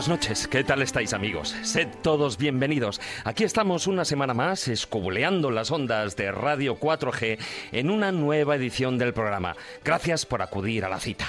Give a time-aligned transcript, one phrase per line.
[0.00, 1.54] Buenas noches, ¿qué tal estáis amigos?
[1.62, 3.02] Sed todos bienvenidos.
[3.22, 7.38] Aquí estamos una semana más escobuleando las ondas de Radio 4G
[7.72, 9.54] en una nueva edición del programa.
[9.84, 11.26] Gracias por acudir a la cita.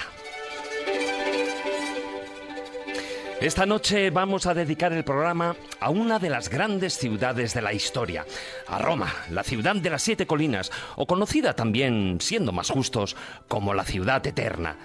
[3.42, 7.74] Esta noche vamos a dedicar el programa a una de las grandes ciudades de la
[7.74, 8.24] historia,
[8.68, 13.16] a Roma, la ciudad de las siete colinas, o conocida también, siendo más justos,
[13.48, 14.78] como la ciudad eterna.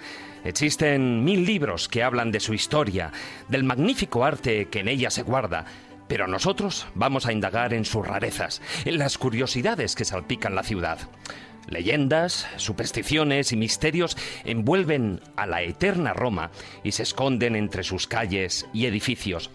[0.48, 3.12] Existen mil libros que hablan de su historia,
[3.48, 5.66] del magnífico arte que en ella se guarda,
[6.08, 11.00] pero nosotros vamos a indagar en sus rarezas, en las curiosidades que salpican la ciudad.
[11.66, 16.50] Leyendas, supersticiones y misterios envuelven a la eterna Roma
[16.82, 19.50] y se esconden entre sus calles y edificios.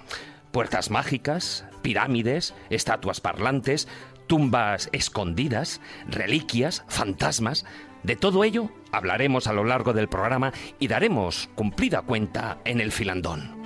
[0.51, 3.87] Puertas mágicas, pirámides, estatuas parlantes,
[4.27, 7.65] tumbas escondidas, reliquias, fantasmas.
[8.03, 12.91] De todo ello hablaremos a lo largo del programa y daremos cumplida cuenta en el
[12.91, 13.63] filandón.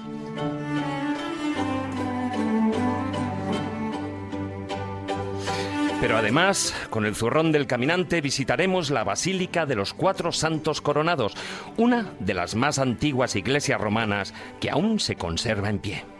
[5.99, 11.33] Pero además, con el zurrón del caminante visitaremos la Basílica de los Cuatro Santos Coronados,
[11.75, 16.16] una de las más antiguas iglesias romanas que aún se conserva en pie.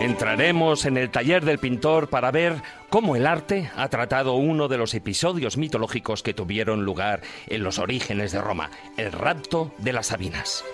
[0.00, 4.78] Entraremos en el taller del pintor para ver cómo el arte ha tratado uno de
[4.78, 10.06] los episodios mitológicos que tuvieron lugar en los orígenes de Roma, el rapto de las
[10.06, 10.64] Sabinas.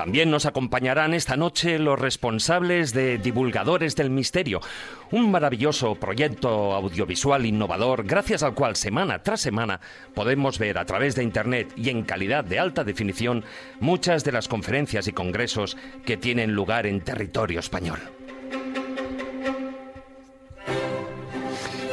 [0.00, 4.62] También nos acompañarán esta noche los responsables de Divulgadores del Misterio,
[5.10, 9.78] un maravilloso proyecto audiovisual innovador gracias al cual semana tras semana
[10.14, 13.44] podemos ver a través de Internet y en calidad de alta definición
[13.78, 18.00] muchas de las conferencias y congresos que tienen lugar en territorio español.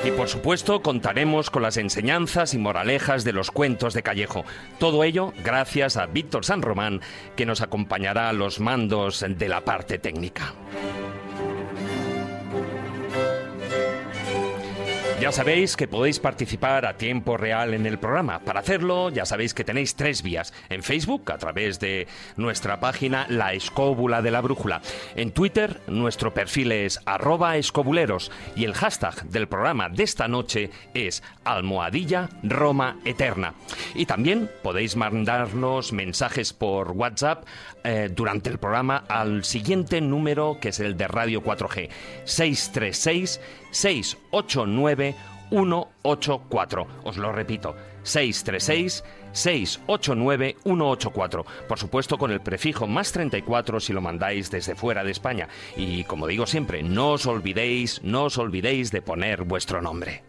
[0.08, 4.46] Y por supuesto contaremos con las enseñanzas y moralejas de los cuentos de Callejo.
[4.80, 7.02] Todo ello gracias a Víctor San Román,
[7.36, 10.54] que nos acompañará a los mandos de la parte técnica.
[15.20, 18.38] Ya sabéis que podéis participar a tiempo real en el programa.
[18.42, 20.54] Para hacerlo, ya sabéis que tenéis tres vías.
[20.70, 24.80] En Facebook, a través de nuestra página La Escóbula de la Brújula.
[25.16, 28.32] En Twitter, nuestro perfil es arroba escobuleros.
[28.56, 33.56] Y el hashtag del programa de esta noche es almohadilla Roma Eterna.
[33.96, 37.44] Y también podéis mandarnos mensajes por WhatsApp
[37.84, 41.90] eh, durante el programa al siguiente número que es el de Radio 4G.
[42.26, 43.42] 636
[43.78, 45.16] 689
[45.50, 46.88] 184.
[47.04, 51.46] Os lo repito, 636 689 184.
[51.68, 55.48] Por supuesto con el prefijo más 34 si lo mandáis desde fuera de España.
[55.76, 60.24] Y como digo siempre, no os olvidéis, no os olvidéis de poner vuestro nombre.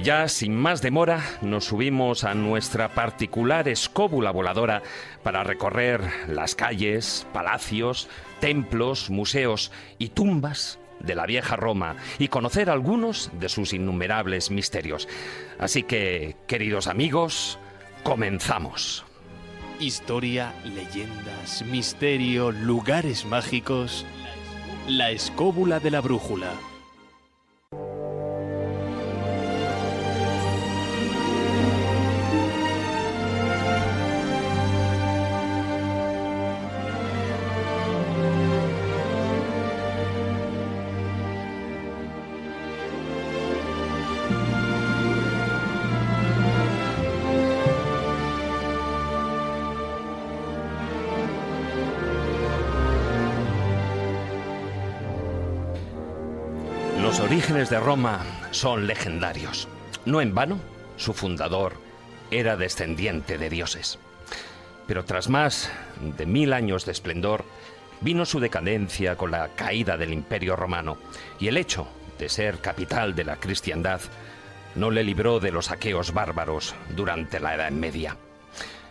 [0.00, 4.82] Y ya sin más demora nos subimos a nuestra particular escóbula voladora
[5.22, 8.08] para recorrer las calles, palacios,
[8.40, 15.06] templos, museos y tumbas de la vieja Roma y conocer algunos de sus innumerables misterios.
[15.58, 17.58] Así que, queridos amigos,
[18.02, 19.04] comenzamos.
[19.80, 24.06] Historia, leyendas, misterio, lugares mágicos.
[24.88, 26.69] La escóbula de la brújula.
[57.50, 59.66] Orígenes de Roma son legendarios.
[60.04, 60.60] No en vano,
[60.96, 61.72] su fundador
[62.30, 63.98] era descendiente de dioses.
[64.86, 65.68] Pero tras más
[66.16, 67.44] de mil años de esplendor,
[68.02, 70.96] vino su decadencia con la caída del Imperio Romano
[71.40, 71.88] y el hecho
[72.20, 74.00] de ser capital de la cristiandad
[74.76, 78.16] no le libró de los saqueos bárbaros durante la Edad Media.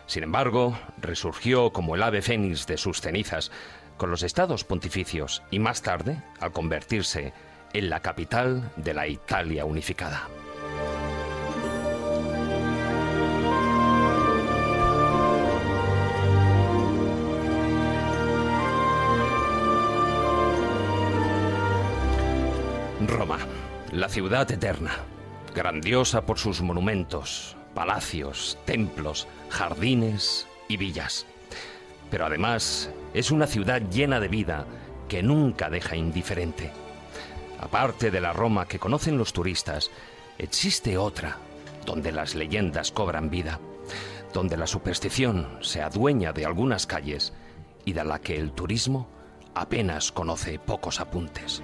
[0.05, 3.51] Sin embargo, resurgió como el ave fénix de sus cenizas
[3.95, 7.31] con los estados pontificios y más tarde al convertirse
[7.73, 10.27] en la capital de la Italia unificada.
[23.07, 23.39] Roma,
[23.91, 24.91] la ciudad eterna,
[25.55, 31.25] grandiosa por sus monumentos, palacios, templos, jardines y villas.
[32.11, 34.65] Pero además es una ciudad llena de vida
[35.07, 36.71] que nunca deja indiferente.
[37.59, 39.91] Aparte de la Roma que conocen los turistas,
[40.37, 41.37] existe otra,
[41.85, 43.59] donde las leyendas cobran vida,
[44.33, 47.33] donde la superstición se adueña de algunas calles
[47.83, 49.09] y de la que el turismo
[49.55, 51.61] apenas conoce pocos apuntes.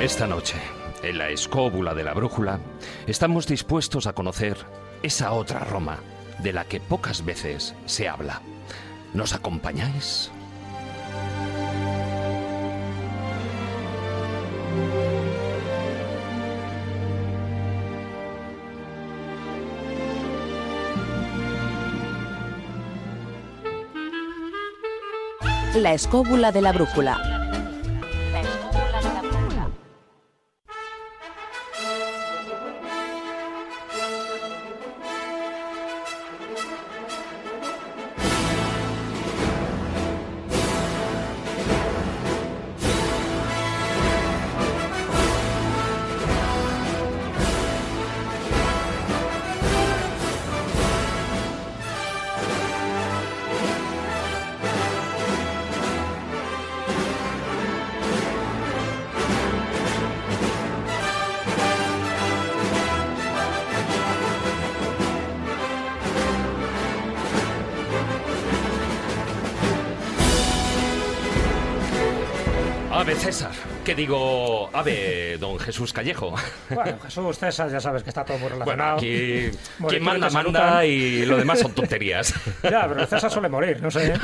[0.00, 0.56] Esta noche,
[1.02, 2.58] en la escóbula de la brújula,
[3.06, 4.56] estamos dispuestos a conocer
[5.02, 5.98] esa otra Roma
[6.42, 8.40] de la que pocas veces se habla.
[9.14, 10.30] ¿Nos acompañáis?
[25.74, 27.39] La escóbula de la brújula.
[74.00, 76.34] Digo, ave don Jesús Callejo.
[76.70, 78.96] Bueno, Jesús, César, ya sabes que está todo muy Bueno, relacionado.
[78.96, 82.34] aquí Morir quien manda, manda y lo demás son tonterías.
[82.62, 84.14] Ya, pero César suele morir, no sé.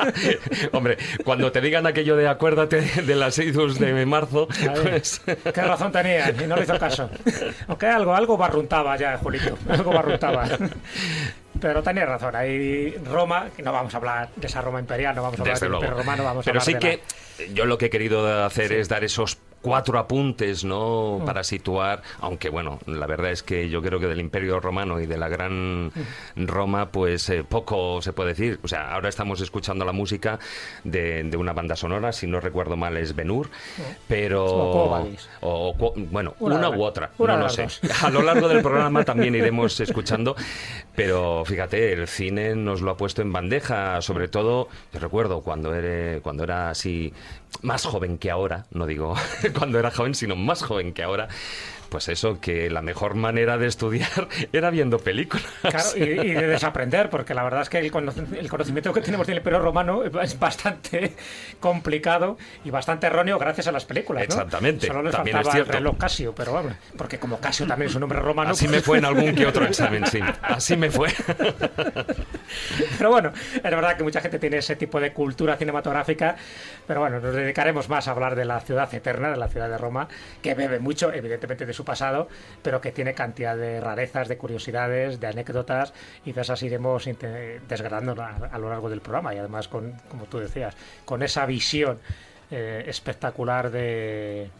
[0.72, 4.46] Hombre, cuando te digan aquello de acuérdate de las idus de marzo,
[4.82, 5.20] pues...
[5.52, 7.10] Qué razón tenía y no le hizo caso.
[7.68, 9.58] Aunque algo, algo barruntaba ya, Julito.
[9.68, 10.46] Algo barruntaba.
[11.60, 12.34] Pero tenía razón.
[12.34, 15.66] Ahí Roma, no vamos a hablar de esa Roma imperial, no vamos a hablar Desde
[15.66, 15.84] del luego.
[15.84, 17.02] Imperio Romano, vamos Pero a sí hablar de que
[17.52, 21.18] yo lo que he querido hacer es dar esos cuatro apuntes, ¿no?
[21.20, 21.24] Mm.
[21.24, 25.06] Para situar, aunque bueno, la verdad es que yo creo que del Imperio Romano y
[25.06, 25.86] de la gran
[26.34, 26.46] Mm.
[26.46, 28.60] Roma, pues eh, poco se puede decir.
[28.62, 30.38] O sea, ahora estamos escuchando la música
[30.84, 33.48] de, de una banda sonora, si no recuerdo mal es Benur,
[34.08, 34.44] pero...
[34.44, 35.02] O
[35.40, 37.66] o- bueno, Una u otra, una no lo sé.
[38.02, 40.34] A lo largo del programa también iremos escuchando,
[40.96, 45.74] pero fíjate, el cine nos lo ha puesto en bandeja, sobre todo, yo recuerdo cuando
[45.74, 47.12] era, cuando era así
[47.62, 49.14] más joven que ahora, no digo
[49.52, 51.28] cuando era joven, sino más joven que ahora,
[51.92, 55.44] pues eso, que la mejor manera de estudiar era viendo películas.
[55.60, 59.26] Claro, y, y de desaprender, porque la verdad es que el, el conocimiento que tenemos
[59.26, 61.12] del Imperio Romano es bastante
[61.60, 64.22] complicado y bastante erróneo gracias a las películas.
[64.22, 64.34] ¿no?
[64.34, 65.78] Exactamente, Solo les también es faltaba el cierto.
[65.78, 68.50] reloj Casio, pero bueno, porque como Casio también es un nombre romano.
[68.52, 70.20] Así me pues- fue en algún que otro examen, sí.
[70.40, 71.10] Así me fue.
[72.98, 76.36] Pero bueno, es verdad que mucha gente tiene ese tipo de cultura cinematográfica,
[76.86, 79.78] pero bueno, nos dedicaremos más a hablar de la ciudad eterna, de la ciudad de
[79.78, 80.08] Roma,
[80.42, 82.28] que bebe mucho, evidentemente, de su pasado,
[82.62, 85.92] pero que tiene cantidad de rarezas, de curiosidades, de anécdotas,
[86.24, 87.08] y de esas iremos
[87.68, 91.46] desgranando a, a lo largo del programa, y además, con, como tú decías, con esa
[91.46, 91.98] visión
[92.54, 94.50] eh, espectacular de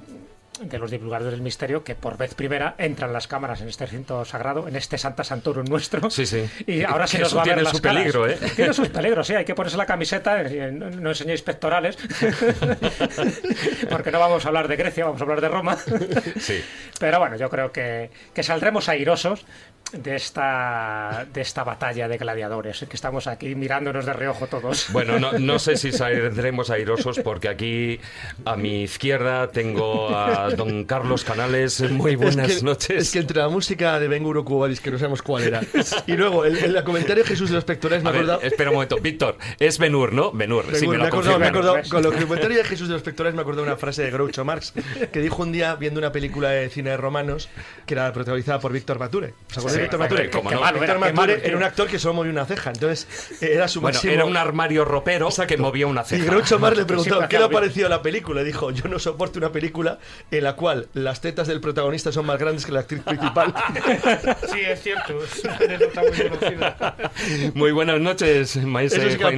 [0.65, 4.25] de los divulgadores del misterio que por vez primera entran las cámaras en este recinto
[4.25, 6.11] sagrado, en este Santa Santorum nuestro.
[6.11, 6.45] Sí, sí.
[6.67, 7.99] Y ahora se nos va a ver tiene las su caras.
[7.99, 8.39] peligro, ¿eh?
[8.57, 9.35] Tiene sus peligros, sí.
[9.35, 11.97] Hay que ponerse la camiseta, eh, no, no enseñéis pectorales,
[13.91, 15.77] porque no vamos a hablar de Grecia, vamos a hablar de Roma.
[16.39, 16.63] Sí.
[16.99, 19.45] Pero bueno, yo creo que, que saldremos airosos
[19.93, 24.87] de esta, de esta batalla de gladiadores, que estamos aquí mirándonos de reojo todos.
[24.91, 28.01] Bueno, no, no sé si saldremos airosos porque aquí
[28.45, 31.81] a mi izquierda tengo a don Carlos Canales.
[31.91, 33.03] Muy buenas es que, noches.
[33.03, 35.61] Es que entre la música de Ben Guro Cubalis, que no sabemos cuál era,
[36.07, 38.43] y luego el, el comentario de Jesús de los pectorales, me A ver, acordado.
[38.43, 40.33] espera un momento, Víctor, es Benur, ¿no?
[40.33, 41.89] Benur, sí, me lo me acordado, me acordado- ¿ves?
[41.89, 44.45] con el comentario de Jesús de los pectorales me acordado de una frase de Groucho
[44.45, 44.73] Marx
[45.13, 47.49] que dijo un día viendo una película de cine de romanos
[47.87, 49.35] que era protagonizada por Víctor Bature.
[49.51, 50.31] ¿Os acordáis Sí, Víctor Mature.
[50.31, 50.61] Qué no.
[50.61, 53.07] malo Víctor Mature malo, era un actor que solo movía una ceja, entonces
[53.43, 54.13] eh, era su Bueno, máximo...
[54.13, 56.25] era un armario ropero que movía una Y ceja.
[56.25, 58.43] Groucho Marx le preguntó qué le ha parecido la película.
[58.43, 59.99] Y dijo, yo no soporto una película
[60.31, 63.55] en la cual las tetas del protagonista son más grandes que la actriz principal.
[64.53, 65.23] Sí, es cierto.
[65.23, 66.97] Es una anécdota muy conocida.
[67.55, 69.37] Muy buenas noches, maestro Esos Juan.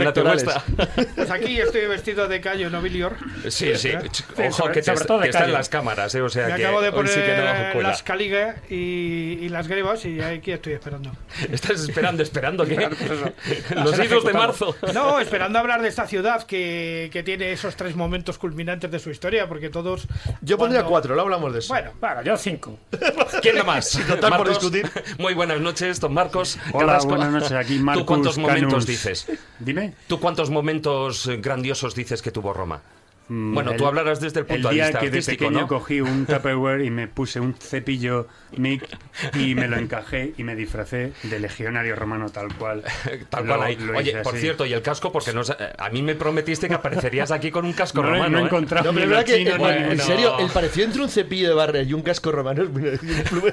[1.14, 3.16] Pues aquí estoy vestido de Cayo Nobilior.
[3.48, 3.92] Sí, sí.
[4.38, 5.52] Ojo, sobre- que, te- que está en callo.
[5.52, 6.20] las cámaras, ¿eh?
[6.22, 7.36] O sea Me que acabo de poner sí que
[7.74, 11.10] no las caligas y, y las grebas y aquí estoy esperando.
[11.50, 12.76] Estás esperando, esperando que...
[13.76, 14.76] Los ser hijos de marzo.
[14.92, 19.10] No, esperando hablar de esta ciudad que, que tiene esos tres momentos culminantes de su
[19.10, 20.06] historia, porque todos...
[20.42, 21.72] Yo pondría cuando- cuatro, lo hablamos de eso.
[21.72, 22.78] Bueno, Bueno, yo cinco.
[23.42, 23.90] ¿Quién da más?
[24.06, 24.90] total, por Marcos, discutir.
[25.18, 26.58] Muy buenas noches, don Marcos.
[26.72, 27.08] Hola, Carrasco.
[27.10, 27.52] buenas noches.
[27.52, 28.86] Aquí Marcus ¿Tú cuántos momentos Canus.
[28.86, 29.26] dices?
[29.58, 29.94] Dime.
[30.06, 32.82] ¿Tú cuántos momentos grandiosos dices que tuvo Roma?
[33.28, 35.60] Mm, Bueno, el- tú hablarás desde el punto el de vista que de artístico, pequeño
[35.62, 35.66] ¿no?
[35.66, 38.86] cogí un Tupperware y me puse un cepillo Mic
[39.34, 42.82] y me lo encajé y me disfracé de legionario romano tal cual.
[43.30, 43.76] Tal Lo- cual ahí.
[43.76, 44.42] lo Oye, por así.
[44.42, 45.40] cierto, y el casco, porque no,
[45.78, 48.32] a mí me prometiste que aparecerías aquí con un casco no, lo he- romano.
[48.32, 48.46] no he ¿eh?
[48.46, 51.82] encontrado No, pero que, eh, bueno, en serio, el parecido entre un cepillo de barra
[51.82, 52.82] y un casco romano es muy,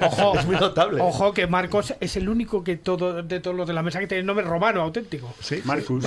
[0.02, 1.00] Ojo, es muy notable.
[1.00, 4.06] Ojo que Marcos es el único que todo, de todos los de la mesa que
[4.06, 5.34] tiene nombre romano auténtico.
[5.40, 6.04] Sí, Marcus.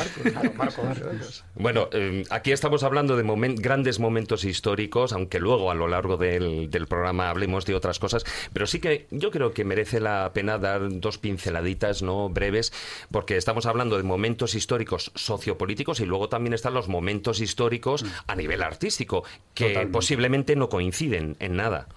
[1.55, 3.23] Bueno, eh, aquí estamos hablando de
[3.55, 8.25] grandes momentos históricos, aunque luego a lo largo del, del programa hablemos de otras cosas,
[8.53, 12.73] pero sí que yo creo que merece la pena dar dos pinceladitas no breves,
[13.11, 18.35] porque estamos hablando de momentos históricos sociopolíticos y luego también están los momentos históricos a
[18.35, 19.93] nivel artístico, que Totalmente.
[19.93, 21.87] posiblemente no coinciden en nada.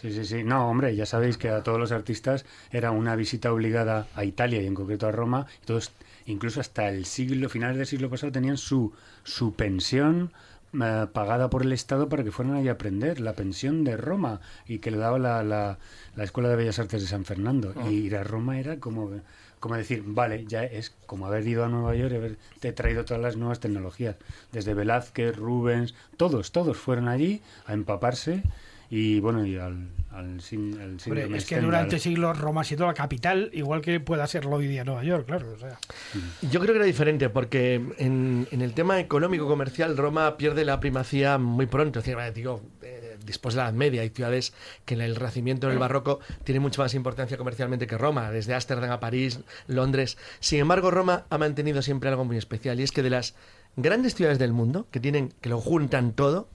[0.00, 0.44] Sí, sí, sí.
[0.44, 4.62] No, hombre, ya sabéis que a todos los artistas era una visita obligada a Italia
[4.62, 5.46] y en concreto a Roma.
[5.64, 5.90] Todos,
[6.26, 8.92] incluso hasta el siglo, finales del siglo pasado, tenían su,
[9.24, 10.32] su pensión
[10.72, 14.40] eh, pagada por el Estado para que fueran ahí a aprender, la pensión de Roma,
[14.66, 15.78] y que le daba la, la,
[16.16, 17.74] la Escuela de Bellas Artes de San Fernando.
[17.88, 19.10] Y ir a Roma era como,
[19.60, 23.22] como decir, vale, ya es como haber ido a Nueva York y haberte traído todas
[23.22, 24.16] las nuevas tecnologías.
[24.52, 28.42] Desde Velázquez, Rubens, todos, todos fueron allí a empaparse
[28.90, 31.64] y bueno, y al, al, sin- al Hombre, síndrome es que Stendhal.
[31.64, 35.26] durante siglos Roma ha sido la capital, igual que pueda serlo hoy día Nueva York,
[35.26, 35.52] claro.
[35.54, 35.78] O sea.
[36.42, 41.38] Yo creo que era diferente porque en, en el tema económico-comercial Roma pierde la primacía
[41.38, 41.98] muy pronto.
[41.98, 44.54] Es decir, vale, digo, eh, después de la Edad Media hay ciudades
[44.86, 48.54] que en el Renacimiento, en el Barroco, tienen mucha más importancia comercialmente que Roma, desde
[48.54, 50.16] Ámsterdam a París, Londres.
[50.40, 53.34] Sin embargo, Roma ha mantenido siempre algo muy especial y es que de las
[53.76, 56.48] grandes ciudades del mundo, que tienen que lo juntan todo,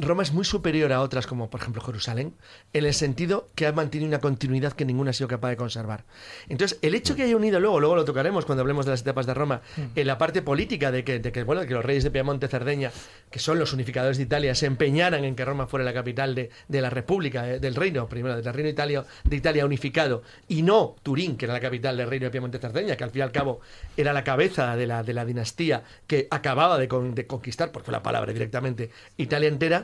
[0.00, 2.34] Roma es muy superior a otras como por ejemplo Jerusalén
[2.72, 6.04] en el sentido que ha mantenido una continuidad que ninguna ha sido capaz de conservar.
[6.48, 9.26] Entonces, el hecho que haya unido luego, luego lo tocaremos cuando hablemos de las etapas
[9.26, 9.60] de Roma,
[9.94, 12.48] en la parte política de que, de que, bueno, de que los reyes de Piamonte,
[12.48, 12.90] Cerdeña,
[13.30, 16.50] que son los unificadores de Italia, se empeñaran en que Roma fuera la capital de,
[16.66, 20.96] de la República, eh, del reino, primero del reino Italia, de Italia unificado, y no
[21.04, 23.32] Turín, que era la capital del reino de Piamonte, Cerdeña, que al fin y al
[23.32, 23.60] cabo
[23.96, 27.86] era la cabeza de la, de la dinastía que acababa de, con- de conquistar, porque
[27.86, 29.83] fue la palabra directamente, Italia entera,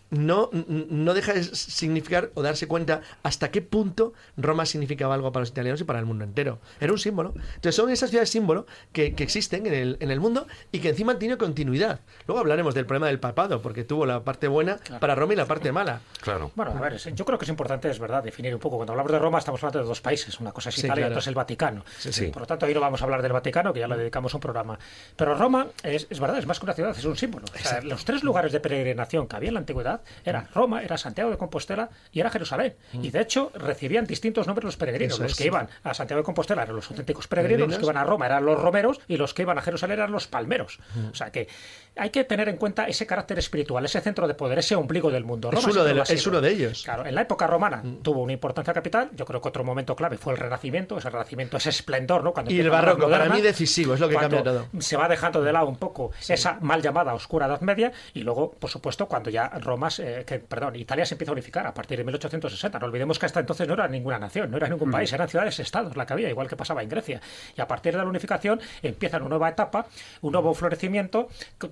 [0.11, 5.41] no, no deja de significar o darse cuenta hasta qué punto Roma significaba algo para
[5.41, 6.59] los italianos y para el mundo entero.
[6.79, 7.33] Era un símbolo.
[7.55, 10.89] Entonces son esas ciudades símbolo que, que existen en el, en el mundo y que
[10.89, 12.01] encima han tenido continuidad.
[12.27, 15.45] Luego hablaremos del problema del papado, porque tuvo la parte buena para Roma y la
[15.45, 16.01] parte mala.
[16.21, 16.51] Claro.
[16.55, 18.75] Bueno, a ver, yo creo que es importante, es verdad, definir un poco.
[18.77, 20.39] Cuando hablamos de Roma, estamos hablando de dos países.
[20.39, 21.83] Una cosa es Sí, Italia y otra es el Vaticano.
[21.97, 22.27] sí.
[22.27, 24.39] Por lo tanto, hoy no vamos a hablar del Vaticano, que ya le dedicamos un
[24.41, 24.77] programa.
[25.15, 27.45] Pero Roma es, es verdad, es más que una ciudad, es un símbolo.
[27.53, 30.97] O sea, los tres lugares de peregrinación que había en la antigüedad era Roma, era
[30.97, 32.75] Santiago de Compostela y era Jerusalén.
[32.93, 35.15] Y de hecho, recibían distintos nombres los peregrinos.
[35.15, 35.47] Eso los es, que sí.
[35.47, 38.45] iban a Santiago de Compostela eran los auténticos peregrinos, los que iban a Roma eran
[38.45, 40.79] los romeros y los que iban a Jerusalén eran los palmeros.
[41.11, 41.47] O sea que
[41.95, 45.25] hay que tener en cuenta ese carácter espiritual, ese centro de poder, ese ombligo del
[45.25, 45.49] mundo.
[45.49, 46.83] Es Roma uno de es uno de ellos.
[46.83, 49.09] Claro, en la época romana tuvo una importancia capital.
[49.15, 52.31] Yo creo que otro momento clave fue el Renacimiento, ese Renacimiento, ese esplendor, ¿no?
[52.33, 54.67] Cuando Y el barroco, para mí decisivo, es lo que cambia todo.
[54.79, 58.51] Se va dejando de lado un poco esa mal llamada oscura Edad Media y luego,
[58.51, 61.97] por supuesto, cuando ya Roma, se- que, perdón, Italia se empieza a unificar a partir
[61.97, 62.79] de 1860.
[62.79, 64.91] No olvidemos que hasta entonces no era ninguna nación, no era ningún Mm.
[64.93, 67.21] país, eran ciudades-estados la que había, igual que pasaba en Grecia.
[67.57, 69.85] Y a partir de la unificación empieza una nueva etapa,
[70.21, 71.27] un nuevo florecimiento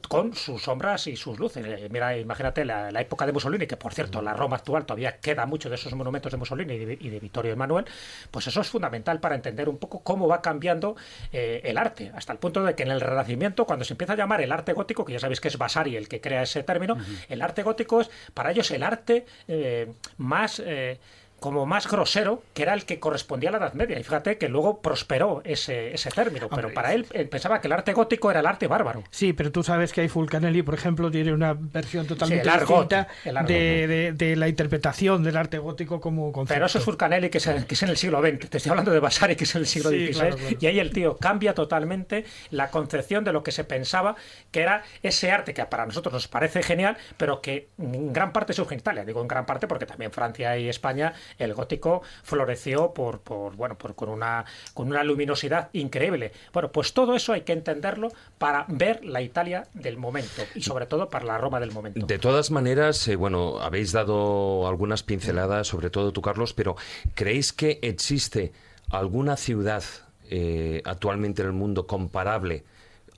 [0.10, 1.66] con sus sombras y sus luces.
[1.66, 5.20] Eh, Mira, imagínate la, la época de Mussolini, que por cierto, la Roma actual todavía
[5.22, 7.86] queda mucho de esos monumentos de Mussolini y de, y de Vittorio Emanuel,
[8.32, 10.98] pues eso es fundamental para entender un poco cómo va cambiando
[11.32, 14.18] eh, el arte, hasta el punto de que en el Renacimiento, cuando se empieza a
[14.18, 16.98] llamar el arte gótico, que ya sabéis que es Vasari el que crea ese término,
[17.30, 20.60] el arte gótico es para ellos el arte eh, más...
[20.66, 21.00] eh,
[21.40, 24.00] como más grosero, que era el que correspondía a la Edad Media.
[24.00, 27.74] Y fíjate que luego prosperó ese, ese término, pero para él, él pensaba que el
[27.74, 29.04] arte gótico era el arte bárbaro.
[29.10, 33.08] Sí, pero tú sabes que hay Fulcanelli, por ejemplo, tiene una versión totalmente argot, distinta
[33.26, 36.54] argot, de, de- de la interpretación del arte gótico como concepto.
[36.56, 38.50] Pero eso es Fulcanelli, que es, que es en el siglo XX.
[38.50, 40.14] Te estoy hablando de Vasari, que es en el siglo Sí, XVI.
[40.20, 40.58] claro, claro.
[40.60, 44.16] Y ahí el tío cambia totalmente la concepción de lo que se pensaba
[44.52, 48.54] que era ese arte que para nosotros nos parece genial, pero que en gran parte
[48.54, 49.06] surge en Italia.
[49.06, 53.78] Digo en gran parte porque también Francia y España el gótico floreció por, por bueno,
[53.78, 56.32] por, con, una, con una luminosidad increíble.
[56.54, 60.86] Bueno, pues todo eso hay que entenderlo para ver la Italia del momento y sobre
[60.86, 62.06] todo para la Roma del momento.
[62.06, 66.76] De todas maneras, eh, bueno, habéis dado algunas pinceladas, sobre todo tú, Carlos, pero
[67.16, 68.52] ¿creéis que existe
[68.90, 69.84] alguna ciudad
[70.30, 72.64] eh, actualmente en el mundo comparable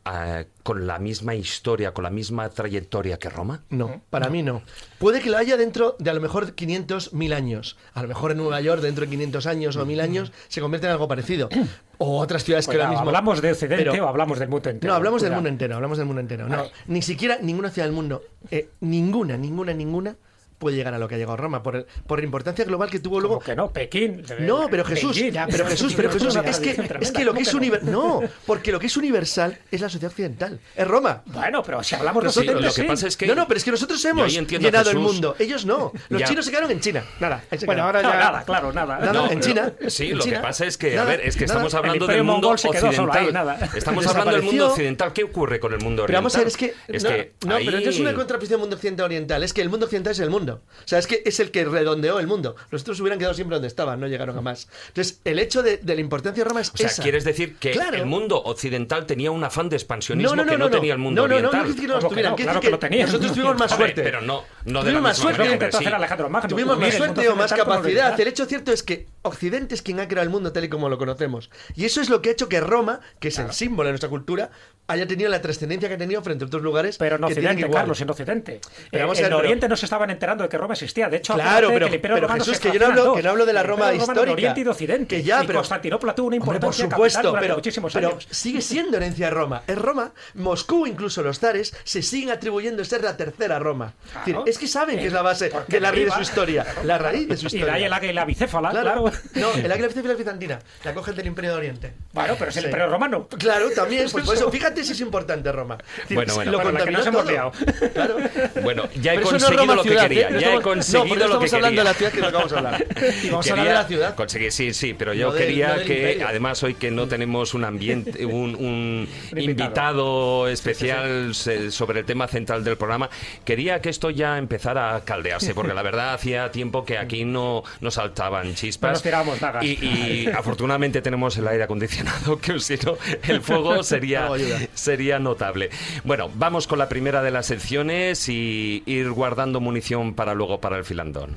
[0.05, 3.63] eh, con la misma historia, con la misma trayectoria que Roma?
[3.69, 4.61] No, para mí no.
[4.99, 7.77] Puede que lo haya dentro de a lo mejor 500, 1000 años.
[7.93, 10.87] A lo mejor en Nueva York, dentro de 500 años o 1000 años, se convierte
[10.87, 11.49] en algo parecido.
[11.97, 13.05] O otras ciudades que ahora mismo.
[13.07, 14.91] ¿Hablamos de Occidente Pero- o hablamos del mundo entero?
[14.91, 16.47] No, hablamos del mundo entero, hablamos del mundo entero.
[16.49, 20.15] No, ni siquiera ninguna ciudad del mundo, eh, ninguna, ninguna, ninguna
[20.61, 22.99] puede llegar a lo que ha llegado Roma por, el- por la importancia global que
[22.99, 23.39] tuvo luego.
[23.39, 24.23] Que no, Pekín.
[24.39, 26.69] No, pero Jesús, ya, pero Jesús, pero Jesús, es que,
[27.01, 29.89] es que lo ¿cómo que es universal, no, porque lo que es universal es la
[29.89, 31.23] sociedad occidental, es Roma.
[31.25, 33.63] Bueno, pero si hablamos de Sí, lo que pasa es que no, no, pero es
[33.63, 35.91] que nosotros hemos llenado el mundo, ellos no.
[36.09, 36.27] Los Ya.
[36.27, 37.43] chinos se quedaron en China, nada.
[37.49, 37.85] se Bueno, quedaron.
[37.85, 38.99] ahora No, ya- nada, claro, nada.
[38.99, 39.73] Nada, No, en China.
[39.87, 41.53] Sí, en lo que pasa es que, nada, a ver, es que nada.
[41.53, 43.57] estamos hablando del mundo occidental.
[43.75, 45.13] Estamos hablando del mundo occidental.
[45.13, 46.21] ¿Qué ocurre con el mundo Pero oriental?
[46.21, 46.73] vamos a ver, es que.
[46.87, 49.43] Es no, que no, pero es una contraposición mundo occidental oriental.
[49.43, 50.50] Es que el mundo occidental es el mundo.
[50.55, 52.55] O sea, es que es el que redondeó el mundo.
[52.69, 54.67] Los otros hubieran quedado siempre donde estaban, no llegaron a más.
[54.89, 57.03] Entonces, el hecho de, de la importancia de Roma es O sea, esa.
[57.03, 57.97] quieres decir que Claro.
[57.97, 60.93] el mundo occidental tenía un afán de expansionismo no, no, no, que no, no, tenía
[60.93, 61.69] el mundo no, no, no, oriental.
[61.69, 63.05] no, que no los ¿Cómo que Claro decir que lo tenían.
[63.07, 64.03] Nosotros tuvimos más Hombre, suerte.
[64.03, 65.43] pero no, no de Tuvimos la más misma suerte.
[65.55, 65.85] manera, sí.
[65.85, 66.49] era Alejandro Magno.
[66.49, 67.81] Tuvimos más el mundo suerte o más capacidad.
[67.83, 68.21] oriental.
[68.21, 70.89] El hecho cierto es que Occidente es quien ha creado el mundo tal y como
[70.89, 71.49] lo conocemos.
[71.75, 74.09] Y eso es lo que ha hecho que Roma, que es el símbolo de nuestra
[74.09, 74.49] cultura,
[74.87, 77.69] haya tenido la trascendencia que ha tenido frente a otros lugares Pero en que Occidente.
[77.69, 78.59] Carlos, en Occidente.
[78.91, 81.09] Eh, en Oriente no se estaban enterando de que Roma existía.
[81.09, 82.91] De hecho, Claro, pero, que el Imperio pero Romano Jesús, se que yo no en
[82.99, 84.31] hablo, que no hablo de la El Roma Romano de histórica.
[84.33, 85.15] Oriente y de Occidente.
[85.17, 88.09] Que ya, y pero, Constantinopla tuvo una Hombre, por importancia capital supuesto, pero, muchísimos pero
[88.09, 88.27] años.
[88.29, 89.63] sigue siendo herencia de Roma.
[89.67, 90.11] Es Roma.
[90.35, 93.93] Moscú, incluso los zares, se siguen atribuyendo ser la tercera Roma.
[94.03, 94.43] Es, decir, Claro.
[94.47, 96.65] es que saben que es la base de la raíz de su historia.
[96.83, 97.65] La raíz de su Y historia.
[97.65, 99.03] de ahí el águila bicéfala, claro.
[99.03, 99.11] Claro.
[99.35, 100.59] No, el águila bicéfala es bizantina.
[100.83, 101.93] La cogen del Imperio de Oriente.
[102.13, 102.67] Bueno, pero es el Sí.
[102.69, 103.27] Imperio Romano.
[103.37, 104.07] Claro, también.
[104.11, 105.77] Pues por eso, fíjate si es importante Roma.
[106.09, 106.51] Bueno, bueno.
[106.51, 107.31] lo Bueno, la que contaminó nos hemos todo.
[107.31, 107.51] liado.
[107.93, 108.17] Claro.
[108.63, 110.29] Bueno, ya he conseguido lo que quería.
[110.31, 111.83] No Ya he estamos- conseguido no, lo que estamos hablando quería.
[111.83, 112.85] de la ciudad que que vamos a hablar.
[113.23, 114.15] Y vamos a hablar de la ciudad.
[114.15, 117.53] Conseguir, sí, sí, pero yo No del- quería no que, además, hoy que no tenemos
[117.53, 120.47] un ambiente, un, un invitado.
[120.47, 123.09] especial sobre el tema central del programa,
[123.43, 127.63] quería que esto ya empezara a caldearse, porque la verdad hacía tiempo que aquí no,
[127.79, 129.03] no saltaban No chispas.
[129.03, 129.63] dagas.
[129.63, 134.35] Y, y afortunadamente tenemos el aire acondicionado, que si no, el fuego sería, No
[134.73, 135.69] sería notable.
[136.03, 140.77] Bueno, vamos con la primera de las secciones y ir guardando munición para luego para
[140.77, 141.35] el filandón.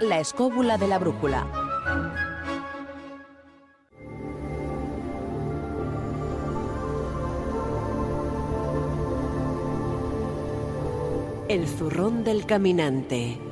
[0.00, 1.69] La escóbula de la brújula.
[11.50, 13.49] El zurrón del caminante.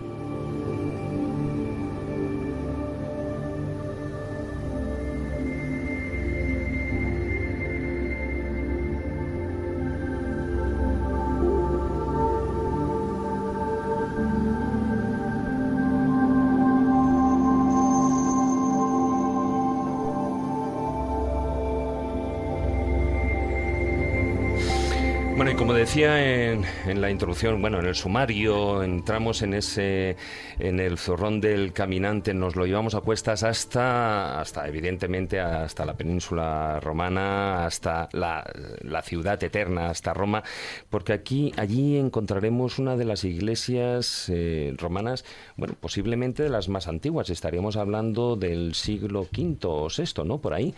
[25.88, 30.18] Decía en, en la introducción, bueno, en el sumario, entramos en ese,
[30.59, 35.94] en el zorrón del caminante, nos lo llevamos a cuestas hasta, hasta evidentemente, hasta la
[35.94, 38.44] península romana, hasta la,
[38.83, 40.42] la ciudad eterna, hasta Roma,
[40.90, 45.24] porque aquí, allí encontraremos una de las iglesias eh, romanas,
[45.57, 47.31] bueno, posiblemente de las más antiguas.
[47.31, 50.37] Estaríamos hablando del siglo V o VI, ¿no?
[50.37, 50.74] Por ahí.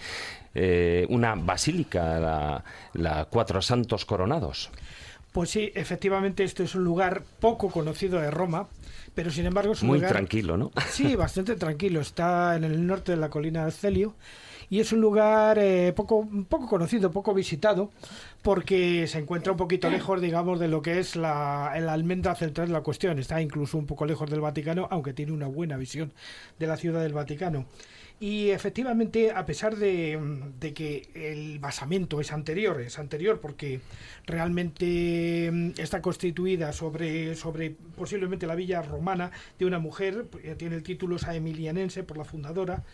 [0.54, 4.70] Eh, una basílica, la, la Cuatro Santos Coronados.
[5.32, 8.66] Pues sí, efectivamente, esto es un lugar poco conocido de Roma,
[9.14, 10.12] pero sin embargo es un Muy lugar...
[10.12, 10.72] tranquilo, ¿no?
[10.90, 12.00] Sí, bastante tranquilo.
[12.00, 14.14] Está en el norte de la colina del Celio
[14.70, 17.90] y es un lugar eh, poco, poco conocido, poco visitado,
[18.42, 22.66] porque se encuentra un poquito lejos, digamos, de lo que es la, la almendra central
[22.66, 23.20] de la cuestión.
[23.20, 26.12] Está incluso un poco lejos del Vaticano, aunque tiene una buena visión
[26.58, 27.66] de la ciudad del Vaticano.
[28.22, 30.20] Y efectivamente, a pesar de,
[30.60, 33.80] de, que el basamento es anterior, es anterior porque
[34.26, 40.26] realmente mm, está constituida sobre, sobre posiblemente la villa romana de una mujer,
[40.58, 42.84] tiene el título esa emilianense por la fundadora,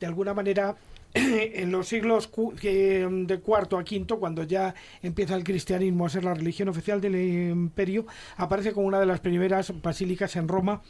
[0.00, 0.76] de alguna manera
[1.14, 2.30] en los siglos
[2.62, 7.16] de cuarto a quinto, cuando ya empieza el cristianismo a ser la religión oficial del
[7.16, 10.82] imperio, aparece como una de las primeras basílicas en Roma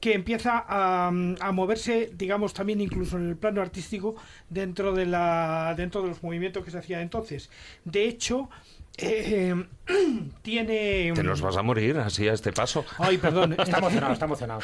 [0.00, 4.16] que empieza a, a moverse, digamos, también incluso en el plano artístico
[4.48, 7.50] dentro de la dentro de los movimientos que se hacían entonces.
[7.84, 8.48] De hecho,
[8.98, 9.54] eh,
[10.42, 11.12] tiene.
[11.14, 12.84] Te nos vas a morir así a este paso.
[12.98, 13.52] Ay, perdón.
[13.58, 14.60] está emocionado, está emocionado.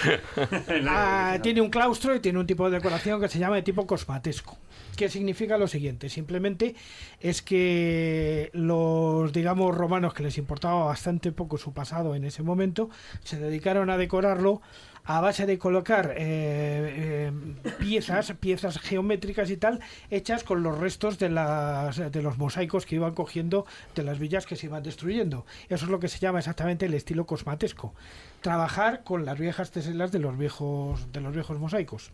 [0.88, 3.86] ah, tiene un claustro y tiene un tipo de decoración que se llama de tipo
[3.86, 4.56] cosmatesco.
[4.96, 6.74] Que significa lo siguiente: simplemente
[7.20, 12.90] es que los, digamos, romanos que les importaba bastante poco su pasado en ese momento,
[13.24, 14.60] se dedicaron a decorarlo
[15.04, 17.32] a base de colocar eh, eh,
[17.80, 22.94] piezas, piezas geométricas y tal, hechas con los restos de, las, de los mosaicos que
[22.96, 25.44] iban cogiendo de las villas que se iban destruyendo.
[25.68, 27.94] Eso es lo que se llama exactamente el estilo cosmatesco.
[28.42, 32.12] Trabajar con las viejas teselas de los viejos, de los viejos mosaicos.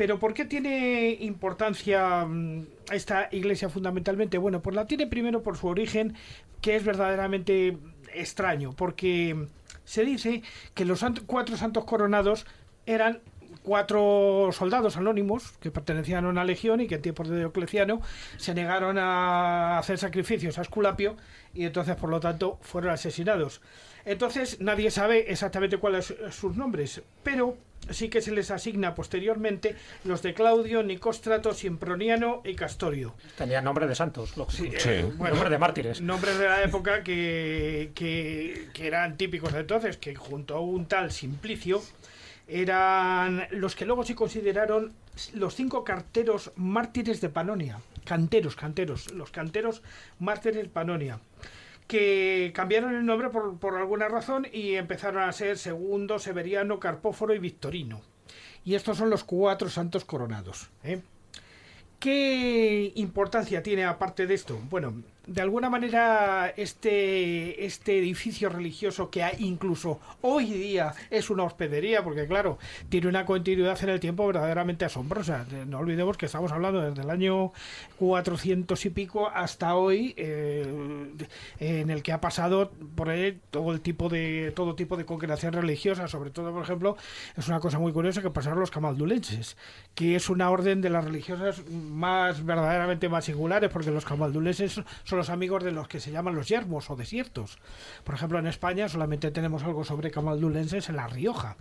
[0.00, 4.38] Pero ¿por qué tiene importancia mm, esta iglesia fundamentalmente?
[4.38, 6.14] Bueno, pues la tiene primero por su origen,
[6.62, 7.76] que es verdaderamente
[8.14, 9.46] extraño, porque
[9.84, 12.46] se dice que los cuatro santos coronados
[12.86, 13.20] eran
[13.62, 18.00] cuatro soldados anónimos que pertenecían a una legión y que en tiempos de Diocleciano
[18.38, 21.18] se negaron a hacer sacrificios a Esculapio
[21.52, 23.60] y entonces por lo tanto fueron asesinados.
[24.06, 29.76] Entonces nadie sabe exactamente cuáles son sus nombres, pero sí que se les asigna posteriormente
[30.04, 33.14] los de Claudio, Nicóstrato, Simproniano y Castorio.
[33.36, 34.88] Tenían nombre de santos, sí, sí.
[34.88, 36.00] Eh, bueno, nombre de mártires.
[36.00, 40.86] Nombres de la época que, que, que eran típicos de entonces, que junto a un
[40.86, 41.82] tal Simplicio
[42.46, 44.92] eran los que luego se consideraron
[45.34, 47.80] los cinco carteros mártires de Panonia.
[48.04, 49.82] Canteros, canteros, los canteros
[50.18, 51.20] mártires de Panonia
[51.90, 57.34] que cambiaron el nombre por, por, alguna razón y empezaron a ser Segundo, Severiano, Carpóforo
[57.34, 58.00] y Victorino.
[58.64, 60.70] Y estos son los cuatro santos coronados.
[60.84, 61.02] ¿eh?
[61.98, 64.60] ¿Qué importancia tiene aparte de esto?
[64.70, 72.02] Bueno, de alguna manera este, este edificio religioso que incluso hoy día es una hospedería,
[72.02, 75.46] porque claro, tiene una continuidad en el tiempo verdaderamente asombrosa.
[75.68, 77.52] No olvidemos que estamos hablando desde el año
[78.00, 80.66] 400 y pico hasta hoy, eh,
[81.60, 85.52] en el que ha pasado por él todo el tipo de todo tipo de congregación
[85.52, 86.96] religiosa, sobre todo, por ejemplo,
[87.36, 89.56] es una cosa muy curiosa que pasaron los camaldulenses,
[89.94, 95.19] que es una orden de las religiosas más verdaderamente más singulares, porque los camaldulenses son
[95.20, 97.58] los amigos de los que se llaman los yermos o desiertos.
[98.04, 101.56] Por ejemplo, en España solamente tenemos algo sobre camaldulenses en La Rioja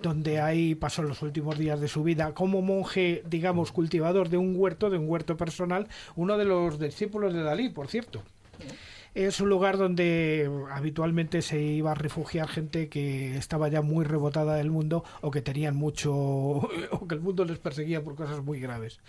[0.00, 4.54] donde ahí pasó los últimos días de su vida como monje, digamos, cultivador de un
[4.56, 5.86] huerto, de un huerto personal,
[6.16, 8.22] uno de los discípulos de Dalí, por cierto.
[9.14, 14.56] Es un lugar donde habitualmente se iba a refugiar gente que estaba ya muy rebotada
[14.56, 16.12] del mundo o que tenían mucho,
[16.90, 19.00] o que el mundo les perseguía por cosas muy graves.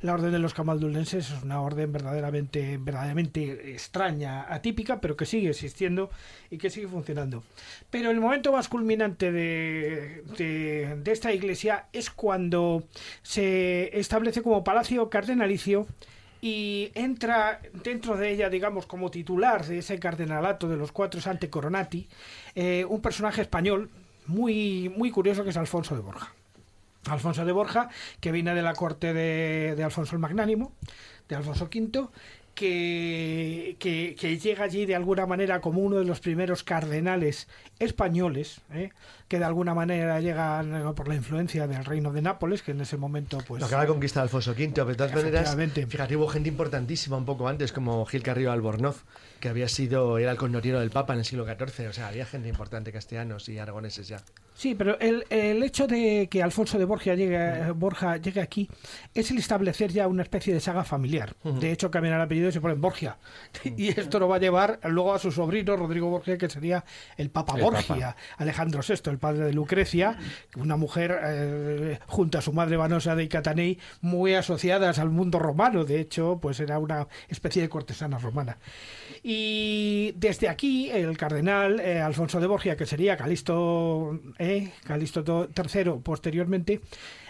[0.00, 5.50] La orden de los camaldulenses es una orden verdaderamente, verdaderamente extraña, atípica, pero que sigue
[5.50, 6.10] existiendo
[6.50, 7.42] y que sigue funcionando.
[7.90, 12.84] Pero el momento más culminante de, de, esta iglesia es cuando
[13.22, 15.86] se establece como palacio cardenalicio
[16.40, 21.50] y entra dentro de ella, digamos, como titular de ese cardenalato de los cuatro Sante
[21.50, 22.08] Coronati,
[22.54, 23.90] eh, un personaje español
[24.26, 26.37] muy, muy curioso que es Alfonso de Borja.
[27.10, 27.88] Alfonso de Borja,
[28.20, 30.72] que viene de la corte de, Alfonso el Magnánimo,
[31.28, 32.08] de Alfonso V,
[32.54, 38.90] que, llega allí de alguna manera como uno de los primeros cardenales españoles, ¿eh?
[39.28, 42.96] que de alguna manera llegan por la influencia del reino de Nápoles, que en ese
[42.96, 43.60] momento pues...
[43.60, 45.56] Lo acaba de conquistar Alfonso V, pero de todas maneras,
[45.88, 49.04] fíjate, hubo gente importantísima un poco antes, como Gil Carrillo Albornoz,
[49.40, 52.26] que había sido, era el connotero del Papa en el siglo XIV, o sea, había
[52.26, 54.20] gente importante, castellanos y aragoneses ya.
[54.54, 58.68] Sí, pero el, el, hecho de que Alfonso de Borja llegue, Borja llegue aquí
[59.14, 61.36] es el establecer ya una especie de saga familiar.
[61.44, 61.58] Uh -huh.
[61.60, 63.18] De hecho, cambian el apellido y se ponen Borgia.
[63.64, 63.74] Uh -huh.
[63.78, 66.84] Y esto lo va a llevar luego a su sobrino, Rodrigo Borgia, que sería
[67.16, 68.16] el Papa el Borgia.
[68.36, 70.18] Alejandro VI, el padre de Lucrecia,
[70.56, 75.84] una mujer eh, junto a su madre Vanosa de Catanei, muy asociadas al mundo romano.
[75.84, 78.58] De hecho, pues era una especie de cortesana romana.
[79.22, 86.00] Y desde aquí, el cardenal eh, Alfonso de Borgia, que sería Calisto eh, Calisto III
[86.02, 86.80] posteriormente,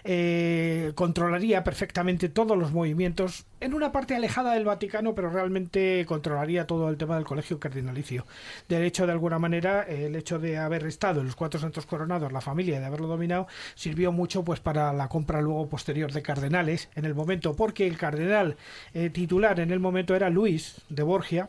[0.05, 6.67] eh, controlaría perfectamente todos los movimientos en una parte alejada del Vaticano, pero realmente controlaría
[6.67, 8.27] todo el tema del colegio cardinalicio.
[8.69, 12.33] De hecho, de alguna manera, el hecho de haber estado en los cuatro santos coronados,
[12.33, 16.89] la familia, de haberlo dominado, sirvió mucho pues para la compra luego posterior de cardenales
[16.95, 18.57] en el momento, porque el cardenal
[18.95, 21.49] eh, titular en el momento era Luis de Borgia,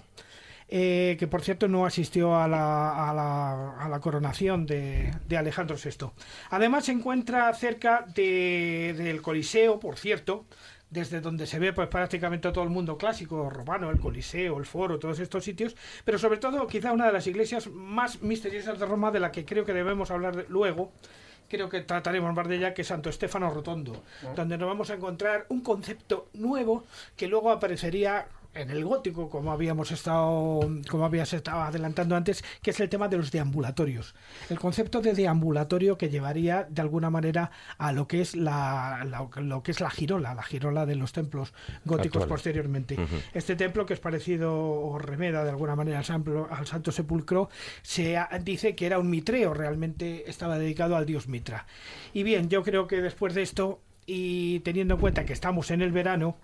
[0.71, 5.37] eh, que por cierto no asistió a la, a la, a la coronación de, de,
[5.37, 6.11] Alejandro VI.
[6.51, 10.45] Además se encuentra cerca de, del Coliseo, por cierto,
[10.91, 14.99] desde donde se ve pues prácticamente todo el mundo clásico romano, el Coliseo, el Foro,
[14.99, 19.09] todos estos sitios, pero sobre todo quizá una de las iglesias más misteriosas de Roma
[19.09, 20.91] de la que creo que debemos hablar luego,
[21.47, 24.03] creo que trataremos más de ella, que Santo Estefano Rotondo,
[24.35, 29.51] donde nos vamos a encontrar un concepto nuevo que luego aparecería en el gótico, como
[29.51, 30.59] habíamos estado,
[30.89, 34.15] como habías estado adelantando antes, que es el tema de los deambulatorios.
[34.49, 39.27] El concepto de deambulatorio que llevaría de alguna manera a lo que es la, la
[39.41, 41.53] lo que es la girola, la girola de los templos
[41.85, 42.27] góticos Actual.
[42.29, 42.97] posteriormente.
[43.33, 47.49] Este templo que es parecido o remeda de alguna manera al, Santo- al Santo Sepulcro
[47.81, 51.65] se ha- dice que era un mitreo, realmente estaba dedicado al dios Mitra.
[52.13, 55.81] Y bien, yo creo que después de esto y teniendo en cuenta que estamos en
[55.83, 56.35] el verano,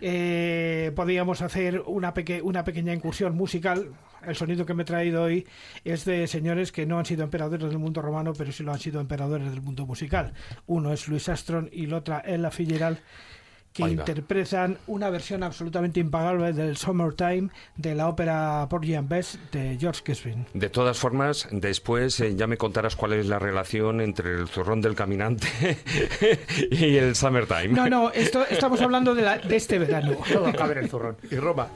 [0.00, 3.92] eh, podríamos hacer una, una pequeña incursión musical.
[4.26, 5.46] El sonido que me he traído hoy
[5.84, 8.78] es de señores que no han sido emperadores del mundo romano, pero sí lo han
[8.78, 10.34] sido emperadores del mundo musical.
[10.66, 12.98] Uno es Luis Astron y la otra Ella Fitzgerald,
[13.72, 19.76] que interpretan una versión absolutamente impagable del Summertime de la ópera Porgy and Bess de
[19.78, 20.46] George Gershwin.
[20.54, 24.80] De todas formas, después eh, ya me contarás cuál es la relación entre el zurrón
[24.80, 25.46] del caminante
[26.70, 27.68] y el summertime.
[27.68, 30.16] No, no, esto, estamos hablando de, la- de este verano.
[30.32, 31.16] Todo cabe en el zurrón.
[31.30, 31.68] Y Roma.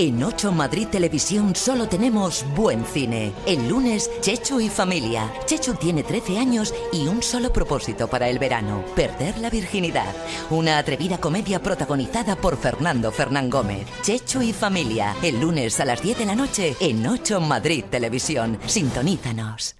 [0.00, 3.34] En 8 Madrid Televisión solo tenemos buen cine.
[3.44, 5.30] El lunes, Chechu y familia.
[5.44, 10.14] Chechu tiene 13 años y un solo propósito para el verano, perder la virginidad.
[10.48, 13.86] Una atrevida comedia protagonizada por Fernando Fernán Gómez.
[14.00, 15.14] Chechu y familia.
[15.22, 18.58] El lunes a las 10 de la noche en 8 Madrid Televisión.
[18.64, 19.79] Sintonízanos.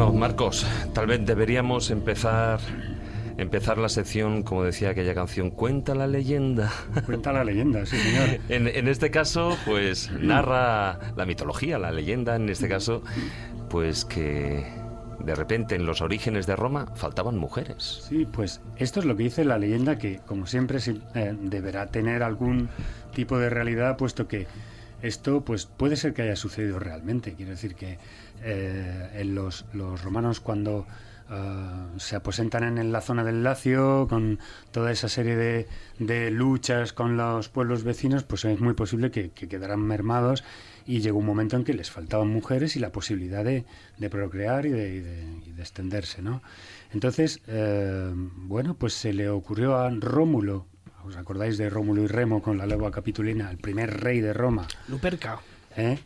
[0.00, 2.58] Bueno, Marcos, tal vez deberíamos empezar
[3.36, 6.72] empezar la sección, como decía aquella canción, cuenta la leyenda.
[7.04, 8.40] Cuenta la leyenda, sí, señor.
[8.48, 13.02] En, en este caso, pues narra la mitología, la leyenda, en este caso,
[13.68, 14.64] pues que
[15.18, 18.02] de repente en los orígenes de Roma faltaban mujeres.
[18.08, 20.78] Sí, pues esto es lo que dice la leyenda que, como siempre,
[21.14, 22.70] eh, deberá tener algún
[23.14, 24.46] tipo de realidad, puesto que
[25.02, 27.34] esto pues puede ser que haya sucedido realmente.
[27.34, 27.98] Quiero decir que
[28.42, 30.86] eh, en los, los romanos cuando
[31.28, 34.38] ah, se aposentan en la zona del Lacio, con
[34.72, 35.66] toda esa serie de,
[35.98, 40.44] de luchas con los pueblos vecinos, pues es muy posible que, que quedaran mermados
[40.86, 43.64] y llegó un momento en que les faltaban mujeres y la posibilidad de,
[43.98, 46.42] de procrear y de, y de- y de extenderse, ¿no?
[46.92, 50.66] Entonces, eh, bueno, pues se le ocurrió a Rómulo,
[51.04, 54.66] ¿os acordáis de Rómulo y Remo con la lengua capitulina, el primer rey de Roma?
[54.88, 55.40] Luperca.
[55.76, 55.98] ¿eh?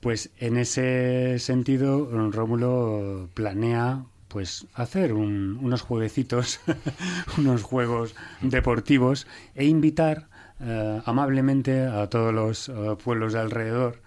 [0.00, 6.60] Pues en ese sentido, Rómulo planea pues hacer un- unos jueguecitos,
[7.38, 10.28] unos juegos deportivos e invitar
[10.60, 14.02] eh, amablemente a todos los eh, pueblos de alrededor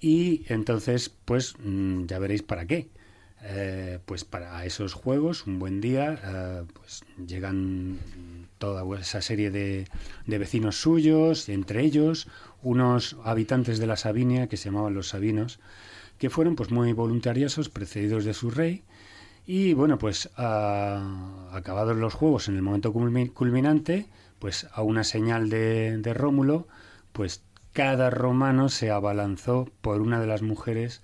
[0.00, 2.88] y entonces pues mm, ya veréis para qué.
[3.42, 7.98] Eh, pues para esos juegos, un buen día, pues llegan
[8.60, 9.88] toda esa serie de,
[10.26, 12.28] de vecinos suyos, entre ellos
[12.62, 15.58] unos habitantes de la Sabinia que se llamaban los Sabinos,
[16.18, 18.84] que fueron pues muy voluntariosos, precedidos de su rey,
[19.46, 24.06] y bueno, pues ah, acabados los juegos en el momento culmi- culminante,
[24.38, 26.68] pues a una señal de, de Rómulo,
[27.12, 27.42] pues
[27.72, 31.00] cada romano se abalanzó por una de las mujeres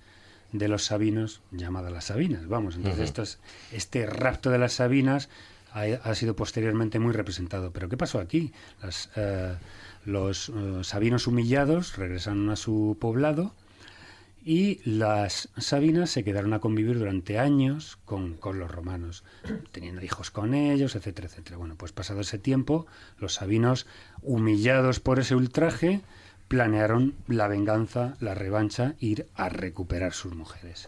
[0.51, 2.47] de los sabinos llamada las Sabinas.
[2.47, 3.39] Vamos, entonces esto es-
[3.71, 5.29] este rapto de las Sabinas
[5.71, 7.71] ha, sido posteriormente muy representado.
[7.71, 8.51] Pero ¿qué pasó aquí?
[8.81, 9.55] Las, eh,
[10.05, 13.53] los eh, sabinos humillados regresaron a su poblado
[14.49, 19.25] y las Sabinas se quedaron a convivir durante años con, con los romanos,
[19.73, 21.57] teniendo hijos con ellos, etcétera, etcétera.
[21.57, 22.87] Bueno, pues pasado ese tiempo,
[23.19, 23.87] los Sabinos,
[24.21, 25.99] humillados por ese ultraje,
[26.47, 30.87] planearon la venganza, la revancha, ir a recuperar sus mujeres.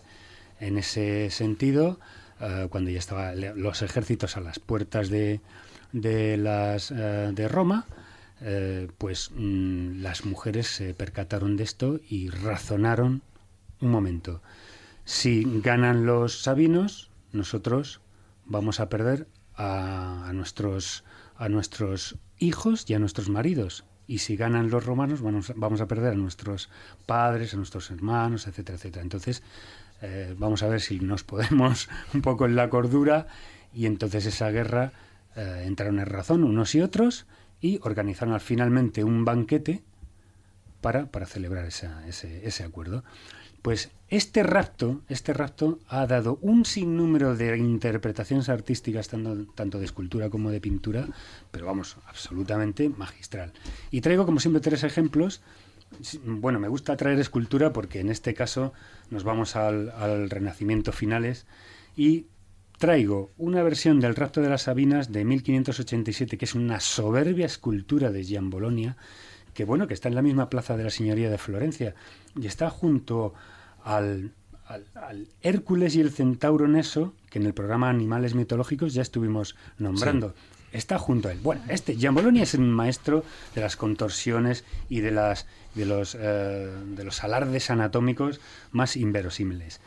[0.61, 1.99] En ese sentido,
[2.39, 5.41] eh, cuando ya estaban los ejércitos a las puertas de,
[5.91, 7.85] de, las, eh, de Roma,
[8.41, 13.21] eh, pues mm, las mujeres se percataron de esto y razonaron
[13.81, 14.41] un momento.
[15.03, 18.01] Si ganan los sabinos, nosotros
[18.45, 21.03] vamos a perder a, nuestros,
[21.35, 23.83] a nuestros hijos y a nuestros maridos.
[24.07, 26.69] Y si ganan los romanos, vamos, vamos a perder a nuestros
[27.05, 29.03] padres, a nuestros hermanos, etcétera, etcétera.
[29.03, 29.43] Entonces,
[30.01, 33.27] eh, vamos a ver si nos podemos un poco en la cordura
[33.73, 34.93] y entonces esa guerra
[35.35, 37.25] eh, entraron en razón unos y otros
[37.61, 39.83] y organizaron al- finalmente un banquete
[40.81, 43.03] para, para celebrar ese acuerdo.
[43.61, 49.85] Pues este rapto, este rapto ha dado un sinnúmero de interpretaciones artísticas, tanto, tanto de
[49.85, 51.05] escultura como de pintura,
[51.51, 53.51] pero vamos, absolutamente magistral.
[53.91, 55.41] Y traigo, como siempre, tres ejemplos.
[56.23, 58.73] Bueno, me gusta traer escultura porque en este caso
[59.09, 61.45] nos vamos al, al Renacimiento finales
[61.97, 62.27] y
[62.77, 68.11] traigo una versión del Rapto de las Sabinas de 1587, que es una soberbia escultura
[68.11, 68.95] de Gian Bologna,
[69.53, 71.95] que bueno, que está en la misma plaza de la Señoría de Florencia
[72.39, 73.33] y está junto
[73.83, 74.31] al,
[74.65, 79.57] al- al Hércules y el Centauro Neso, que en el programa Animales Mitológicos ya estuvimos
[79.77, 80.33] nombrando.
[80.71, 81.39] Está junto a él.
[81.41, 83.23] Bueno, este Gian Bologna es un maestro
[83.55, 85.45] de las contorsiones y de las
[85.75, 88.39] de los eh, de los alardes anatómicos
[88.71, 89.81] más inverosímiles.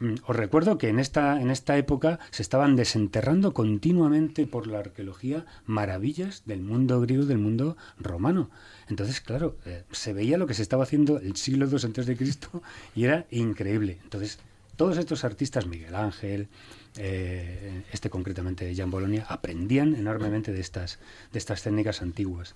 [0.00, 4.80] Mm, Os recuerdo que en esta en esta época se estaban desenterrando continuamente por la
[4.80, 8.50] arqueología maravillas del mundo griego, del mundo romano.
[8.88, 12.62] Entonces, claro, eh, se veía lo que se estaba haciendo el siglo II Cristo
[12.94, 13.98] y era increíble.
[14.02, 14.38] Entonces,
[14.76, 16.48] todos estos artistas, Miguel Ángel,
[16.96, 20.98] eh, este concretamente de Gian Bologna, aprendían enormemente de estas,
[21.32, 22.54] de estas técnicas antiguas.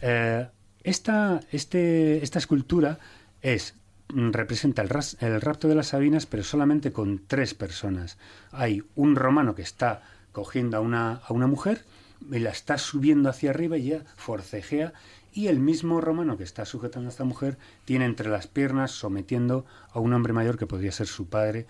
[0.00, 0.46] Eh,
[0.84, 2.98] esta, este, esta escultura
[3.42, 3.74] es
[4.12, 8.18] mm, representa el, ras- el rapto de las Sabinas, pero solamente con tres personas.
[8.52, 11.84] Hay un romano que está cogiendo a una, a una mujer
[12.30, 14.92] y la está subiendo hacia arriba y ella forcejea
[15.32, 19.64] Y el mismo romano que está sujetando a esta mujer tiene entre las piernas sometiendo
[19.92, 21.66] a un hombre mayor que podría ser su padre.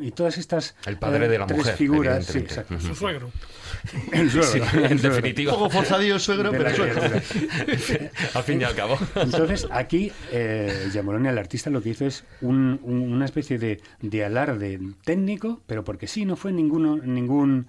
[0.00, 2.80] Y todas estas El padre eh, de la tres mujer, figuras, sí, exacto.
[2.80, 3.30] Su suegro.
[4.12, 5.16] El suegro, Sí, el en suegro.
[5.16, 5.52] definitiva.
[5.52, 7.02] Un poco forzadillo el suegro, De pero suegro.
[8.34, 8.98] Al fin y al cabo.
[9.16, 14.24] Entonces, aquí, eh, el artista, lo que hizo es un- un- una especie de, de
[14.24, 17.66] alarde técnico, pero porque sí, no fue ninguno, ningún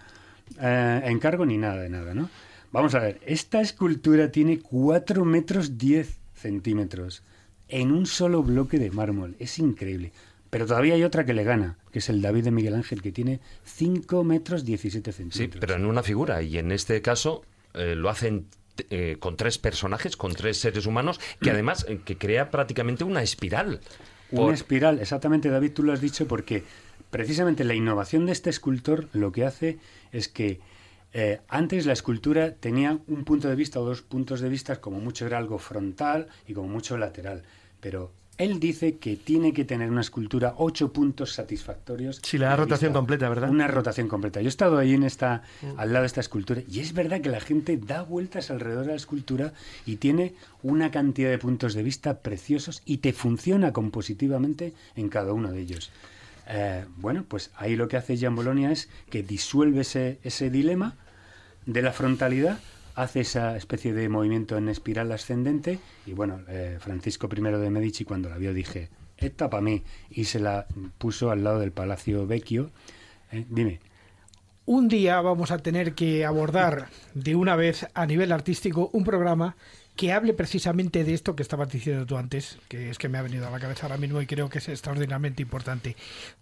[0.62, 2.30] eh, encargo ni nada de nada, ¿no?
[2.72, 7.22] Vamos a ver, esta escultura tiene 4 metros 10 centímetros
[7.68, 9.36] en un solo bloque de mármol.
[9.40, 10.12] Es increíble.
[10.54, 13.12] Pero todavía hay otra que le gana, que es el David de Miguel Ángel, que
[13.12, 15.60] tiene 5 metros 17 Sí, centímetros.
[15.60, 16.44] pero en una figura.
[16.44, 17.42] Y en este caso
[17.74, 18.46] eh, lo hacen
[18.92, 23.24] eh, con tres personajes, con tres seres humanos, que además eh, que crea prácticamente una
[23.24, 23.82] espiral.
[24.32, 26.64] Una espiral, exactamente David, tú lo has dicho porque
[27.10, 29.78] precisamente la innovación de este escultor lo que hace
[30.12, 30.60] es que
[31.14, 35.00] eh, antes la escultura tenía un punto de vista o dos puntos de vista, como
[35.00, 37.44] mucho era algo frontal y como mucho lateral,
[37.80, 42.20] pero él dice que tiene que tener una escultura ocho puntos satisfactorios.
[42.24, 43.00] Sí, de rotación vista.
[43.00, 43.50] completa, ¿verdad?
[43.50, 44.42] Una rotación completa.
[44.42, 45.44] Yo he estado ahí en esta,
[45.78, 48.92] al lado de esta escultura y es verdad que la gente da vueltas alrededor de
[48.92, 49.54] la escultura
[49.86, 55.34] y tiene una cantidad de puntos de vista preciosos y te funciona compositivamente en cada
[55.34, 55.92] uno de ellos.
[56.48, 60.96] Eh, bueno, pues ahí lo que hace Gian Bologna es que disuelve ese, ese dilema
[61.66, 62.60] de la frontalidad,
[62.96, 68.06] hace esa especie de movimiento en espiral ascendente y bueno, eh, Francisco I de Medici
[68.06, 70.68] cuando la vio dije, esta para mí, y se la
[70.98, 72.72] puso al lado del Palacio Vecchio.
[73.32, 73.80] Eh, dime.
[74.66, 79.58] Un día vamos a tener que abordar de una vez a nivel artístico un programa
[79.96, 83.22] que hable precisamente de esto que estabas diciendo tú antes, que es que me ha
[83.22, 85.96] venido a la cabeza ahora mismo y creo que es extraordinariamente importante.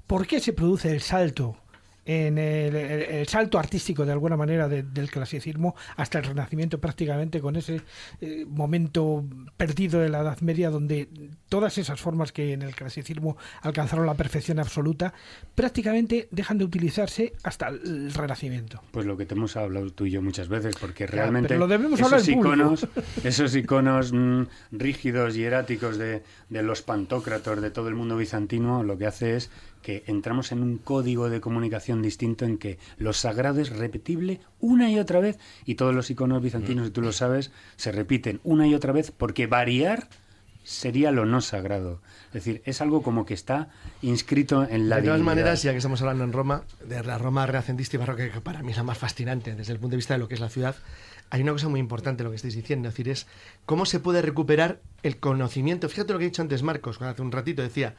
[0.08, 1.58] ¿Por qué se produce el salto
[2.06, 6.80] en el, el- el salto artístico de alguna manera de- del clasicismo hasta el renacimiento
[6.80, 7.82] prácticamente con ese
[8.22, 9.24] eh, momento
[9.58, 11.08] perdido de la Edad Media donde
[11.50, 15.14] todas esas formas que en el clasicismo alcanzaron la perfección absoluta
[15.56, 18.82] prácticamente dejan de utilizarse hasta el renacimiento.
[18.92, 22.00] Pues lo que te hemos hablado tú y yo muchas veces, porque realmente lo debemos
[22.00, 22.88] esos iconos,
[23.24, 28.84] esos iconos mm, rígidos y eráticos de, de los pantócratos de todo el mundo bizantino,
[28.84, 29.52] lo que hace es
[29.82, 34.90] que entramos en un código de comunicación distinto en que lo sagrado es repetible una
[34.92, 38.68] y otra vez y todos los iconos bizantinos, y tú lo sabes, se repiten una
[38.68, 40.08] y otra vez porque variar
[40.64, 42.02] sería lo no sagrado.
[42.28, 43.70] Es decir, es algo como que está
[44.02, 45.36] inscrito en la de todas divinidad.
[45.36, 48.62] maneras, ya que estamos hablando en Roma, de la Roma renacentista y barroca, que para
[48.62, 50.50] mí es la más fascinante desde el punto de vista de lo que es la
[50.50, 50.76] ciudad,
[51.30, 53.26] hay una cosa muy importante lo que estáis diciendo, es decir, es
[53.66, 55.88] cómo se puede recuperar el conocimiento.
[55.88, 57.96] Fíjate lo que he dicho antes Marcos, hace un ratito decía,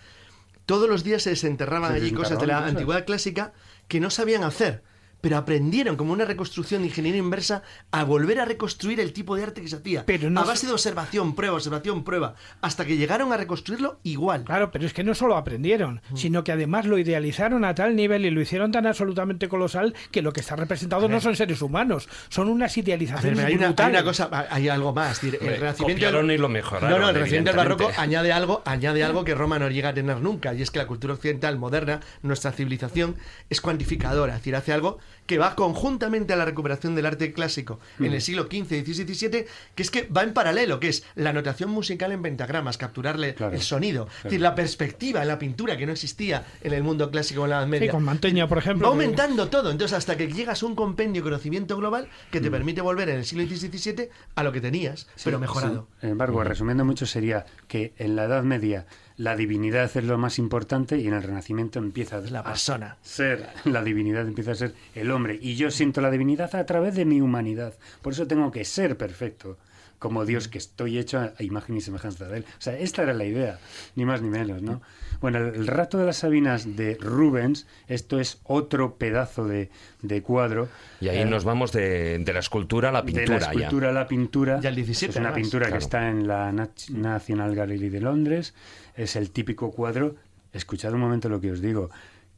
[0.66, 2.70] todos los días se desenterraban Se allí cosas de la cosas.
[2.70, 3.52] antigüedad clásica
[3.88, 4.82] que no sabían hacer,
[5.22, 7.62] pero aprendieron como una reconstrucción de ingeniería inversa
[7.92, 10.04] a volver a reconstruir el tipo de arte que se hacía.
[10.04, 14.00] Pero no a se- base de observación, prueba, observación, prueba, hasta que llegaron a reconstruirlo
[14.02, 14.44] igual.
[14.44, 18.26] Claro, pero es que no solo aprendieron, sino que además lo idealizaron a tal nivel
[18.26, 22.08] y lo hicieron tan absolutamente colosal que lo que está representado no son seres humanos,
[22.28, 25.22] son unas ver, idealizaciones pero hay, una, hay una cosa, hay algo más.
[25.24, 28.32] es decir, el renacimiento copiaron y lo mejoraron, No, no, el renacimiento del barroco añade
[28.32, 31.14] algo, añade algo que Roma no llega a tener nunca, y es que la cultura
[31.14, 33.14] occidental moderna, nuestra civilización,
[33.50, 37.80] es cuantificadora, es decir, hace algo que va conjuntamente a la recuperación del arte clásico
[37.98, 39.44] en el siglo XV, XVI y XVII,
[39.74, 43.54] que es que va en paralelo, que es la notación musical en pentagramas, capturarle Claro,
[43.54, 47.10] el sonido, es decir, la perspectiva en la pintura que no existía en el mundo
[47.10, 47.90] clásico en la Edad Sí, Media.
[47.92, 48.88] con Manteña, por ejemplo.
[48.88, 52.40] Va que- aumentando todo, entonces hasta que llegas a un compendio de conocimiento global que
[52.40, 52.42] Mm.
[52.42, 55.88] te permite volver en el siglo XVI y XVII a lo que tenías, pero mejorado.
[56.00, 58.86] Sin embargo, resumiendo mucho, sería que en la Edad Media
[59.16, 62.96] la divinidad es lo más importante y en el Renacimiento empieza la a persona.
[63.02, 65.38] ser la divinidad, empieza a ser el hombre.
[65.40, 67.74] Y yo siento la divinidad a través de mi humanidad.
[68.02, 69.58] Por eso tengo que ser perfecto,
[69.98, 72.44] como Dios, que estoy hecho a imagen y semejanza de él.
[72.58, 73.58] O sea, esta era la idea,
[73.94, 74.80] ni más ni menos, ¿no?
[75.20, 80.20] Bueno, el, el rato de las Sabinas de Rubens, esto es otro pedazo de, de
[80.22, 80.68] cuadro.
[81.00, 83.24] Y ahí Eh, nos vamos de, de la escultura a la pintura.
[83.26, 83.52] de la ya.
[83.52, 84.58] escultura a la pintura.
[84.60, 85.78] Y al 17 es una pintura claro.
[85.78, 88.54] que está en la Nat- National Gallery de Londres.
[88.96, 90.16] Es el típico cuadro.
[90.52, 91.90] Escuchad un momento lo que os digo.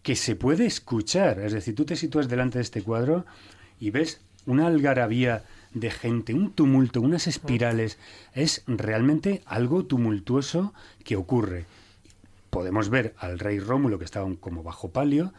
[0.03, 1.41] Que se puede escuchar.
[1.41, 3.25] Es decir, tú te sitúas delante de este cuadro
[3.81, 7.99] y ves una algarabía de gente, un tumulto, unas espirales.
[8.33, 10.73] Es realmente algo tumultuoso
[11.05, 11.67] que ocurre
[12.55, 15.33] podemos ver al rey Rómulo que estaba como bajo palio,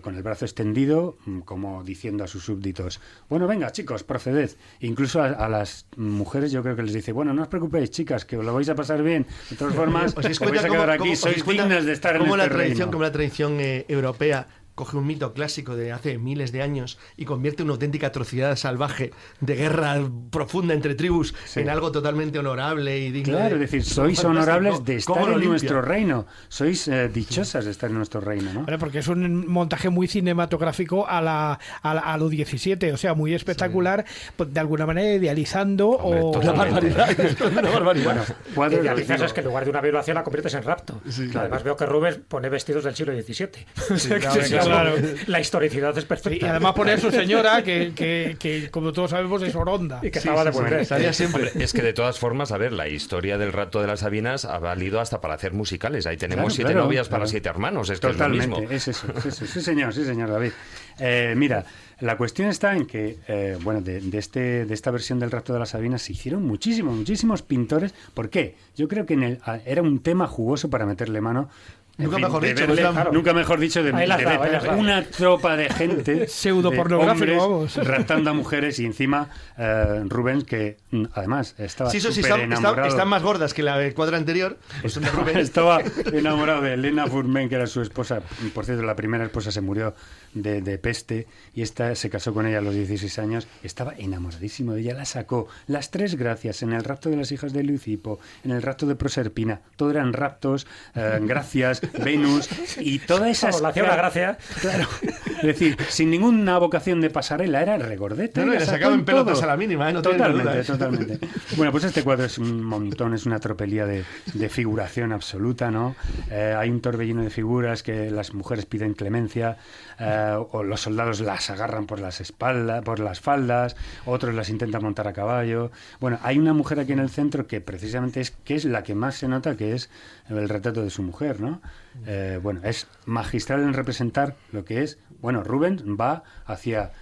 [0.00, 4.50] con el brazo extendido, mm, como diciendo a sus súbditos, bueno, venga chicos, proceded.
[4.80, 8.24] Incluso a, a las mujeres yo creo que les dice, bueno, no os preocupéis chicas,
[8.24, 9.26] que os lo vais a pasar bien.
[9.50, 12.22] De todas formas, ¿Os vais a quedar cómo- aquí, cómo- sois dignas de estar en
[12.22, 12.92] cómo la este tradición, reino.
[12.92, 17.24] como la tradición eh, europea coge un mito clásico de hace miles de años y
[17.24, 19.96] convierte una auténtica atrocidad salvaje de guerra
[20.30, 21.60] profunda entre tribus Sí.
[21.60, 25.42] en algo totalmente honorable y digno Claro, de- es decir, sois honorables de ¿Cómo estar
[25.42, 26.26] en nuestro reino.
[26.48, 28.78] Sois eh, dichosas de estar en nuestro reino, ¿no?
[28.78, 33.14] Porque es un montaje muy cinematográfico a, la, a, la- a lo 17, o sea,
[33.14, 34.04] muy espectacular,
[34.36, 36.30] pues, de alguna manera idealizando Hombre, o...
[36.32, 36.94] totalmente.
[37.44, 38.36] Una barbaridad.
[38.54, 41.00] Bueno, Idealizas es que en lugar de una violación la conviertes en rapto.
[41.34, 43.48] Además veo que Rubens pone vestidos del siglo XVII.
[44.66, 44.94] Claro,
[45.26, 46.46] La historicidad es Sí, perfecta.
[46.46, 50.00] y además poner su señora, que, que, que, como todos sabemos es Oronda.
[50.02, 50.80] Y que acaba de volver.
[50.80, 51.48] Estaría siempre.
[51.48, 54.44] Hombre, es que de todas formas, a ver, la historia del rapto de las Sabinas
[54.44, 56.06] ha valido hasta para hacer musicales.
[56.06, 57.90] Ahí tenemos Claro, siete claro, novias para siete hermanos.
[57.90, 58.70] Es que es lo Totalmente, mismo.
[58.74, 59.46] es eso, es eso.
[59.46, 60.52] Sí, señor, sí, señor David.
[60.98, 61.64] Eh, mira,
[62.00, 65.52] la cuestión está en que, eh, bueno, de, de este, de esta versión del rapto
[65.52, 67.94] de las Sabinas se hicieron muchísimos, muchísimos pintores.
[68.14, 68.56] ¿Por qué?
[68.76, 71.48] Yo creo que en el, era un tema jugoso para meterle mano.
[71.96, 73.12] Nunca mejor dicho, verle- pues, claro.
[73.12, 74.76] nunca mejor dicho, de, de ver dado.
[74.78, 76.26] una tropa de gente,
[77.36, 77.76] vamos.
[77.76, 82.20] hombres raptando a mujeres y encima eh, Rubens, que mm, además estaba Sí, eso sí,
[82.20, 82.88] están, enamorado.
[82.88, 84.58] están más gordas que la del cuadro anterior.
[84.80, 85.38] Pues Rubens.
[85.38, 85.80] Estaba
[86.12, 88.22] enamorado de Elena Furmen, que era su esposa.
[88.54, 89.94] Por cierto, la primera esposa se murió
[90.32, 93.46] de, de peste y esta se casó con ella a los 16 años.
[93.62, 94.94] Estaba enamoradísimo de ella.
[94.94, 95.46] La sacó.
[95.68, 98.96] Las tres gracias en el rapto de las hijas de Leucipo, en el rapto de
[98.96, 99.60] Proserpina.
[99.76, 100.66] Todo eran raptos,
[100.96, 103.60] eh, gracias, Venus y todas esas.
[103.60, 104.38] Vamos, le hacía una gracia.
[104.60, 104.88] Claro.
[105.36, 108.40] Es decir, sin ninguna vocación de pasarela, era regordeta.
[108.40, 109.44] No, no, la le sacaban en pelotas todo.
[109.44, 109.92] a la mínima, ¿eh?
[109.92, 110.64] No totalmente, duda, ¿eh?
[110.64, 111.18] totalmente.
[111.56, 115.96] Bueno, pues este cuadro es un montón, es una tropelía de, de figuración absoluta, ¿no?
[116.30, 119.56] Eh, hay un torbellino de figuras que las mujeres piden clemencia,
[119.98, 123.76] eh, o los soldados las agarran por las espaldas, por las faldas,
[124.06, 125.70] otros las intentan montar a caballo.
[126.00, 128.94] Bueno, hay una mujer aquí en el centro que precisamente es que es la que
[128.94, 129.90] más se nota que es
[130.28, 131.60] el retrato de su mujer, ¿no?
[132.06, 134.98] Eh, bueno, es magistral en representar lo que es.
[135.20, 136.92] Bueno, Rubens va hacia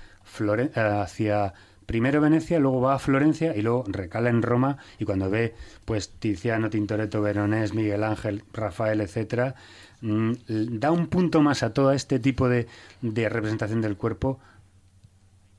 [0.40, 1.54] eh, hacia
[1.86, 5.54] primero Venecia, luego va a Florencia y luego recala en Roma y cuando ve
[5.84, 9.54] pues Tiziano, Tintoretto, Veronés, Miguel Ángel, Rafael, etcétera,
[10.00, 10.32] mm,
[10.78, 12.66] da un punto más a todo este tipo de,
[13.02, 14.38] de representación del cuerpo,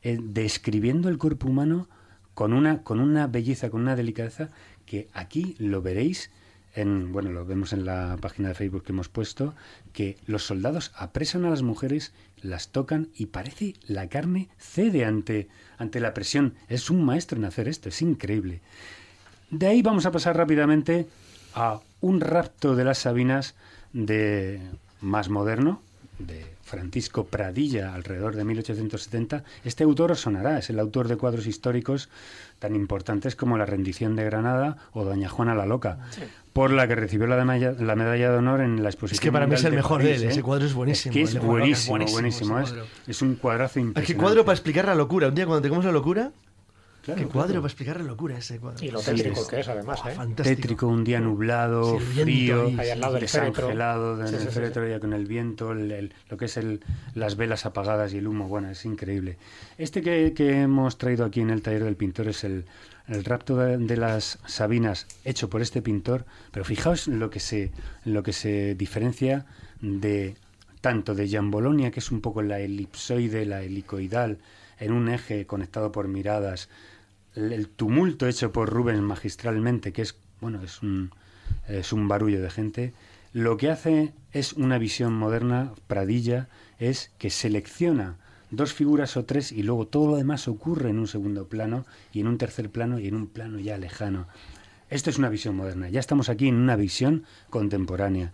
[0.02, 1.88] eh, describiendo el cuerpo humano
[2.34, 4.50] con una, con una belleza, con una delicadeza
[4.86, 6.32] que aquí lo veréis
[6.74, 9.54] en, bueno, lo vemos en la página de Facebook que hemos puesto,
[9.92, 15.48] que los soldados apresan a las mujeres, las tocan y parece la carne cede ante,
[15.78, 16.56] ante la presión.
[16.68, 18.62] Es un maestro en hacer esto, es increíble.
[19.50, 21.08] De ahí vamos a pasar rápidamente
[21.54, 23.56] a un rapto de las Sabinas
[23.94, 24.60] de
[25.02, 25.82] más moderno,
[26.18, 29.44] de Francisco Pradilla, alrededor de 1870.
[29.64, 32.10] Este autor os sonará, es el autor de cuadros históricos
[32.60, 36.00] tan importantes como La rendición de Granada o Doña Juana la Loca,
[36.54, 39.16] por la que recibió la medalla, la medalla de honor en la exposición.
[39.16, 40.28] Es que para mí es el mejor de él, ¿eh?
[40.30, 42.60] ese cuadro es buenísimo, Es que es es buenísimo, buenísimo, buenísimo.
[42.60, 42.76] Es,
[43.08, 44.14] es un cuadrazo impresionante.
[44.14, 45.30] qué cuadro para explicar la locura.
[45.30, 46.32] Un día cuando tengamos la locura,
[47.04, 47.30] Claro, qué claro.
[47.32, 48.84] cuadro para explicar la locura ese cuadro.
[48.86, 50.00] Y lo Sí, tétrico es- que es, además.
[50.08, 50.12] ¿eh?
[50.16, 50.56] fantástico.
[50.62, 52.80] tétrico, un día nublado, Sí, el viento frío, ahí.
[52.80, 55.72] Ahí al lado del desangelado en Sí, el sí, sí, féretro ya con el viento,
[55.74, 56.80] el- el- lo que es el,
[57.14, 59.38] las velas apagadas y el humo, bueno, es increíble.
[59.78, 62.64] Este que, que hemos traído aquí en el taller del pintor es el,
[63.10, 67.42] el rapto de, de las Sabinas hecho por este pintor, pero fijaos en lo que
[67.42, 67.72] se,
[68.06, 69.46] lo que se diferencia
[69.82, 70.36] de
[70.80, 74.38] tanto de Giambolonia, que es un poco la elipsoide, la helicoidal,
[74.80, 76.68] en un eje conectado por miradas,
[77.36, 81.12] el, tumulto hecho por Rubens magistralmente, que es, bueno, es un,
[81.68, 82.94] es un barullo de gente,
[83.34, 88.18] lo que hace es una visión moderna, Pradilla, es que selecciona
[88.52, 92.20] dos figuras o tres y luego todo lo demás ocurre en un segundo plano y
[92.20, 94.28] en un tercer plano y en un plano ya lejano.
[94.90, 98.32] Esto es una visión moderna, ya estamos aquí en una visión contemporánea.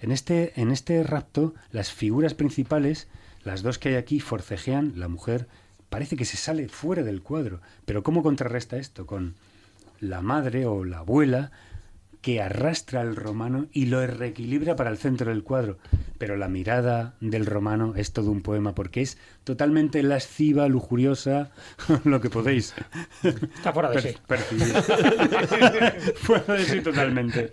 [0.00, 3.08] En este, en este rapto, las figuras principales,
[3.44, 5.48] las dos que hay aquí, forcejean, la mujer
[5.92, 7.60] parece que se sale fuera del cuadro.
[7.84, 9.06] Pero ¿cómo contrarresta esto?
[9.06, 9.34] Con
[10.00, 11.52] la madre o la abuela
[12.22, 15.78] que arrastra al romano y lo reequilibra para el centro del cuadro.
[16.18, 21.50] Pero la mirada del romano es todo un poema porque es totalmente lasciva, lujuriosa,
[22.04, 22.74] lo que podéis
[23.22, 24.16] Está fuera de sí.
[26.14, 27.50] fuera de sí totalmente.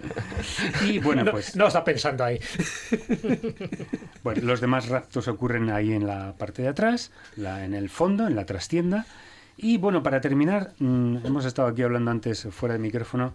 [0.88, 2.40] Y bueno, no, pues no está pensando ahí.
[4.24, 8.28] bueno, los demás raptos ocurren ahí en la parte de atrás, la, en el fondo,
[8.28, 9.08] en la trastienda.
[9.58, 13.34] Y bueno, para terminar, mm, hemos estado aquí hablando antes fuera de micrófono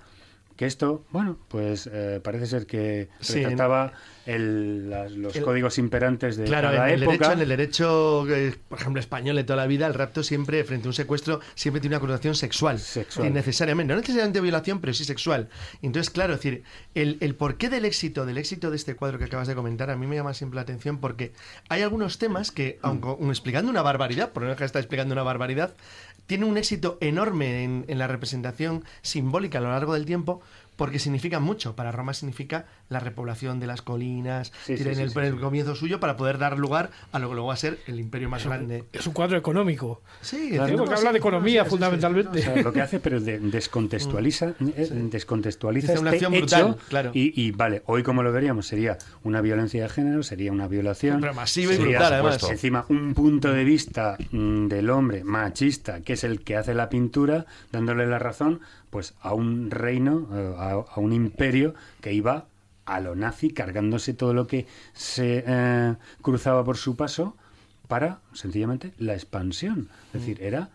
[0.56, 3.92] que esto, bueno, pues eh, parece ser que Sí, retrataba
[4.24, 7.12] el- las- los El- códigos imperantes de Claro, en cada el, época.
[7.16, 10.62] derecho, en el derecho, eh, por ejemplo, español de toda la vida, el rapto siempre,
[10.64, 12.78] frente a un secuestro, siempre tiene una connotación sexual.
[12.78, 13.32] Sexual.
[13.34, 15.48] Necesariamente, no necesariamente violación, pero sí sexual.
[15.82, 16.62] Entonces, claro, es decir,
[16.94, 19.96] el, el porqué del éxito, del éxito de este cuadro que acabas de comentar, a
[19.96, 21.32] mí me llama siempre la atención porque
[21.68, 22.86] hay algunos temas que, Mm.
[22.86, 25.74] aunque aun explicando una barbaridad, por no de estar explicando una barbaridad,
[26.26, 30.40] tiene un éxito enorme en, en la representación simbólica a lo largo del tiempo
[30.76, 31.76] porque significa mucho.
[31.76, 35.34] Para Roma significa la repoblación de las colinas, Sí, tiene sí, en el, sí, el
[35.34, 35.38] sí.
[35.40, 38.28] comienzo suyo para poder dar lugar a lo que luego va a ser el imperio
[38.28, 38.84] más grande.
[38.92, 40.02] Es un cuadro económico.
[40.20, 40.66] Sí, Claro.
[40.70, 42.38] Digo que habla de economía fundamentalmente.
[42.38, 46.56] O sea, lo que hace, pero de- descontextualiza, eh, descontextualiza Dice una este acción hecho
[46.68, 47.10] brutal, claro.
[47.14, 51.20] y, y, vale, hoy como lo veríamos sería una violencia de género, sería una violación,
[51.20, 52.50] Pero masiva y sería, brutal, además.
[52.50, 56.88] encima un punto de vista mm, del hombre machista, que es el que hace la
[56.88, 58.60] pintura, dándole la razón,
[58.94, 62.46] pues a un reino, eh, a, a un imperio que iba
[62.84, 67.36] a lo nazi, cargándose todo lo que se eh, cruzaba por su paso
[67.88, 69.88] para sencillamente la expansión.
[70.12, 70.70] Es decir, era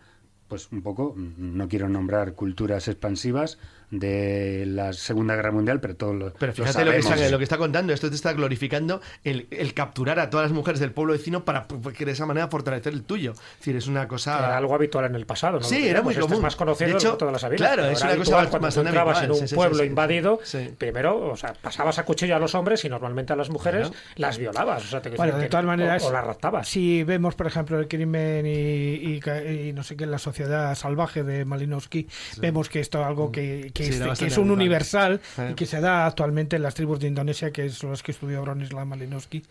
[0.48, 3.56] pues un poco, mm, no quiero nombrar culturas expansivas
[3.90, 7.20] de la Segunda Guerra Mundial, pero todo lo, Pero lo fíjate lo que, sabemos.
[7.20, 7.92] está, lo que está contando.
[7.92, 11.66] Esto te está glorificando el, el capturar a todas las mujeres del pueblo vecino para
[11.96, 13.32] que de esa manera fortalecer el tuyo.
[13.32, 14.38] Es decir, es una cosa.
[14.38, 15.64] Era algo habitual en el pasado, ¿no?
[15.66, 16.36] Sí, Lo era muy diremos, esto común.
[16.38, 17.56] es más conocido De hecho, toda la vida.
[17.56, 19.86] claro, es una cosa habitual cuando tú entrabas en un sí, sí, pueblo sí, sí.
[19.88, 20.70] invadido, Sí.
[20.78, 23.94] primero, o sea, pasabas a cuchillo a los hombres y normalmente a las mujeres Claro.
[24.16, 24.84] las violabas.
[24.84, 26.68] O sea, te Bueno, de que- todas maneras, o, o las raptabas.
[26.68, 31.22] si vemos, por ejemplo, el crimen y, y y no sé qué, la sociedad salvaje
[31.24, 34.50] de Malinowski, vemos que esto es algo que, que Sí, es, era que es un
[34.50, 35.20] universal
[35.50, 38.42] y que se da actualmente en las tribus de Indonesia, que son las que estudió
[38.42, 39.42] Bronislaw Malinowski,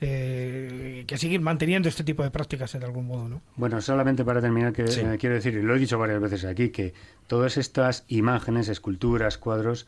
[0.00, 3.42] eh, que siguen manteniendo este tipo de prácticas de algún modo, ¿no?
[3.56, 5.00] Bueno, solamente para terminar, que Sí.
[5.00, 6.94] eh, quiero decir, y lo he dicho varias veces aquí, que
[7.26, 9.86] todas estas imágenes, esculturas, cuadros,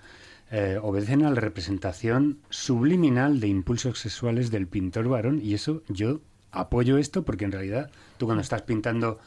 [0.50, 6.20] eh, obedecen a la representación subliminal de impulsos sexuales del pintor varón, y eso yo
[6.50, 9.18] apoyo esto porque en realidad tú cuando estás pintando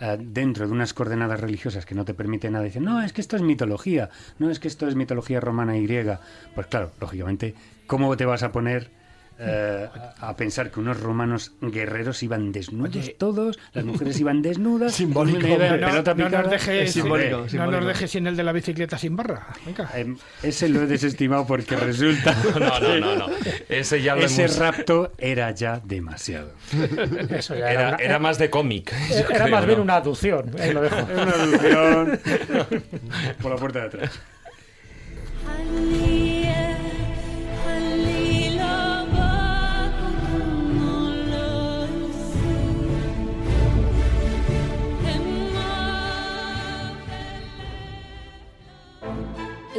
[0.00, 3.20] eh, dentro de unas coordenadas religiosas que no te permiten nada, dices, no, es que
[3.20, 6.20] esto es mitología, no, es que esto es mitología romana y griega.
[6.54, 7.54] Pues claro, lógicamente,
[7.86, 8.90] ¿cómo te vas a poner
[9.38, 9.88] eh,
[10.20, 13.16] a a pensar que unos romanos guerreros iban desnudos Oye.
[13.18, 15.38] todos, las mujeres iban desnudas, Simbólico.
[15.46, 17.78] No, pelota no nos dejes, Es simbólico, no simbólico.
[17.80, 19.48] nos dejes sin el de la bicicleta sin barra.
[19.66, 19.90] Venga.
[19.94, 23.26] Em, ese lo he desestimado porque resulta No, no, no, no.
[23.68, 24.58] Ese ya lo ese hemos...
[24.58, 26.52] rapto era ya demasiado.
[27.30, 28.92] Eso ya Era, una- era más de cómic.
[29.10, 30.50] yo era creo, más bien una aducción.
[30.60, 30.96] ahí lo dejo.
[31.12, 32.20] Una alusión
[33.42, 34.20] por la puerta de atrás.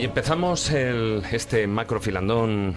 [0.00, 2.74] Y empezamos el- este macrofilandón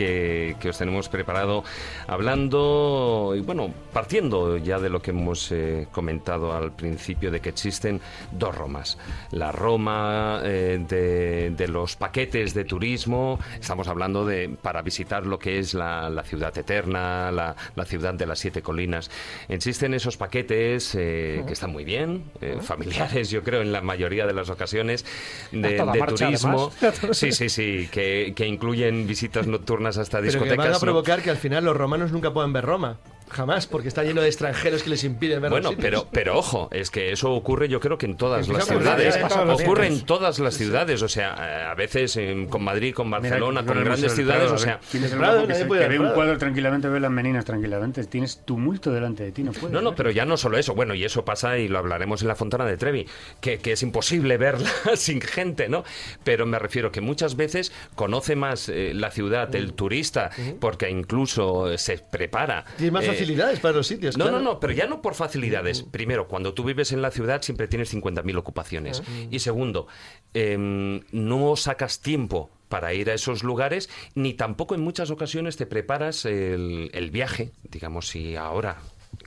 [0.00, 1.62] que, que os tenemos preparado
[2.06, 7.50] hablando y bueno, partiendo ya de lo que hemos eh, comentado al principio de que
[7.50, 8.00] existen
[8.32, 8.96] dos Romas.
[9.30, 15.38] La Roma eh, de, de los paquetes de turismo, estamos hablando de para visitar lo
[15.38, 19.10] que es la, la ciudad eterna, la, la ciudad de las siete colinas.
[19.50, 24.26] Existen esos paquetes eh, que están muy bien, eh, familiares yo creo en la mayoría
[24.26, 25.04] de las ocasiones
[25.52, 26.72] de, de marcha, turismo.
[26.80, 27.18] además.
[27.18, 29.46] Sí, sí, sí, que, que incluyen visitas
[29.98, 30.56] hasta Pero que discotecas.
[30.58, 30.80] van a ¿no?
[30.80, 32.98] provocar que al final los romanos nunca puedan ver Roma.
[33.30, 36.68] Jamás, porque está lleno de extranjeros que les impiden ver Bueno, los pero, pero ojo,
[36.72, 39.18] es que eso ocurre yo creo que en todas las ciudades.
[39.48, 43.74] Ocurre en todas las ciudades, o sea, a veces en- con Madrid, con Barcelona, Mira,
[43.74, 44.80] con grandes ciudades, Prado, o sea...
[44.90, 48.04] Tienes el Prado, que, se- puede que ve un cuadro tranquilamente, ve las meninas tranquilamente.
[48.04, 49.70] Tienes tumulto delante de ti, no puedes.
[49.72, 49.96] No, no, ver.
[49.96, 52.64] pero ya no solo eso, bueno, y eso pasa y lo hablaremos en la Fontana
[52.64, 53.06] de Trevi,
[53.40, 55.84] que, que es imposible verla sin gente, ¿no?
[56.24, 61.76] Pero me refiero que muchas veces conoce más eh, la ciudad el turista, porque incluso
[61.78, 62.64] se prepara.
[62.80, 64.16] Eh, facilidades para los sitios.
[64.16, 64.38] No, claro.
[64.38, 65.82] no, no, pero ya no por facilidades.
[65.82, 69.02] Primero, cuando tú vives en la ciudad siempre tienes 50.000 ocupaciones.
[69.30, 69.86] Y segundo,
[70.34, 75.66] em, no sacas tiempo para ir a esos lugares, ni tampoco en muchas ocasiones te
[75.66, 78.78] preparas el, el viaje, digamos, si ahora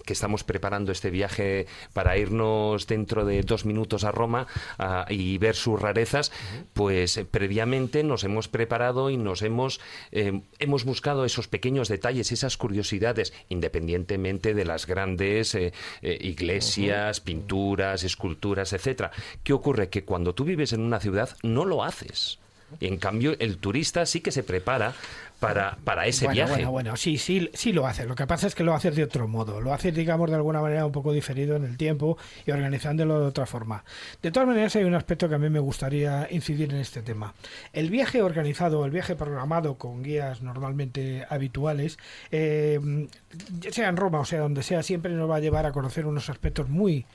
[0.06, 4.47] que estamos preparando este viaje para irnos dentro de dos minutos a Roma
[5.10, 6.32] y ver sus rarezas,
[6.74, 9.80] pues eh, previamente nos hemos preparado y nos hemos,
[10.12, 18.04] eh, hemos buscado esos pequeños detalles, esas curiosidades, independientemente de las grandes eh, iglesias, pinturas,
[18.04, 19.12] esculturas, etcétera.
[19.43, 19.89] ¿Qué ocurre?
[19.89, 22.39] Que cuando tú vives en una ciudad no lo haces.
[22.80, 24.95] En cambio, el turista sí que se prepara
[25.44, 26.54] para, para ese bueno, viaje.
[26.54, 28.06] Bueno, bueno, sí, sí, sí lo hace.
[28.06, 29.62] Lo que pasa es que lo haces de otro modo.
[29.62, 33.28] Lo haces, digamos, de alguna manera un poco diferido en el tiempo y organizándolo de
[33.28, 33.84] otra forma.
[34.22, 37.34] De todas maneras, hay un aspecto que a mí me gustaría incidir en este tema.
[37.74, 41.98] El viaje organizado, el viaje programado con guías normalmente habituales,
[42.32, 42.80] eh,
[43.70, 46.30] sea en Roma o sea donde sea, siempre nos va a llevar a conocer unos
[46.30, 47.06] aspectos muy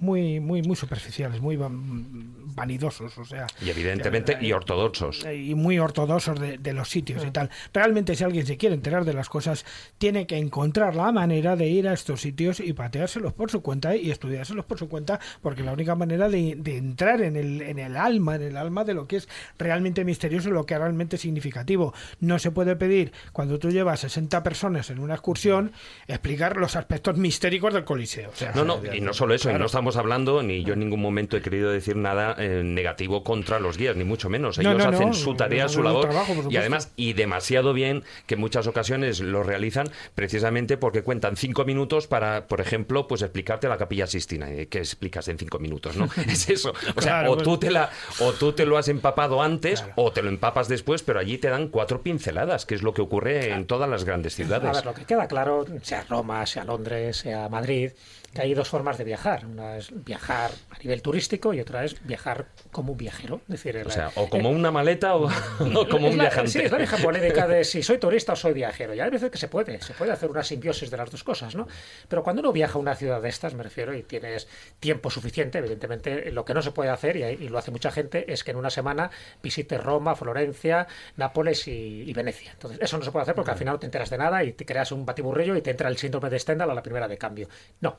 [0.00, 5.24] muy muy muy superficiales, muy van- vanidosos, o sea, Y evidentemente, y ortodoxos.
[5.32, 7.50] y muy ortodoxos de, de los sitios y tal.
[7.72, 9.64] Realmente si alguien se quiere enterar de las cosas,
[9.98, 13.94] tiene que encontrar la manera de ir a estos sitios y pateárselos por su cuenta
[13.96, 17.78] y estudiárselos por su cuenta, porque la única manera de, de entrar en el, en
[17.78, 19.28] el alma, en el alma de lo que es
[19.58, 21.94] realmente misterioso y lo que es realmente significativo.
[22.20, 25.72] No se puede pedir, cuando tú llevas 60 personas en una excursión,
[26.08, 28.30] explicar los aspectos mistéricos del Coliseo.
[28.30, 30.80] O sea, No, no, y no solo eso, y no estamos hablando, ni yo en
[30.80, 34.58] ningún momento he querido decir nada eh, negativo contra los guías, ni mucho menos.
[34.58, 38.04] No, Ellos no, no, hacen su tarea, su labor, trabajo, y además, y demasiado bien,
[38.26, 43.22] que en muchas ocasiones lo realizan precisamente porque cuentan cinco minutos para, por ejemplo, pues
[43.22, 44.50] explicarte la capilla Sistina.
[44.50, 46.08] eh, ¿Qué explicas en cinco minutos, no?
[46.28, 46.72] Es eso.
[46.96, 49.84] O sea, Claro, o, pues- tú te la, o tú te lo has empapado antes,
[49.96, 53.02] o te lo empapas después, pero allí te dan cuatro pinceladas, que es lo que
[53.02, 54.72] ocurre en todas las grandes A ciudades.
[54.72, 57.92] ver, lo que queda claro, sea Roma, sea Londres, sea Madrid,
[58.34, 59.46] que hay dos formas de viajar.
[59.46, 63.40] Una es viajar a nivel turístico y otra es viajar como un viajero.
[63.48, 65.26] Es decir, O sea, o como una maleta o,
[65.74, 66.50] o como un la- viajante.
[66.50, 68.94] Sí, es la vieja polémica de si soy turista o soy viajero.
[68.94, 71.54] Y hay veces que se puede, se puede hacer una simbiosis de las dos cosas,
[71.54, 71.66] ¿no?
[72.08, 74.48] Pero cuando uno viaja a una ciudad de estas, me refiero, y tienes
[74.80, 78.32] tiempo suficiente, evidentemente, lo que no se puede hacer, y, y lo hace mucha gente,
[78.32, 79.10] es que en una semana
[79.42, 82.52] visites Roma, Florencia, Nápoles y, y Venecia.
[82.52, 84.52] Entonces, eso no se puede hacer porque al final no te enteras de nada y
[84.52, 87.16] te creas un batiburrillo y te entra el síndrome de Stendhal a la primera de
[87.18, 87.48] cambio.
[87.80, 87.98] No.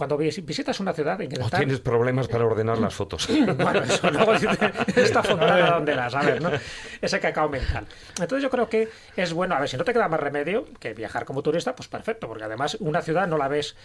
[0.00, 3.28] Cuando vis- visitas una ciudad, hay que O intentar- tienes problemas para ordenar las fotos.
[3.28, 6.50] bueno, eso luego dice, esta fontana donde la sabes, ¿no?
[7.02, 7.84] Ese cacao mental.
[8.18, 10.94] Entonces yo creo que es bueno, a ver, si no te queda más remedio que
[10.94, 13.76] viajar como turista, pues perfecto, porque además una ciudad no la ves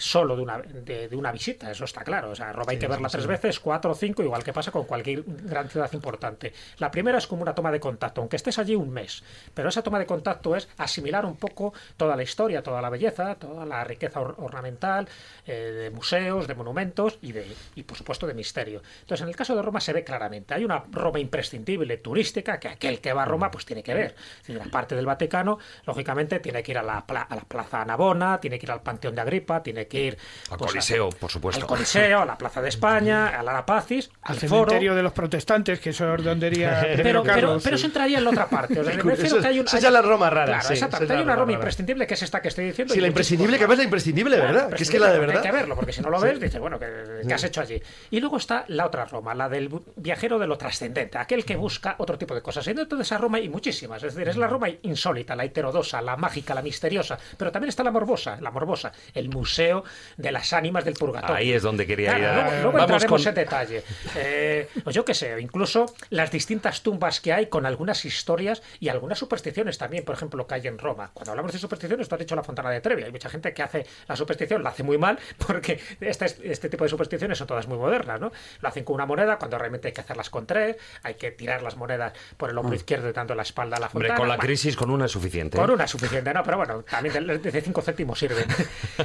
[0.00, 2.30] solo de una, de, de una visita, eso está claro.
[2.30, 4.84] O sea, Roma hay que verla tres veces, cuatro o cinco, igual que pasa con
[4.84, 6.52] cualquier gran ciudad importante.
[6.78, 9.22] La primera es como una toma de contacto, aunque estés allí un mes.
[9.54, 13.34] Pero esa toma de contacto es asimilar un poco toda la historia, toda la belleza,
[13.34, 15.08] toda la riqueza or- ornamental,
[15.46, 18.82] eh, de museos, de monumentos y, de, y, por supuesto, de misterio.
[19.02, 20.54] Entonces, en el caso de Roma se ve claramente.
[20.54, 24.14] Hay una Roma imprescindible, turística, que aquel que va a Roma pues tiene que ver.
[24.40, 27.84] Es decir, aparte del Vaticano, lógicamente tiene que ir a la, pla- a la Plaza
[27.84, 30.18] Navona, tiene que ir al Panteón de Agripa, tiene que ir
[30.50, 31.62] Al pues, a- Coliseo, por supuesto.
[31.62, 34.50] al Coliseo, a la Plaza de España, a la Arapacis, al al foro.
[34.70, 38.24] cementerio de los protestantes, que eso es donde iría Pero, pero, pero eso entraría en
[38.24, 38.78] la otra parte.
[38.80, 40.66] O sea, me refiero Eso- que hay un- esa hay- ya la Roma rara, Claro,
[40.68, 41.14] sí, exactamente.
[41.14, 41.54] Hay una Roma rara.
[41.54, 42.92] imprescindible que es esta que estoy diciendo.
[42.94, 44.72] Sí, y la imprescindible, que además la imprescindible, Claro, ¿verdad?
[44.76, 45.44] Que es que la de imprescindible, verdad.
[45.44, 46.86] Hay que verlo, porque si no lo ves, dices, bueno, ¿qué,
[47.26, 47.80] qué has hecho allí?
[48.10, 51.94] Y luego está la otra Roma, la del viajero de lo trascendente, aquel que busca
[51.98, 52.66] otro tipo de cosas.
[52.66, 54.02] Y dentro de esa Roma hay muchísimas.
[54.02, 57.18] Es decir, es la Roma insólita, la heterodosa, la mágica, la misteriosa.
[57.36, 59.69] Pero también está la morbosa, la morbosa, el museo
[60.16, 61.36] de las ánimas del purgatorio.
[61.36, 62.24] Ahí es donde quería ir.
[62.24, 63.84] A- luego, luego Vamos entraremos con- en detalle.
[64.16, 68.88] Eh, o yo qué sé, incluso las distintas tumbas que hay con algunas historias y
[68.88, 71.10] algunas supersticiones también, por ejemplo, que hay en Roma.
[71.14, 73.02] Cuando hablamos de supersticiones, tú has dicho la Fontana de Trevi.
[73.02, 76.84] Hay mucha gente que hace la superstición, la hace muy mal, porque este, este tipo
[76.84, 78.32] de supersticiones son todas muy modernas, ¿no?
[78.60, 81.62] Lo hacen con una moneda cuando realmente hay que hacerlas con tres, hay que tirar
[81.62, 84.18] las monedas por el hombro izquierdo y dando la espalda a la Hombre, fontana.
[84.18, 85.56] con la crisis con una es suficiente.
[85.58, 88.44] con una es suficiente, no, pero bueno, también de- desde 5 céntimos sirve.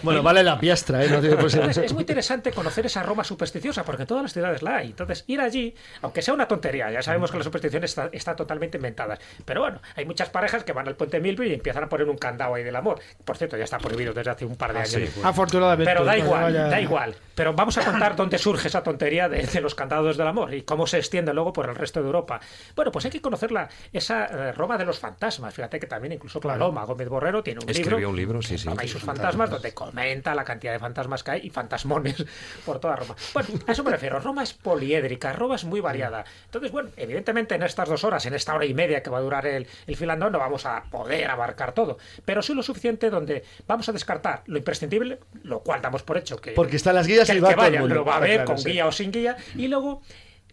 [0.04, 1.10] Bueno, vale la la piastra, ¿eh?
[1.10, 1.36] No tiene
[1.86, 4.88] es muy interesante conocer esa Roma supersticiosa, porque en todas las ciudades la hay.
[4.88, 8.78] Entonces, ir allí, aunque sea una tontería, ya sabemos que la superstición está, está totalmente
[8.78, 9.18] inventada.
[9.46, 12.18] Pero bueno, hay muchas parejas que van al puente Milby y empiezan a poner un
[12.18, 13.00] candado ahí del amor.
[13.24, 14.94] Por cierto, ya está prohibido desde hace un par de Ah, años.
[14.94, 15.30] sí, bueno.
[15.30, 15.92] Afortunadamente.
[15.92, 16.64] Pero da igual, vaya.
[16.68, 17.16] da igual.
[17.36, 20.62] Pero vamos a contar dónde surge esa tontería de, de los candados del amor y
[20.62, 22.40] cómo se extiende luego por el resto de Europa.
[22.76, 25.54] Bueno, pues hay que conocerla, esa eh, Roma de los fantasmas.
[25.54, 28.10] Fíjate que también incluso Paloma Gómez Borrero tiene un Escribió libro.
[28.12, 28.70] un libro, sí, sí.
[28.70, 32.24] Roma y sus fantasmas, donde comenta la cantidad de fantasmas que hay y fantasmones
[32.66, 33.16] por toda Roma.
[33.34, 34.20] Bueno, a eso me refiero.
[34.20, 36.24] Roma es poliédrica, Roma es muy variada.
[36.46, 39.22] Entonces, bueno, evidentemente en estas dos horas, en esta hora y media que va a
[39.22, 41.98] durar el, el filandón, no vamos a poder abarcar todo.
[42.24, 46.38] Pero sí lo suficiente donde vamos a descartar lo imprescindible, lo cual damos por hecho
[46.38, 47.96] que Porque están las guías que y el va que todo el vaya mundo.
[47.96, 48.70] lo va a Ah, ver claro, con sí.
[48.72, 50.02] guía o sin guía y luego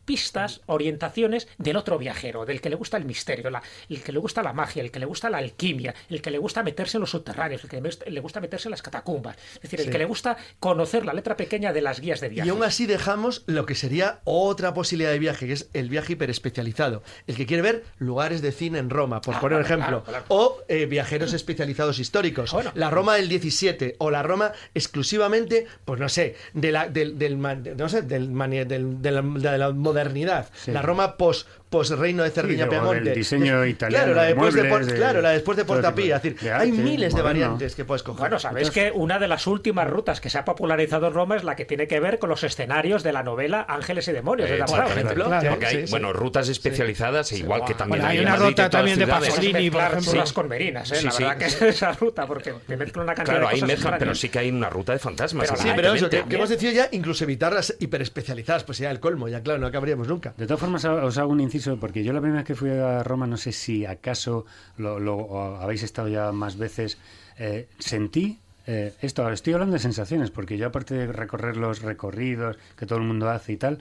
[0.05, 4.19] pistas, orientaciones del otro viajero, del que le gusta el misterio, la- el que le
[4.19, 7.03] gusta la magia, el que le gusta la alquimia, el que le gusta meterse en
[7.03, 7.81] los subterráneos, el que
[8.11, 9.93] le- gusta meterse en las catacumbas, es decir, el Sí.
[9.93, 12.47] que le gusta conocer la letra pequeña de las guías de viaje.
[12.47, 16.15] Y aún así dejamos lo que sería otra posibilidad de viaje, que es el viaje
[16.15, 17.03] hiperespecializado.
[17.27, 20.05] El que quiere ver lugares de cine en Roma, por Ah, poner un claro, ejemplo.
[20.05, 22.53] claro, O eh, viajeros especializados históricos.
[22.53, 22.73] Bueno.
[22.75, 27.37] La Roma del 17 o la Roma exclusivamente, pues no sé, de la, del, del,
[27.37, 28.33] man- no sé, del
[28.65, 30.49] del- de, la, de la modernidad.
[30.55, 30.73] Sí.
[30.73, 33.01] La Roma pos, pos reino de Cerdiña o Piamonte.
[33.01, 35.65] del diseño italiano, Claro, la de después de, muebles, Por- de- claro, la después de
[35.65, 36.05] Portapía.
[36.05, 38.21] de- Es decir, de hay arte miles de variantes que puedes coger.
[38.21, 41.35] Bueno, sabéis Entonces, que una de las últimas rutas que se ha popularizado en Roma
[41.37, 44.49] es la que tiene que ver con los escenarios de la novela Ángeles y Demonios
[44.49, 44.89] de Zamorano.
[44.91, 45.13] Exactamente.
[45.15, 45.51] ejemplo, claro.
[45.51, 45.91] Porque hay, Sí, sí.
[45.91, 49.07] bueno, rutas especializadas, igual que también Bueno, hay en una ruta también de.
[49.07, 49.71] Pasolini.
[49.71, 50.13] Por ejemplo.
[50.13, 50.97] churras con merinas, ¿eh?
[50.97, 51.23] Sí, la sí.
[51.23, 53.99] verdad que es esa ruta, porque te mezclan una cantidad Claro, de ahí cosas mezclan,
[53.99, 55.49] pero sí que hay una ruta de fantasmas.
[55.57, 59.29] Sí, pero eso, que, hemos decidido ya incluso evitar las hiperespecializadas, pues ya el colmo,
[59.29, 60.35] ya claro, no acabaríamos nunca.
[60.37, 63.03] De todas formas, os hago un inciso, porque yo la primera vez que fui a
[63.03, 64.47] Roma, no sé si acaso
[64.77, 66.99] lo, habéis estado ya más veces,
[67.39, 72.59] eh, sentí eh, esto, estoy hablando de sensaciones, porque yo aparte de recorrer los recorridos
[72.77, 73.79] que todo el mundo hace y tal,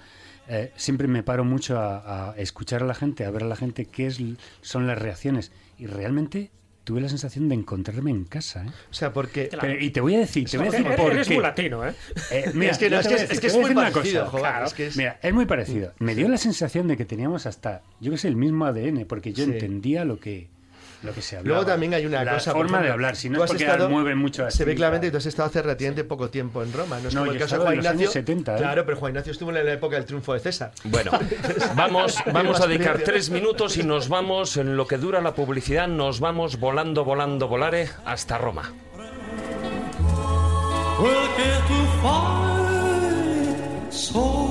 [0.48, 3.56] eh, siempre me paro mucho a, a escuchar a la gente, a ver a la
[3.56, 4.20] gente qué es,
[4.62, 5.52] son las reacciones.
[5.78, 6.52] Y realmente
[6.84, 8.66] tuve la sensación de encontrarme en casa.
[8.66, 8.70] ¿eh?
[8.90, 9.50] O sea, porque...
[9.50, 9.68] Claro.
[9.68, 11.34] Pero- y te voy a decir, te voy a decir Eres- por eres qué.
[11.36, 11.94] muy latino, ¿eh?
[12.32, 14.32] Eh, mira, Es que no, es que decir- que muy parecido, cosa.
[14.32, 14.66] joder, Claro.
[14.66, 15.94] es que es- Mira, es muy parecido.
[16.00, 19.32] Me dio la sensación de que teníamos hasta, yo que sé, el mismo ADN, porque
[19.34, 19.52] yo Sí.
[19.52, 20.48] entendía lo que,
[21.04, 21.56] lo que se hablaba.
[21.58, 22.52] Luego también hay una la cosa.
[22.52, 25.12] forma de hablar, si no es porque estado- mueven mucho Se ve así, claramente que
[25.12, 27.00] tú has estado hace relativamente poco tiempo en Roma.
[27.00, 28.02] No es No, como el caso de Juan en los Ignacio.
[28.06, 28.58] años 70, ¿eh?
[28.58, 30.72] Claro, pero Juan Ignacio estuvo en la época del triunfo de César.
[30.86, 31.12] Bueno,
[31.76, 35.88] vamos, vamos a dedicar tres minutos y nos vamos, en lo que dura la publicidad,
[35.88, 38.72] nos vamos volando, volando, volare hasta Roma.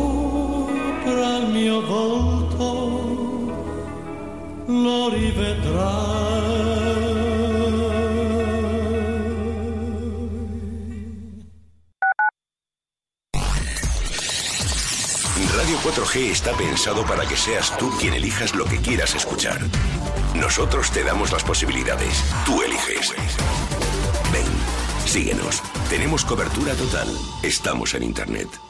[0.00, 2.99] sopra il mio volto
[4.70, 6.60] lo rivedrai.
[15.56, 19.60] Radio 4G está pensado para que seas tú quien elijas lo que quieras escuchar.
[20.34, 22.24] Nosotros te damos las posibilidades.
[22.46, 23.12] Tú eliges.
[24.32, 24.46] Ven,
[25.04, 25.62] síguenos.
[25.88, 27.08] Tenemos cobertura total.
[27.42, 28.69] Estamos en Internet.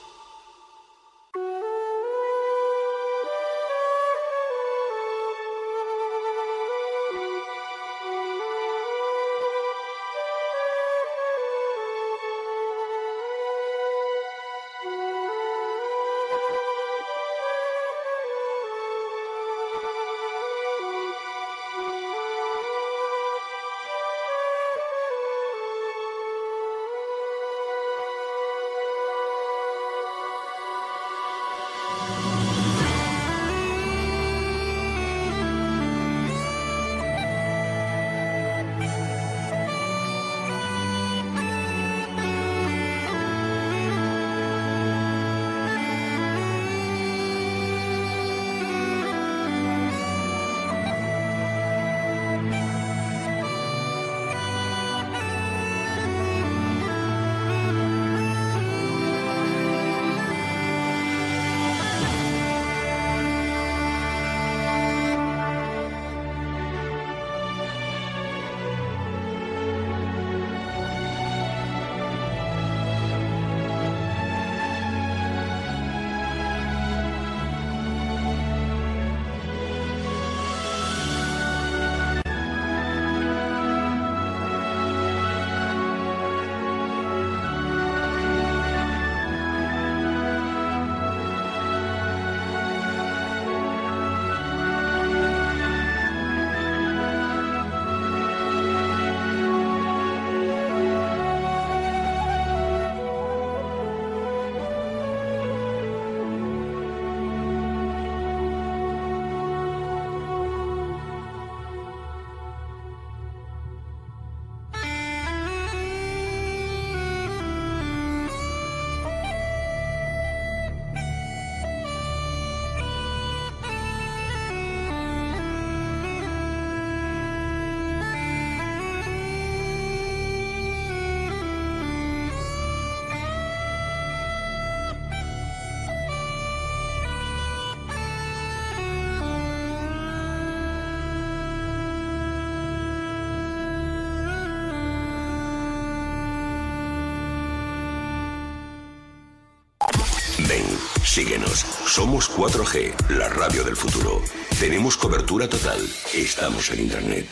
[152.11, 154.21] Somos 4G, la radio del futuro.
[154.59, 155.79] Tenemos cobertura total.
[156.13, 157.29] Estamos en Internet.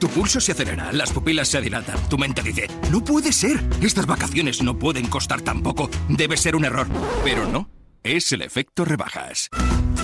[0.00, 4.06] Tu pulso se acelera, las pupilas se dilatan, tu mente dice, no puede ser, estas
[4.06, 6.88] vacaciones no pueden costar tan poco, debe ser un error.
[7.22, 7.70] Pero no,
[8.02, 9.48] es el efecto rebajas.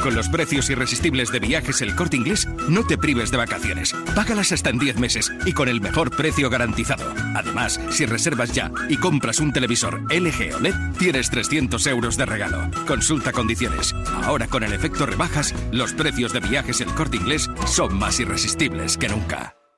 [0.03, 3.95] Con los precios irresistibles de viajes El Corte Inglés, no te prives de vacaciones.
[4.15, 7.13] Págalas hasta en 10 meses y con el mejor precio garantizado.
[7.35, 12.71] Además, si reservas ya y compras un televisor LG OLED, tienes 300 euros de regalo.
[12.87, 13.95] Consulta condiciones.
[14.23, 18.97] Ahora con el efecto rebajas, los precios de viajes El Corte Inglés son más irresistibles
[18.97, 19.57] que nunca.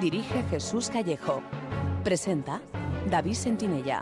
[0.00, 1.42] Dirige Jesús Callejo.
[2.02, 2.62] Presenta
[3.10, 4.00] David Sentinella.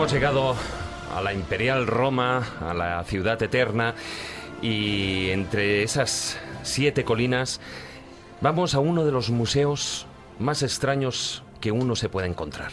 [0.00, 0.56] Hemos llegado
[1.14, 3.94] a la Imperial Roma, a la ciudad eterna,
[4.62, 7.60] y entre esas siete colinas
[8.40, 10.06] vamos a uno de los museos
[10.38, 12.72] más extraños que uno se pueda encontrar.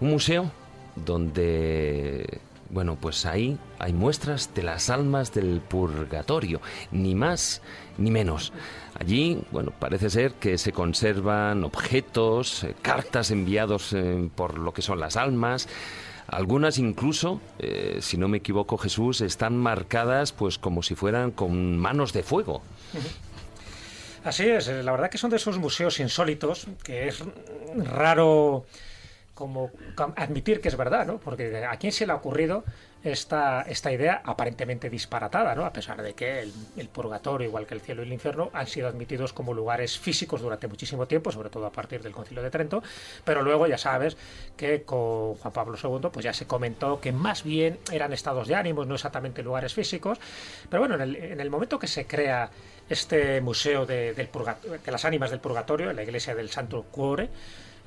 [0.00, 0.50] Un museo
[0.96, 7.62] donde, bueno, pues ahí hay muestras de las almas del purgatorio, ni más
[7.96, 8.52] ni menos.
[8.98, 14.82] Allí, bueno, parece ser que se conservan objetos, eh, cartas enviados eh, por lo que
[14.82, 15.68] son las almas,
[16.30, 21.76] algunas incluso, eh, si no me equivoco Jesús, están marcadas pues como si fueran con
[21.76, 22.62] manos de fuego.
[24.24, 27.22] Así es, eh, la verdad que son de esos museos insólitos que es
[27.76, 28.64] raro
[29.34, 29.70] como
[30.16, 31.18] admitir que es verdad, ¿no?
[31.18, 32.64] Porque a quién se le ha ocurrido
[33.02, 35.64] esta, esta idea aparentemente disparatada, ¿no?
[35.64, 38.88] A pesar de que el, purgatorio, igual que el cielo y el infierno, han sido
[38.88, 42.82] admitidos como lugares físicos durante muchísimo tiempo, sobre todo a partir del Concilio de Trento,
[43.24, 44.16] pero luego ya sabes
[44.56, 48.54] que con Juan Pablo II pues ya se comentó que más bien eran estados de
[48.54, 50.18] ánimos, no exactamente lugares físicos,
[50.68, 52.50] pero bueno, en el, en momento que se crea
[52.88, 54.28] este museo de,
[54.86, 57.28] las ánimas del purgatorio, la iglesia del Santo Cuore,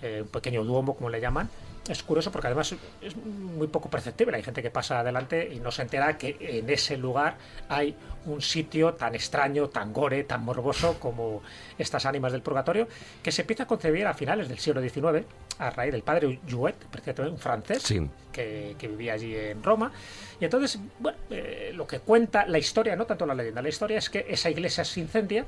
[0.01, 1.49] eh, un pequeño duomo, como le llaman.
[1.87, 4.37] Es curioso porque además es muy poco perceptible.
[4.37, 7.95] Hay gente que pasa adelante y no se entera que en ese lugar hay
[8.25, 11.41] un sitio tan extraño, tan gore, tan morboso como
[11.77, 12.87] estas ánimas del purgatorio,
[13.21, 15.25] que se empieza a concebir a finales del siglo XIX
[15.59, 18.09] a raíz del padre Jouet, precisamente un francés, Sí.
[18.31, 19.91] que, que vivía allí en Roma.
[20.39, 23.97] Y entonces, bueno, eh, lo que cuenta la historia, no tanto la leyenda, la historia
[23.99, 25.45] es que esa iglesia se incendia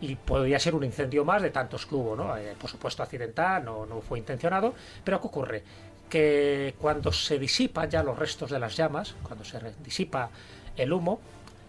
[0.00, 2.36] y podría ser un incendio más de tantos que hubo, ¿no?
[2.36, 5.62] Eh, por supuesto accidental, no, no fue intencionado, pero ¿qué ocurre?
[6.10, 10.28] Que cuando se disipan ya los restos de las llamas, cuando se disipa
[10.76, 11.20] el humo,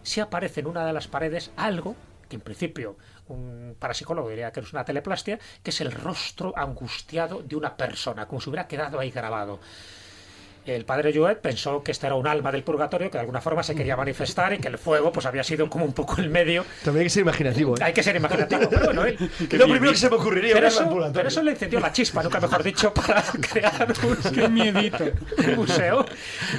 [0.07, 1.95] sí aparece en una de las paredes algo
[2.29, 2.97] que en principio
[3.27, 8.27] un parapsicólogo diría que es una teleplastia, que es el rostro angustiado de una persona,
[8.27, 9.59] como si hubiera quedado ahí grabado.
[10.67, 13.63] El padre Jouet pensó que este era un alma del purgatorio que de alguna forma
[13.63, 16.65] se quería manifestar y que el fuego pues había sido como un poco el medio.
[16.83, 17.77] También hay que ser imaginativo.
[17.77, 17.83] ¿eh?
[17.83, 19.17] Hay que ser imaginativo, pero bueno, él...
[19.49, 20.57] Es lo primero que se me ocurriría.
[20.57, 25.05] Eso, pero eso le encendió la chispa, nunca mejor dicho, para crear un, Qué miedito.
[25.37, 26.05] un museo,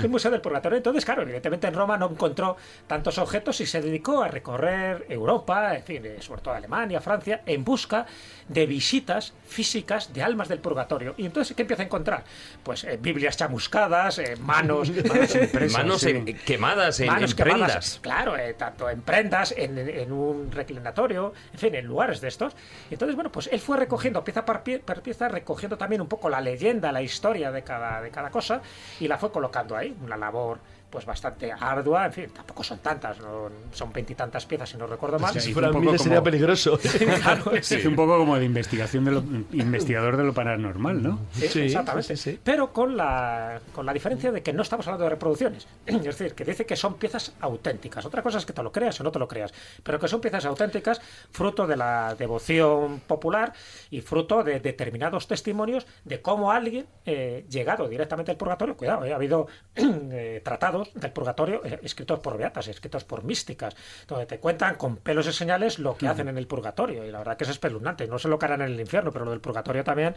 [0.02, 0.78] un museo del purgatorio.
[0.78, 2.56] Entonces, claro, evidentemente en Roma no encontró
[2.86, 7.42] tantos objetos y se dedicó a recorrer Europa, en fin, eh, sobre todo Alemania, Francia,
[7.44, 8.06] en busca
[8.48, 11.14] de visitas físicas de almas del purgatorio.
[11.18, 12.24] Y entonces, ¿qué empieza a encontrar?
[12.62, 14.90] Pues eh, Biblias chamuscadas, eh, manos,
[15.72, 17.98] Manos en- quemadas en, manos en quemadas, prendas.
[18.02, 22.54] Claro, eh, tanto en prendas, en, en un reclinatorio, en fin, en lugares de estos.
[22.90, 26.28] Entonces, bueno, pues él fue recogiendo pieza por pie- por pieza, recogiendo también un poco
[26.28, 28.60] la leyenda, la historia de cada, de cada cosa,
[29.00, 29.96] y la fue colocando ahí.
[30.02, 30.58] Una labor
[30.90, 35.18] pues bastante ardua, en fin, tampoco son tantas, no, son veintitantas piezas si no recuerdo
[35.18, 35.38] mal.
[35.38, 36.78] Si fueran miles sería peligroso.
[37.18, 39.22] Claro, Sí, un poco como de investigación de lo,
[39.52, 41.20] investigador de lo paranormal, ¿no?
[41.32, 42.38] Sí, exactamente.
[42.42, 45.66] Pero con la, con la diferencia de que no estamos hablando de reproducciones.
[45.86, 48.04] Es decir, que dice que son piezas auténticas.
[48.06, 49.52] Otra cosa es que te lo creas o no te lo creas.
[49.82, 53.52] Pero que son piezas auténticas, fruto de la devoción popular
[53.90, 59.12] y fruto de determinados testimonios de cómo alguien, eh, llegado directamente al purgatorio, cuidado, eh,
[59.12, 63.74] ha habido eh, tratados del purgatorio eh, escritos por beatas, escritos por místicas,
[64.06, 67.04] donde te cuentan con pelos y señales lo que hacen en el purgatorio.
[67.04, 68.06] Y la verdad que es espeluznante.
[68.06, 70.14] No sé lo que harán en el infierno, pero lo del purgatorio también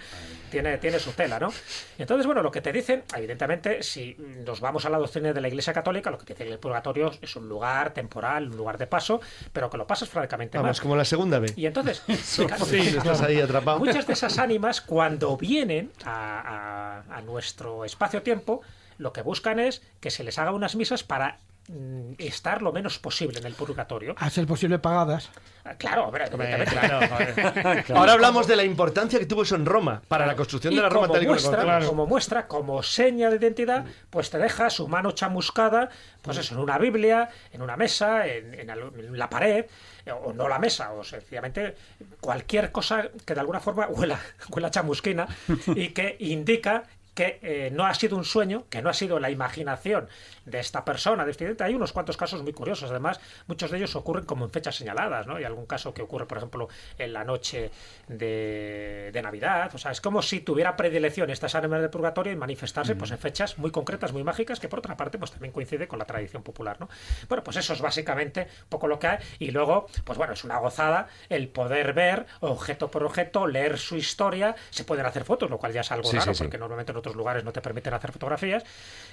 [0.49, 1.51] tiene, tiene su tela, ¿no?
[1.97, 5.47] Entonces, bueno, lo que te dicen, evidentemente, si nos vamos a la doctrina de la
[5.47, 8.77] Iglesia Católica, lo que te dice que el purgatorio es un lugar temporal, un lugar
[8.77, 9.21] de paso,
[9.53, 10.81] pero que lo pasas francamente Vamos, mal.
[10.81, 11.57] como la segunda vez.
[11.57, 13.79] Y entonces, Sí, estás ahí atrapado.
[13.79, 18.61] muchas de esas ánimas, cuando vienen a, a- a nuestro espacio-tiempo,
[19.01, 22.99] lo que buscan es que se les haga unas misas para mm, estar lo menos
[22.99, 24.13] posible en el purgatorio.
[24.17, 25.29] A ser posible pagadas.
[25.63, 27.83] Ah, Claro, hombre, Hombre, evidentemente.
[27.83, 30.75] claro, Ahora hablamos de la importancia que tuvo eso en Roma, para la construcción Y
[30.75, 34.87] de la Roma como muestra, como muestra, como seña de identidad, pues te deja su
[34.87, 35.89] mano chamuscada,
[36.21, 39.65] pues eso, en una Biblia, en una mesa, en, en la pared,
[40.05, 41.75] eh, o no la mesa, o sencillamente
[42.19, 45.27] cualquier cosa que de alguna forma huela, huela chamusquina
[45.75, 46.83] y que indica
[47.13, 50.07] que eh, no ha sido un sueño, que no ha sido la imaginación
[50.45, 51.63] de esta persona, de este incidente.
[51.65, 55.27] Hay unos cuantos casos muy curiosos, además, muchos de ellos ocurren como en fechas señaladas,
[55.27, 55.35] ¿no?
[55.35, 57.71] Hay algún caso que ocurre, por ejemplo, en la noche
[58.07, 62.39] de, de Navidad, o sea, es como si tuviera predilección estas ánimas del purgatorio en
[62.39, 65.87] manifestarse pues, en fechas muy concretas, muy mágicas, que por otra parte pues también coincide
[65.87, 66.89] con la tradición popular, ¿no?
[67.27, 70.43] Bueno, pues eso es básicamente un poco lo que hay, y luego, pues bueno, es
[70.43, 75.49] una gozada el poder ver objeto por objeto, leer su historia, se pueden hacer fotos,
[75.49, 76.43] lo cual ya es algo Sí, raro, sí, sí.
[76.43, 78.63] porque normalmente en otros lugares no te permiten hacer fotografías,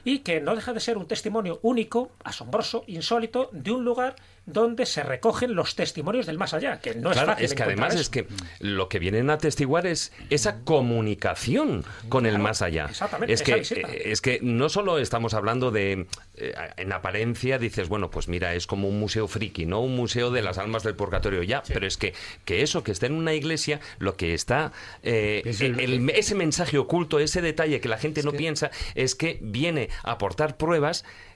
[0.05, 4.15] y que no deja de ser un testimonio único, asombroso, insólito, de un lugar
[4.53, 7.95] donde se recogen los testimonios del más allá, que no es fácil es que además
[7.95, 8.27] es que
[8.61, 12.87] lo que vienen a atestiguar es esa comunicación con el más allá.
[12.89, 13.81] exactamente, Es que, visita.
[13.93, 18.55] eh, es que no solo estamos hablando de, eh, en apariencia dices, bueno, pues mira,
[18.55, 19.81] es como un museo friki, ¿no?
[19.81, 23.07] Un museo de las almas del purgatorio, ya, pero es que, que eso, que está
[23.07, 24.73] en una iglesia, lo que está,
[25.03, 29.89] eh, el- ese mensaje oculto, ese detalle que la gente no piensa, es que viene
[30.03, 31.28] a aportar pruebas mm,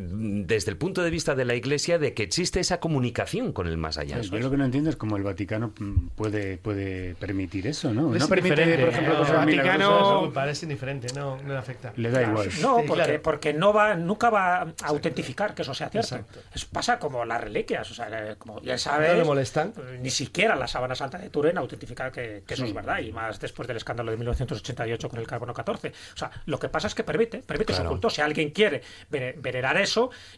[0.00, 3.76] desde el punto de vista de la Iglesia de que existe esa comunicación con el
[3.76, 4.16] más allá.
[4.16, 7.92] Pues yo lo que no entiendo es cómo el Vaticano mm, puede, puede permitir eso,
[7.92, 8.12] ¿no?
[8.14, 9.16] No permite, por ejemplo, ¿eh?
[9.18, 11.92] cosas El Vaticano me parece indiferente, no, no le afecta.
[11.96, 12.48] Le da igual.
[12.60, 13.22] No, porque, claro.
[13.22, 16.20] porque no va, nunca va a autentificar que eso sea cierto.
[16.54, 19.72] Es, pasa como las reliquias, o sea, eh, como ya sabes, No le molestan.
[20.00, 22.68] ni siquiera la sábana santa de Turín autentifica que, que eso Sí.
[22.68, 25.88] es verdad, y más después del escándalo de 1988 con el carbono 14.
[25.88, 27.90] O sea, lo que pasa es que permite, permite su Claro.
[27.90, 28.10] culto.
[28.10, 29.87] Si alguien quiere vene- venerar eso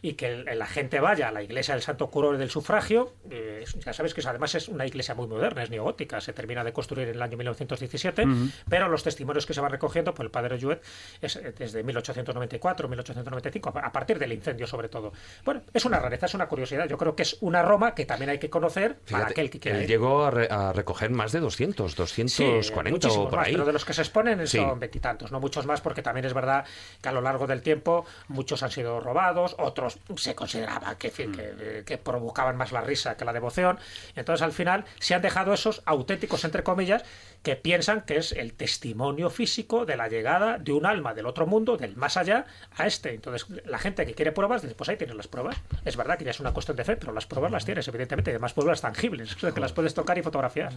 [0.01, 3.93] y que la gente vaya a la iglesia del Santo Curo del Sufragio, eh, ya
[3.93, 7.15] sabes que además es una iglesia muy moderna, es neogótica, se termina de construir en
[7.15, 8.49] el año 1917, Ujú.
[8.69, 10.81] pero los testimonios que se van recogiendo por el padre Jouet
[11.21, 15.11] es eh, desde 1894, 1895, a a partir del incendio sobre todo.
[15.43, 16.87] Bueno, es una rareza, es una curiosidad.
[16.87, 19.77] Yo creo que es una Roma que también hay que conocer para aquel que quiera
[19.77, 19.89] él ir.
[19.89, 23.53] llegó a, re- a recoger más de 200, Sí, 240 muchísimos o por más, ahí.
[23.53, 24.57] pero de los que se exponen Sí.
[24.59, 26.63] son veintitantos, no muchos más, porque también es verdad
[27.01, 31.31] que a lo largo del tiempo muchos han sido robados, otros se consideraba que, fin,
[31.31, 33.79] que, que provocaban más la risa que la devoción.
[34.15, 37.03] Entonces, al final, se han dejado esos auténticos, entre comillas,
[37.43, 41.47] que piensan que es el testimonio físico de la llegada de un alma del otro
[41.47, 43.13] mundo, del más allá, a este.
[43.13, 45.57] Entonces, la gente que quiere pruebas dice, pues ahí tienes las pruebas.
[45.83, 48.31] Es verdad que ya es una cuestión de fe, pero las pruebas las tienes, evidentemente,
[48.31, 50.71] y además pruebas tangibles, que las puedes tocar y fotografiar.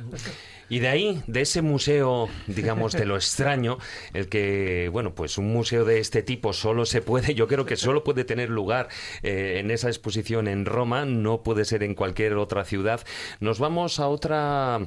[0.69, 3.79] Y de ahí, de ese museo, digamos, de lo extraño,
[4.15, 7.77] el que, bueno, pues un museo de este tipo solo se puede, yo creo que
[7.77, 8.89] solo puede tener lugar
[9.23, 13.01] eh, en esa exposición en Roma, no puede ser en cualquier otra ciudad.
[13.41, 14.81] Nos vamos a otra...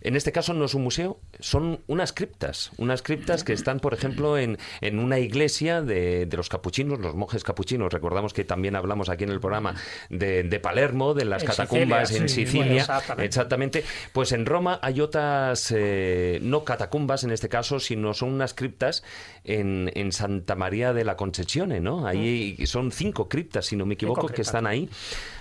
[0.00, 3.94] En este caso no es un museo, son unas criptas, unas criptas que están, por
[3.94, 7.92] ejemplo, en, en una iglesia de, de los capuchinos, los monjes capuchinos.
[7.92, 9.74] Recordamos que también hablamos aquí en el programa
[10.08, 12.62] de, de Palermo, de las En catacumbas Sicilia, en sí, Sicilia.
[12.64, 13.24] bueno, exactamente.
[13.24, 13.84] Exactamente.
[14.12, 19.02] Pues en Roma hay otras, eh, no catacumbas en este caso, sino son unas criptas
[19.44, 22.06] en, en Santa María de la Concezione, ¿no?
[22.06, 24.88] Ahí son cinco criptas, si no me equivoco, que están ahí.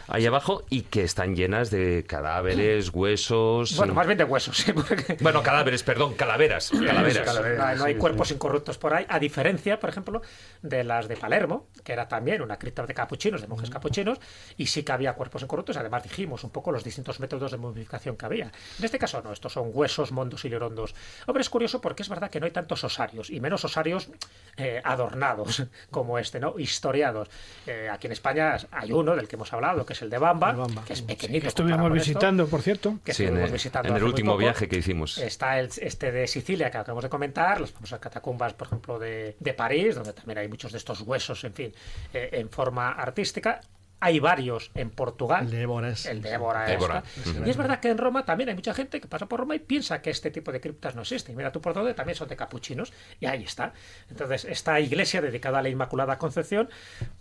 [0.07, 3.75] Ahí abajo y que están llenas de cadáveres, huesos.
[3.77, 6.69] Bueno, más bien de huesos, sí, porque- Bueno, cadáveres, perdón, calaveras.
[6.71, 7.35] Calaveras.
[7.57, 10.21] No, no hay cuerpos incorruptos por ahí, a diferencia, por ejemplo,
[10.61, 14.19] de las de Palermo, que era también una cripta de capuchinos, de monjes capuchinos,
[14.57, 15.77] y sí que había cuerpos incorruptos.
[15.77, 18.45] Además, dijimos un poco los distintos métodos de momificación que había.
[18.79, 20.95] En este caso, no, estos son huesos, mondos y lerondos.
[21.25, 24.09] Hombre, es curioso porque es verdad que no hay tantos osarios, y menos osarios
[24.57, 26.57] eh, adornados como este, ¿no?
[26.59, 27.29] Historiados.
[27.65, 30.55] Eh, aquí en España hay uno del que hemos hablado, que es el de Bamba,
[30.85, 31.47] que es pequeñito.
[31.47, 31.93] Que comparado estuvimos esto.
[31.93, 32.99] visitando, por cierto.
[33.03, 34.39] que Sí, en estuvimos el- visitando en el último poco.
[34.39, 35.17] viaje que hicimos.
[35.17, 39.35] Está el, este de Sicilia que acabamos de comentar, las famosas catacumbas, por ejemplo, de,
[39.39, 41.73] de París, donde también hay muchos de estos huesos, en fin,
[42.13, 43.59] eh, en forma artística.
[43.99, 45.45] Hay varios en Portugal.
[45.45, 46.71] El de Évora es- El de Évora.
[46.71, 47.03] Évora.
[47.45, 49.59] Y es verdad que en Roma también hay mucha gente que pasa por Roma y
[49.59, 51.35] piensa que este tipo de criptas no existen.
[51.35, 53.73] Mira tú por dónde también son de capuchinos y ahí está.
[54.09, 56.69] Entonces, esta iglesia dedicada a la Inmaculada Concepción,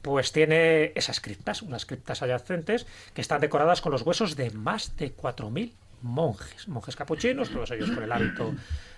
[0.02, 4.96] pues tiene esas criptas, unas criptas adyacentes que están decoradas con los huesos de más
[4.98, 5.72] de 4.000
[6.02, 8.54] monjes, monjes capuchinos, todos ellos con el hábito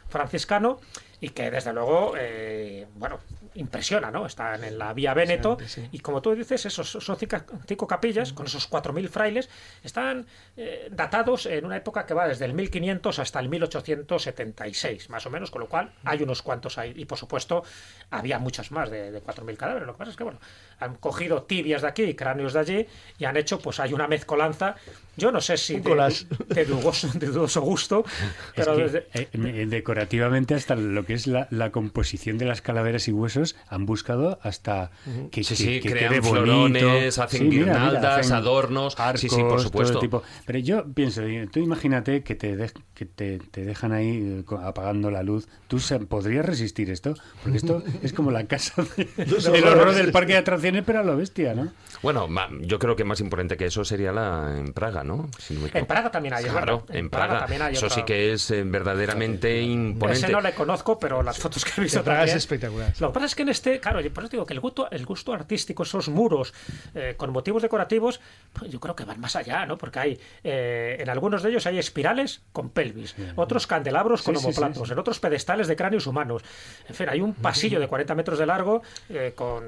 [0.09, 0.81] franciscano
[1.21, 3.19] y que desde luego, eh, bueno,
[3.55, 4.27] impresiona, ¿no?
[4.27, 5.59] Están en la Vía Véneto
[5.93, 9.49] y como tú dices, esos son cinco capillas con esos 4.000 frailes,
[9.83, 10.27] están
[10.57, 15.31] eh, datados en una época que va desde el 1500 hasta el 1876, más o
[15.31, 17.63] menos, con lo cual hay unos cuantos ahí y por supuesto
[18.11, 19.87] había muchas más de, de 4.000 cadáveres.
[19.87, 20.41] Lo que pasa es que, bueno,
[20.79, 22.87] han cogido tibias de aquí y cráneos de allí
[23.19, 24.77] y han hecho, pues hay una mezcolanza,
[25.19, 28.13] yo no sé si de, de dudoso, de dudoso gusto, Es
[28.57, 33.09] pero que, desde- eh, decorativamente hasta lo que es la, la composición de las calaveras
[33.09, 34.91] y huesos han buscado hasta
[35.31, 38.97] que, Sí, que- sí, que crean quede florones, hacen Sí, mira, mira, guirnaldas, hacen adornos.
[39.17, 39.93] Sí, sí, por arcos, supuesto.
[39.95, 40.23] todo tipo.
[40.47, 41.23] Pero yo pienso,
[41.53, 42.57] tú imagínate que te,
[42.95, 45.49] que te, te dejan ahí eh, apagando la luz.
[45.67, 47.15] ¿Tú se- podrías resistir esto?
[47.43, 51.03] Porque esto es como la casa de- del horror del parque de atracciones, pero a
[51.03, 51.73] lo bestia, ¿no?
[52.03, 52.29] Bueno,
[52.63, 55.08] yo creo que más importante que eso sería la en Praga, ¿no?
[55.39, 55.87] Si no me En.
[55.87, 56.97] Praga también hay, Claro, verdad.
[56.97, 57.39] en Praga.
[57.41, 60.25] también hay eso otra- sí que es eh, verdaderamente imponente.
[60.27, 62.37] Ese no le conozco, pero las fotos que he visto Praga también.
[62.37, 62.93] es espectacular.
[62.99, 64.91] Lo que pasa es que en este, claro, yo por eso digo que el gusto,
[64.91, 66.53] el gusto artístico, esos muros
[66.95, 68.21] eh, con motivos decorativos,
[68.53, 69.79] pues yo creo que van más allá, ¿no?
[69.79, 74.45] Porque hay, eh, en algunos de ellos hay espirales con pelvis, otros candelabros con Sí,
[74.45, 74.93] homoplatos, sí, sí.
[74.93, 76.43] en otros pedestales de cráneos humanos.
[76.89, 79.65] En fin, hay un pasillo de 40 metros de largo eh, con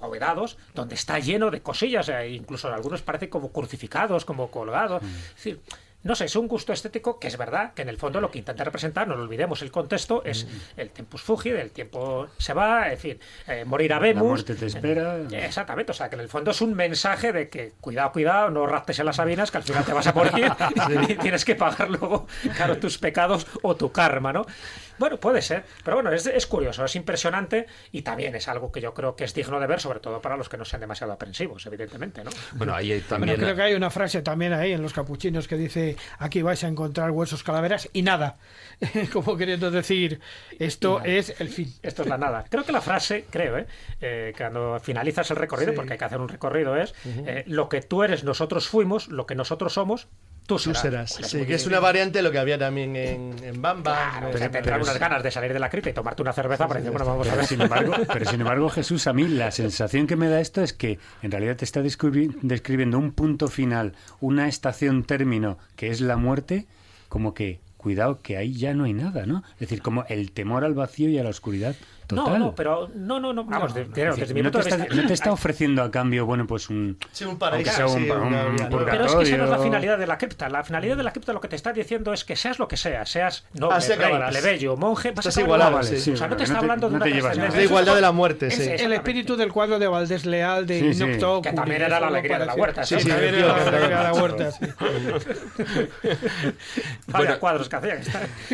[0.00, 5.02] abovedados, donde está lleno de cosillas, eh, incluso algunos parecen como crucificados, como colgados.
[5.02, 5.60] Es decir,
[6.02, 8.38] no sé, es un gusto estético que es verdad que en el fondo lo que
[8.38, 10.46] intenta representar, no lo olvidemos, el contexto es
[10.78, 14.24] el tempus fugit, el tiempo se va, en fin, eh, morir La habemos.
[14.24, 15.18] muerte te espera.
[15.30, 18.48] Eh, Exactamente, o sea que en el fondo es un mensaje de que cuidado, cuidado,
[18.48, 20.50] no raptes en las sabinas, que al final te vas a morir
[21.10, 24.46] y tienes que pagar luego, claro, tus pecados o tu karma, ¿no?
[25.00, 28.82] Bueno, puede ser, pero bueno, es, es curioso, es impresionante y también es algo que
[28.82, 31.12] yo creo que es digno de ver, sobre todo para los que no sean demasiado
[31.14, 32.30] aprensivos, evidentemente, ¿no?
[32.52, 33.36] Bueno, ahí hay Bueno, también.
[33.38, 36.68] creo que hay una frase también ahí en los capuchinos que dice aquí vais a
[36.68, 38.36] encontrar huesos calaveras y nada.
[39.12, 40.20] Como queriendo decir,
[40.58, 41.72] esto es el fin.
[41.82, 42.44] Esto es la nada.
[42.50, 43.66] Creo que la frase, creo, ¿eh?
[44.02, 45.76] Eh, cuando finalizas el recorrido, Sí.
[45.76, 49.24] porque hay que hacer un recorrido, es eh, lo que tú eres, nosotros fuimos, lo
[49.26, 50.08] que nosotros somos,
[50.56, 50.82] tú Tú serás.
[50.82, 51.16] serás.
[51.18, 54.10] Pues Sí, que es una variante de lo que había también en, en Bamba.
[54.18, 56.80] Claro, en- te unas ganas de salir de la cripta y tomarte una cerveza para
[56.80, 57.46] decir, bueno, vamos a Pero ver.
[57.46, 60.72] sin, embargo, pero sin embargo, Jesús, a mí la sensación que me da esto es
[60.72, 66.00] que en realidad te está descubri- describiendo un punto final, una estación término, que es
[66.00, 66.66] la muerte,
[67.08, 69.42] como que, cuidado, que ahí ya no hay nada, ¿no?
[69.54, 71.74] Es decir, como el temor al vacío y a la oscuridad
[72.16, 72.38] total.
[72.38, 75.32] no, pero no, no, no, vamos, de- de- no, punto te está, no te está
[75.32, 76.98] ofreciendo a cambio, bueno, pues un...
[77.12, 77.72] Sí, un paraíso.
[77.72, 78.86] sea un, sí, un una- una- purgatorio.
[78.86, 80.48] Pero es que esa no es la finalidad de la cripta.
[80.48, 82.76] La finalidad de la cripta lo que te está diciendo es que seas lo que
[82.76, 84.30] seas, seas noble, Así rey, acabarás.
[84.36, 86.00] plebeyo, monje, vas a Estás acabar igualado, igual.
[86.00, 86.10] sí.
[86.12, 87.46] O sea, no te está no te- hablando de no una.
[87.46, 88.70] Es la igualdad de la muerte, sí.
[88.78, 91.04] El espíritu del cuadro de Valdés Leal de Sí, sí.
[91.04, 92.84] Inoc Que también era la alegría de la huerta.
[92.84, 94.50] Sí, Sí, sí, sí, también era la alegría de la huerta.
[97.06, 98.00] Vaya cuadros que hacían.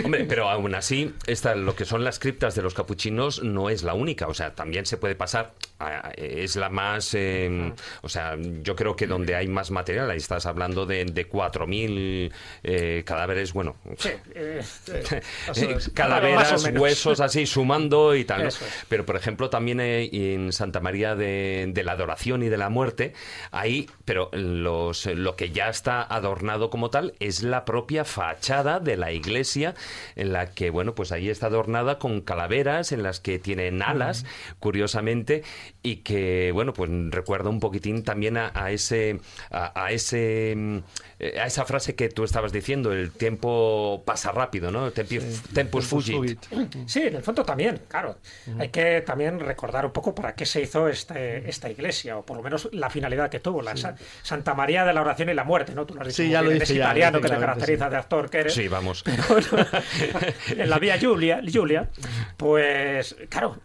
[0.04, 1.14] Hombre, pero aún así,
[1.54, 4.26] lo que son las criptas de los capuchinos no es la única.
[4.28, 5.52] O sea, también se puede pasar.
[5.78, 7.12] a- es la más.
[7.14, 11.28] eh, o sea, yo creo que donde hay más material, ahí estás hablando de, de
[11.28, 12.32] 4.000
[12.62, 13.76] eh, cadáveres, bueno.
[13.98, 14.62] Sí, eh,
[15.56, 18.42] eh, calaveras, huesos así sumando y tal.
[18.42, 18.48] ¿no?
[18.48, 18.84] Eso es.
[18.88, 23.12] Pero por ejemplo también en Santa María de, de la Adoración y de la Muerte,
[23.50, 28.96] ahí, pero los, lo que ya está adornado como tal es la propia fachada de
[28.96, 29.74] la iglesia,
[30.16, 34.24] en la que, bueno, pues ahí está adornada con calaveras, en las que tienen alas,
[34.58, 35.42] curiosamente,
[35.82, 40.78] y que, bueno, pues recuerda un poquitín también a, a ese, a, a ese, mm,
[41.18, 44.90] eh, a esa frase que tú estabas diciendo, el tiempo pasa rápido, ¿no?
[44.92, 45.20] Tempi-
[45.52, 46.38] Tempus fugit.
[46.86, 48.18] Sí, en el fondo también, claro.
[48.58, 52.36] Hay que también recordar un poco para qué se hizo este, esta iglesia, o por
[52.36, 55.44] lo menos la finalidad que tuvo, la Sa- Santa María de la Oración y la
[55.44, 55.86] Muerte, ¿no?
[55.86, 57.90] Tú lo has dicho Sí, ya lo eres ya, italiano que te caracteriza sí.
[57.90, 58.54] de actor que eres.
[58.54, 59.02] Sí, vamos.
[60.50, 61.88] en la vía Julia, Julia,
[62.36, 63.56] pues claro,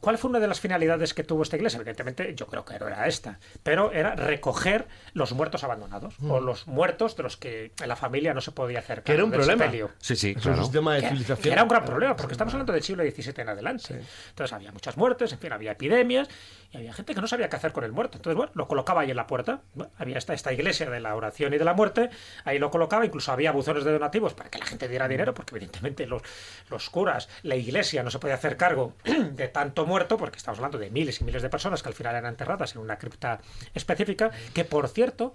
[0.00, 1.76] ¿cuál fue una de las finalidades que tuvo esta iglesia?
[1.78, 6.66] Evidentemente, yo creo que no era esta, pero era recoger los muertos abandonados o los
[6.66, 9.02] muertos de los que en la familia no se podía hacer Mm.
[9.04, 9.64] Que era un problema.
[9.64, 9.90] sepelio.
[9.98, 11.42] Sí, sí, un sistema de Que- civilización.
[11.42, 14.00] que era un gran problema, porque estamos hablando del siglo XVII en adelante.
[14.30, 16.28] Entonces había muchas muertes, en fin, había epidemias
[16.72, 18.18] y había gente que no sabía qué hacer con el muerto.
[18.18, 19.60] Entonces, bueno, lo colocaba ahí en la puerta.
[19.74, 22.10] Bueno, había esta, esta iglesia de la oración y de la muerte,
[22.44, 25.54] ahí lo colocaba, incluso había buzones de donativos para que la gente diera dinero, porque
[25.56, 26.22] evidentemente los,
[26.70, 30.78] los curas, la iglesia no se podía hacer cargo de tanto muerto, porque estamos hablando
[30.78, 33.40] de miles y miles de personas que al final eran enterradas en una cripta
[33.74, 35.34] específica, que por cierto,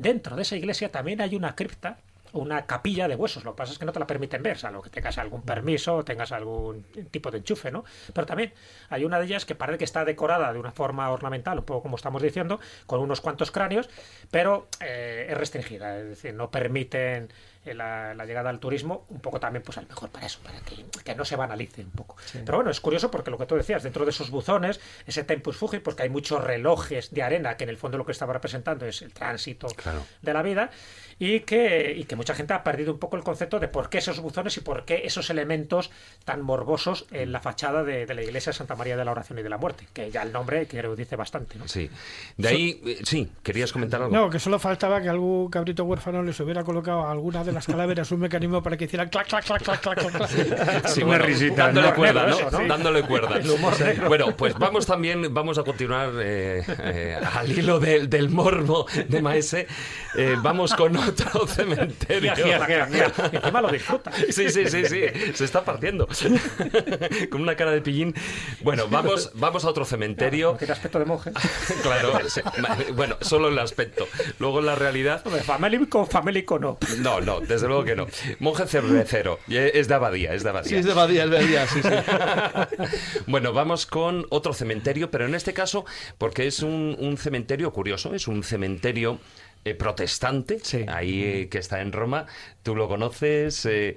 [0.00, 1.98] dentro de esa iglesia también hay una cripta
[2.32, 3.44] una capilla de huesos.
[3.44, 5.96] Lo que pasa es que no te la permiten ver, salvo que tengas algún permiso
[5.96, 7.84] o tengas algún tipo de enchufe, ¿no?
[8.14, 8.52] Pero también
[8.88, 11.82] hay una de ellas que parece que está decorada de una forma ornamental, un poco
[11.82, 13.88] como estamos diciendo, con unos cuantos cráneos,
[14.30, 17.32] pero eh, es restringida, es decir, no permiten
[17.64, 20.58] la, la llegada al turismo, un poco también, pues a lo mejor para eso, para
[20.60, 22.16] que, que no se banalice un poco.
[22.32, 25.56] Pero bueno, es curioso porque lo que tú decías, dentro de esos buzones, ese tempus
[25.56, 28.32] fugit, pues que hay muchos relojes de arena, que en el fondo lo que estaba
[28.32, 30.02] representando es el tránsito Claro.
[30.22, 30.70] de la vida
[31.18, 33.98] y que, y que mucha gente ha perdido un poco el concepto de por qué
[33.98, 35.90] esos buzones y por qué esos elementos
[36.24, 39.38] tan morbosos en la fachada de, de la iglesia de Santa María de la Oración
[39.38, 41.58] y de la Muerte, que ya el nombre creo dice bastante.
[41.58, 41.68] ¿no?
[41.68, 41.90] Sí.
[42.38, 44.14] De ahí, eh, sí, querías comentar algo.
[44.16, 47.66] No, que solo faltaba que algún cabrito huérfano les hubiera colocado a alguna de las
[47.66, 50.88] calaveras un mecanismo para que hicieran clac, clac, clac, clac, clac, clac, clac.
[50.88, 51.94] Sí, bueno, risita, dándole ¿no?
[51.94, 52.38] cuerda, ¿no?
[52.38, 52.66] Eso, ¿no?
[52.66, 53.36] Dándole cuerda.
[53.36, 54.08] El humor negro.
[54.08, 59.22] Bueno, pues vamos también, vamos a continuar eh, eh, al hilo del, del morbo de
[59.22, 59.66] Maese.
[60.16, 62.32] Eh, vamos con otro cementerio.
[62.36, 63.30] Mira, mira, mira, mira.
[63.32, 64.12] Y encima lo disfruta.
[64.12, 65.00] Sí, sí, sí, sí,
[65.34, 66.08] se está partiendo.
[67.30, 68.14] Con una cara de pillín.
[68.62, 70.54] Bueno, vamos, vamos a otro cementerio.
[70.58, 71.30] Tiene aspecto de monje.
[71.82, 72.40] Claro, sí.
[72.94, 74.06] bueno, solo el aspecto.
[74.38, 75.22] Luego la realidad.
[75.44, 76.78] Famélico, famélico no.
[76.98, 78.06] No, no, desde luego que no.
[78.38, 79.38] Monje cervecero.
[79.48, 80.68] Y Es de abadía, es de abadía.
[80.68, 81.88] Sí, es de Badía, es de Badía, sí, sí.
[83.26, 85.84] Bueno, vamos con otro cementerio, pero en este caso,
[86.18, 89.18] porque es un, un cementerio curioso, es un cementerio
[89.64, 92.26] eh, protestante, ahí eh, que está en Roma.
[92.62, 93.66] Tú lo conoces.
[93.66, 93.96] eh,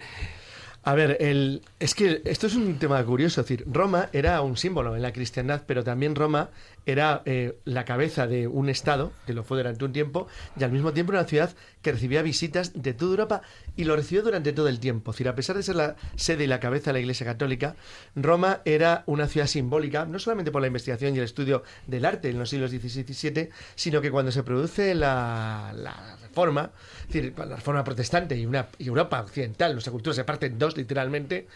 [0.86, 3.40] A ver, el, es que esto es un tema curioso.
[3.40, 6.50] Es decir, Roma era un símbolo en la cristiandad, pero también Roma
[6.86, 10.28] era eh, la cabeza de un Estado, que lo fue durante un tiempo,
[10.60, 13.42] y al mismo tiempo una ciudad que recibía visitas de toda Europa
[13.78, 15.12] y lo recibió durante todo el tiempo.
[15.12, 17.78] Es decir, a pesar de ser la sede y la cabeza de la Iglesia Católica,
[18.16, 22.30] Roma era una ciudad simbólica, no solamente por la investigación y el estudio del arte
[22.30, 26.72] en los siglos XVI y XVII, sino que cuando se produce la, la reforma,
[27.08, 30.58] es decir, la reforma protestante y, una, y Europa occidental, nuestra cultura se parte en
[30.58, 31.48] dos literalmente,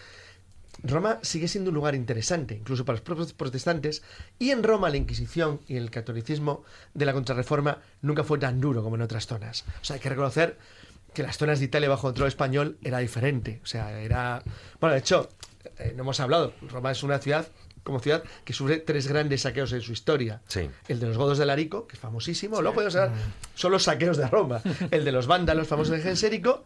[0.84, 4.04] Roma sigue siendo un lugar interesante, incluso para los propios protestantes,
[4.38, 6.64] y en Roma la Inquisición y el catolicismo
[6.94, 9.66] de la Contrarreforma nunca fue tan duro como en otras zonas.
[9.82, 10.58] O sea, hay que reconocer
[11.14, 13.60] que las zonas de Italia bajo control español era diferente.
[13.64, 14.44] O sea, era...
[14.80, 15.30] Bueno, de hecho,
[15.80, 17.48] eh, no hemos hablado, Roma es una ciudad,
[17.88, 20.42] como ciudad, que sufre tres grandes saqueos en su historia.
[20.48, 20.70] Sí.
[20.88, 23.18] El de los godos de Larico, que es famosísimo, luego podemos hablar,
[23.56, 24.62] son los saqueos de Roma.
[24.92, 26.66] El de los vándalos, famosos en Gensérico,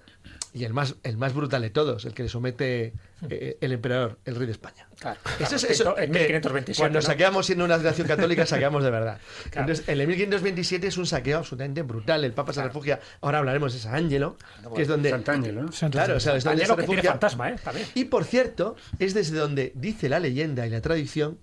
[0.54, 2.94] y el más, el más brutal de todos, el que le somete
[3.30, 4.88] eh, el emperador, el rey de España.
[5.00, 5.98] Claro, Eso es eso.
[5.98, 6.78] en que 1527.
[6.82, 7.02] Cuando ¿no?
[7.02, 9.20] saqueamos siendo una nación católica, saqueamos de verdad.
[9.52, 9.68] Claro.
[9.68, 12.24] Entonces, el de 1527 es un saqueo absolutamente brutal.
[12.24, 13.00] El Papa se refugia.
[13.22, 14.38] Ahora hablaremos de San Ángelo,
[14.76, 15.10] que es donde.
[15.10, 15.70] Sant'Angelo.
[15.90, 17.12] Claro, o sea, es donde se Ángelo que tiene refugia.
[17.12, 17.56] fantasma, ¿eh?
[17.64, 17.88] También.
[17.96, 21.40] Y por cierto, es desde donde dice la leyenda y la tradición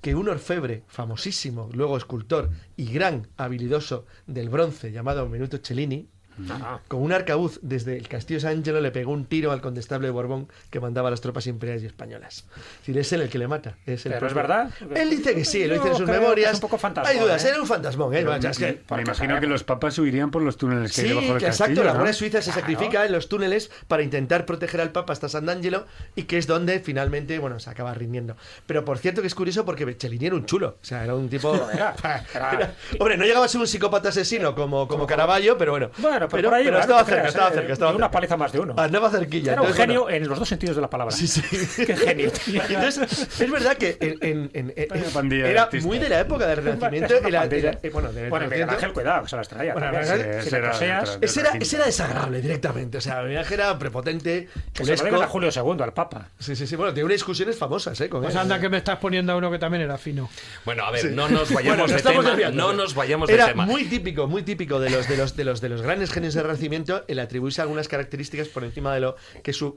[0.00, 6.08] que un orfebre famosísimo, luego escultor y gran habilidoso del bronce llamado Menuto Cellini,
[6.50, 9.60] Ah, con un arcabuz desde el castillo de San Angelo le pegó un tiro al
[9.60, 12.44] condestable de Borbón que mandaba a las tropas imperiales y españolas.
[12.56, 13.76] Es decir, es él el que le mata.
[13.86, 14.70] Es el Pero es verdad.
[14.94, 16.50] Él dice que sí, lo dice en sus memorias.
[16.50, 17.48] es un poco fantasmón, Hay dudas, ¿eh?
[17.50, 18.14] era un fantasmón.
[18.14, 18.18] ¿eh?
[18.18, 21.00] Pero Vaya, es que- me, me imagino que los papas huirían por los túneles que
[21.02, 21.84] hay Sí, debajo del exacto, castillo.
[21.84, 21.94] la ¿no?
[21.98, 25.86] Guardia Suiza se sacrifica en los túneles para intentar proteger al Papa hasta San Angelo
[26.14, 28.36] y que es donde finalmente, bueno, se acaba rindiendo.
[28.66, 31.28] Pero por cierto que es curioso porque Cellini era un chulo, o sea, era un
[31.28, 31.54] tipo...
[31.72, 31.94] Era-
[32.34, 35.90] era- Era- hombre, no llegaba a ser un psicópata asesino como, como Caravaggio, pero bueno.
[35.98, 37.54] Bueno, Bueno, pero, por ahí pero estaba cerca, creas, estaba ¿eh?
[37.54, 38.12] cerca, estaba Ni Una cerca.
[38.12, 38.74] paliza más de uno.
[38.76, 39.52] Andaba cerquilla.
[39.52, 40.16] Era un genio bueno.
[40.16, 41.14] en los dos sentidos de la palabra.
[41.14, 41.42] Sí, sí.
[41.86, 42.30] Qué genio.
[42.68, 45.86] Entonces, es verdad que en, en- en- era artistas.
[45.86, 47.14] muy de la época del Renacimiento.
[47.30, 47.46] La-
[47.82, 48.68] y bueno, del Bueno, Miguel.
[48.68, 49.72] Ángel, cuidado, que se las traía.
[49.74, 52.98] Bueno, ese era era, era desagradable directamente.
[52.98, 56.28] O sea, Miguel Ángel era prepotente, que se a Julio II, al Papa.
[56.38, 56.76] Sí, sí, sí.
[56.76, 58.08] Bueno, tiene unas discusiones famosas, ¿eh?
[58.08, 60.28] Con Pues anda que me estás poniendo a uno que también era fino.
[60.64, 61.08] Bueno, a ver, Sí.
[61.12, 62.50] no nos vayamos Bueno, de tema.
[62.50, 63.66] No nos vayamos de Era tema.
[63.66, 66.44] muy típico, muy típico de los, de los, de los, de los grandes genios del
[66.44, 69.74] Renacimiento el atribuirse algunas características por encima de lo que su.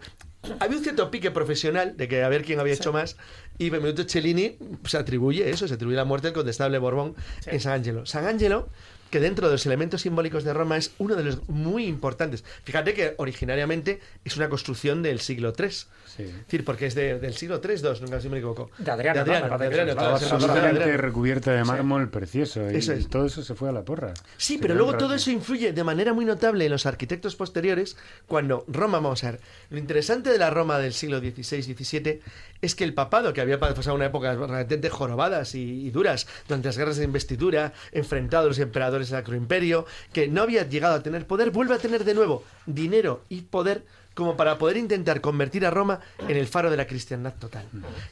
[0.59, 3.15] Había un cierto pique profesional de que a ver quién había hecho más.
[3.57, 7.15] Y Benvenuto Cellini se atribuye eso, se atribuye la muerte del condestable Borbón
[7.45, 8.05] en San Angelo.
[8.05, 8.67] San Angelo,
[9.13, 12.43] que dentro de los elementos simbólicos de Roma es uno de los muy importantes.
[12.63, 15.69] Fíjate que originariamente es una construcción del siglo III.
[15.69, 16.23] Sí.
[16.23, 18.71] Es decir, porque es de- del siglo III, II, nunca si me equivoco.
[18.79, 22.71] De Adriano, De Adriano, Absolutamente recubierta de mármol precioso.
[22.71, 23.07] Y Eso es.
[23.07, 24.13] todo eso se fue a la porra.
[24.37, 27.95] Sí, Se pero luego todo eso influye de manera muy notable en los arquitectos posteriores
[28.27, 32.19] cuando Roma, vamos a ver, lo interesante de la Roma del siglo XVI-XVII
[32.61, 36.69] es que el papado, que había pasado una época relativamente jorobadas y, y duras durante
[36.69, 40.95] las guerras de investidura, enfrentado a los emperadores del Sacro Imperio, que no había llegado
[40.95, 45.21] a tener poder, vuelve a tener de nuevo dinero y poder como para poder intentar
[45.21, 47.65] convertir a Roma en el faro de la cristiandad total.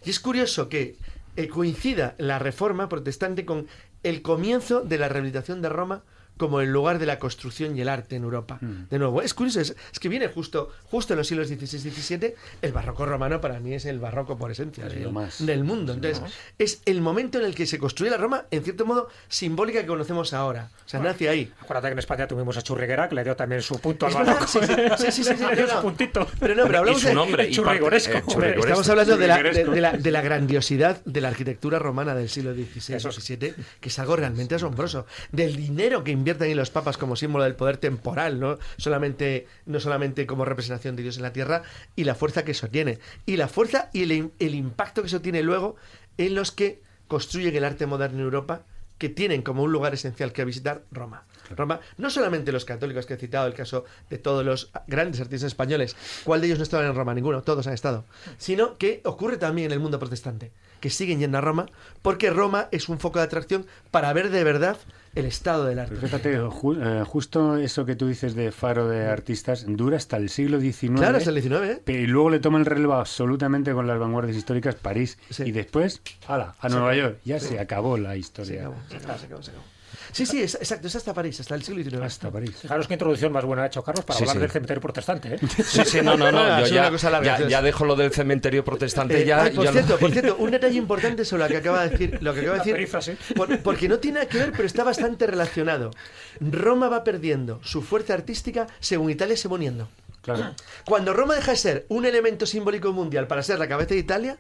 [0.04, 0.96] Y es curioso que
[1.36, 3.68] eh, coincida la reforma protestante con
[4.04, 6.04] el comienzo de la rehabilitación de Roma
[6.42, 8.58] como el lugar de la construcción y el arte en Europa.
[8.90, 11.92] De nuevo, es curioso, es, es que viene justo, justo en los siglos XVI y
[11.92, 15.46] XVII, el barroco romano para mí es el barroco por esencia Es del, más.
[15.46, 15.94] del mundo.
[15.94, 16.24] Entonces,
[16.58, 19.86] es el momento en el que se construye la Roma, en cierto modo, simbólica que
[19.86, 20.72] conocemos ahora.
[20.84, 21.54] O sea, nace ahí.
[21.62, 24.48] Acuérdate que en España tuvimos a Churriguera, que le dio también su punto al barroco.
[24.48, 26.28] sí, sí, sí, sí, sí, Le dio no, su puntito.
[26.40, 27.44] Pero no, pero hablamos de- nombre.
[27.44, 28.18] eh, Hombre, churrigoresco.
[28.18, 29.72] Estamos hablando de la, de, Churrigueresco.
[29.76, 33.36] de la, de la grandiosidad de la arquitectura romana del siglo XVI Eso y sí.
[33.36, 35.06] XVII, que es algo realmente asombroso.
[35.32, 38.58] Del dinero que invierten ahí los papas como símbolo del poder temporal, ¿no?
[38.78, 41.64] Solamente, no solamente como representación de Dios en la tierra,
[41.96, 43.00] y la fuerza que eso tiene.
[43.26, 45.76] Y la fuerza y el, el impacto que eso tiene luego
[46.18, 48.64] en los que construyen el arte moderno en Europa,
[48.98, 51.26] que tienen como un lugar esencial que visitar Roma.
[51.56, 55.48] Roma, no solamente los católicos que he citado, el caso de todos los grandes artistas
[55.48, 57.16] españoles, ¿cuál de ellos no estaban en Roma?
[57.16, 58.06] Ninguno, todos han estado.
[58.38, 61.66] Sino que ocurre también en el mundo protestante, que siguen yendo a Roma,
[62.04, 64.78] porque Roma es un foco de atracción para ver de verdad
[65.16, 65.96] el estado del arte.
[65.96, 70.18] Pero fíjate, ju- eh, justo eso que tú dices de faro de artistas dura hasta
[70.18, 71.00] el siglo XIX.
[71.00, 71.92] Claro, hasta el XIX, ¿eh?
[72.02, 75.18] Y luego le toma el relevo absolutamente con las vanguardias históricas París.
[75.30, 75.44] Sí.
[75.48, 76.96] Y después, ala, a Nueva.
[76.96, 77.18] York.
[77.26, 77.48] Ya Sí.
[77.50, 78.62] se acabó la Se historia.
[78.62, 79.64] acabó, se acabó, se acabó, se acabó.
[80.12, 82.04] Sí, sí, es- exacto, es hasta París, hasta el siglo XIX.
[82.04, 82.56] Hasta París.
[82.62, 84.42] Fijaros qué introducción más buena ha hecho Carlos para Sí, hablar sí.
[84.42, 85.36] del cementerio protestante.
[85.36, 85.40] ¿eh?
[85.66, 86.60] Sí, sí, no, no, no.
[86.62, 87.50] Yo ya, larga, ya, sí.
[87.50, 89.22] ya dejo lo del cementerio protestante.
[89.22, 91.58] Eh, ya, ay, por ya lo- cierto, por cierto, un detalle importante sobre lo que
[91.58, 94.52] acaba de decir, lo que acaba de decir, por- porque no tiene nada que ver,
[94.52, 95.92] pero está bastante relacionado.
[96.40, 99.90] Roma va perdiendo su fuerza artística según Italia se va uniendo.
[100.22, 100.54] Claro.
[100.86, 104.38] Cuando Roma deja de ser un elemento simbólico mundial para ser la cabeza de Italia,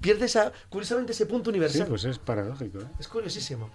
[0.00, 1.86] pierde esa, curiosamente ese punto Sí, universal.
[1.88, 2.80] pues es paradójico.
[2.80, 2.84] ¿eh?
[2.98, 3.70] Es curiosísimo.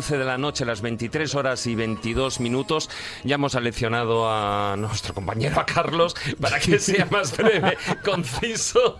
[0.00, 2.88] 11 de la noche, las 23 horas y 22 minutos,
[3.22, 8.98] ya hemos seleccionado a nuestro compañero, a Carlos, para que sea más breve, conciso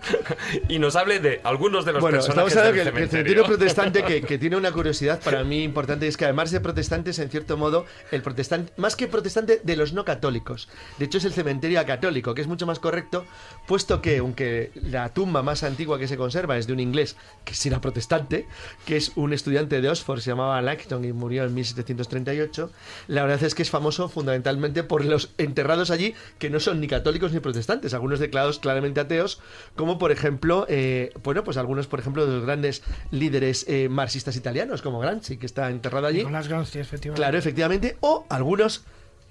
[0.69, 3.45] y nos hable de algunos de los Bueno, personajes estamos hablando del que el, cementerio.
[3.45, 7.31] protestante que, que tiene una curiosidad para mí importante es que además de protestantes, en
[7.31, 10.69] cierto modo, el protestante, más que protestante, de los no católicos.
[10.99, 13.25] De hecho, es el cementerio católico, que es mucho más correcto,
[13.67, 17.17] puesto que, aunque la tumba más antigua que se conserva es de un inglés
[17.47, 18.47] que sí era protestante,
[18.85, 20.61] que es un estudiante de Oxford, se llamaba
[20.91, 22.71] Y murió en 1738,
[23.09, 26.89] la verdad es que es famoso fundamentalmente por los enterrados allí que no son ni
[26.89, 29.41] católicos ni protestantes, algunos declarados claramente ateos,
[29.77, 34.37] como por ejemplo, eh, bueno, pues algunos, por ejemplo, de los grandes líderes eh, marxistas
[34.37, 36.19] italianos, como Gramsci, que está enterrado allí.
[36.19, 37.21] Nicolás Gramsci, efectivamente.
[37.21, 37.97] Claro, efectivamente.
[38.01, 38.85] O algunos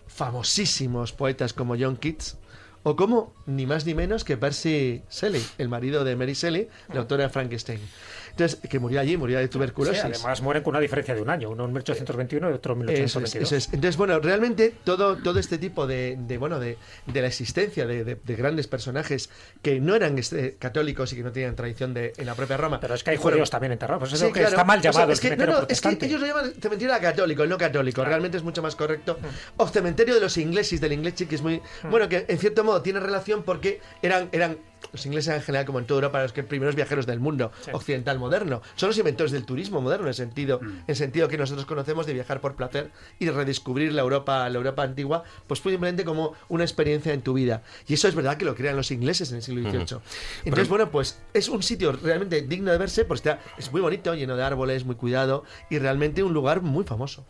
[0.08, 2.38] famosísimos poetas como John Keats
[2.84, 7.02] o como ni más ni menos que Percy Shelley, el marido de Mary Shelley, la
[7.02, 7.80] autora de Frankenstein.
[8.32, 10.02] Entonces, que murió allí, murió de tuberculosis.
[10.02, 12.82] Sí, además mueren con una diferencia de un año, uno en 1821 y otro en
[12.90, 13.48] Eso es, 1822.
[13.52, 13.66] eso es.
[13.74, 16.78] Entonces, bueno, realmente todo, todo este tipo de, de, bueno, de,
[17.08, 19.30] de la existencia de, de- de grandes personajes
[19.62, 22.80] que no eran este, católicos y que no tenían tradición de, en la propia Roma.
[22.80, 24.50] Pero es que hay judíos también enterrados, por eso Sí, que claro.
[24.50, 26.06] está mal O sea, llamado es que, el no, cementerio no, es que protestante.
[26.06, 28.04] ellos lo llaman cementerio católico, el no católico.
[28.06, 29.18] Realmente es mucho más correcto.
[29.58, 31.62] O cementerio de los ingleses, del inglés que es muy.
[31.90, 34.30] Bueno, que en cierto modo tiene relación porque eran.
[34.32, 34.58] eran
[34.92, 38.18] los ingleses en general, como en toda Europa, los que primeros viajeros del mundo occidental
[38.20, 38.62] moderno.
[38.76, 42.06] Son los inventores del turismo moderno, en el sentido, en el sentido que nosotros conocemos
[42.06, 46.34] de viajar por placer y de redescubrir la Europa, la Europa antigua, pues simplemente como
[46.48, 47.62] una experiencia en tu vida.
[47.88, 49.84] Y eso es verdad que lo crean los ingleses en el siglo XVIII.
[49.84, 49.84] Ujú.
[49.96, 53.82] Entonces, Pero- bueno, pues es un sitio realmente digno de verse, pues está, es muy
[53.82, 57.26] bonito, lleno de árboles, muy cuidado y realmente un lugar muy famoso.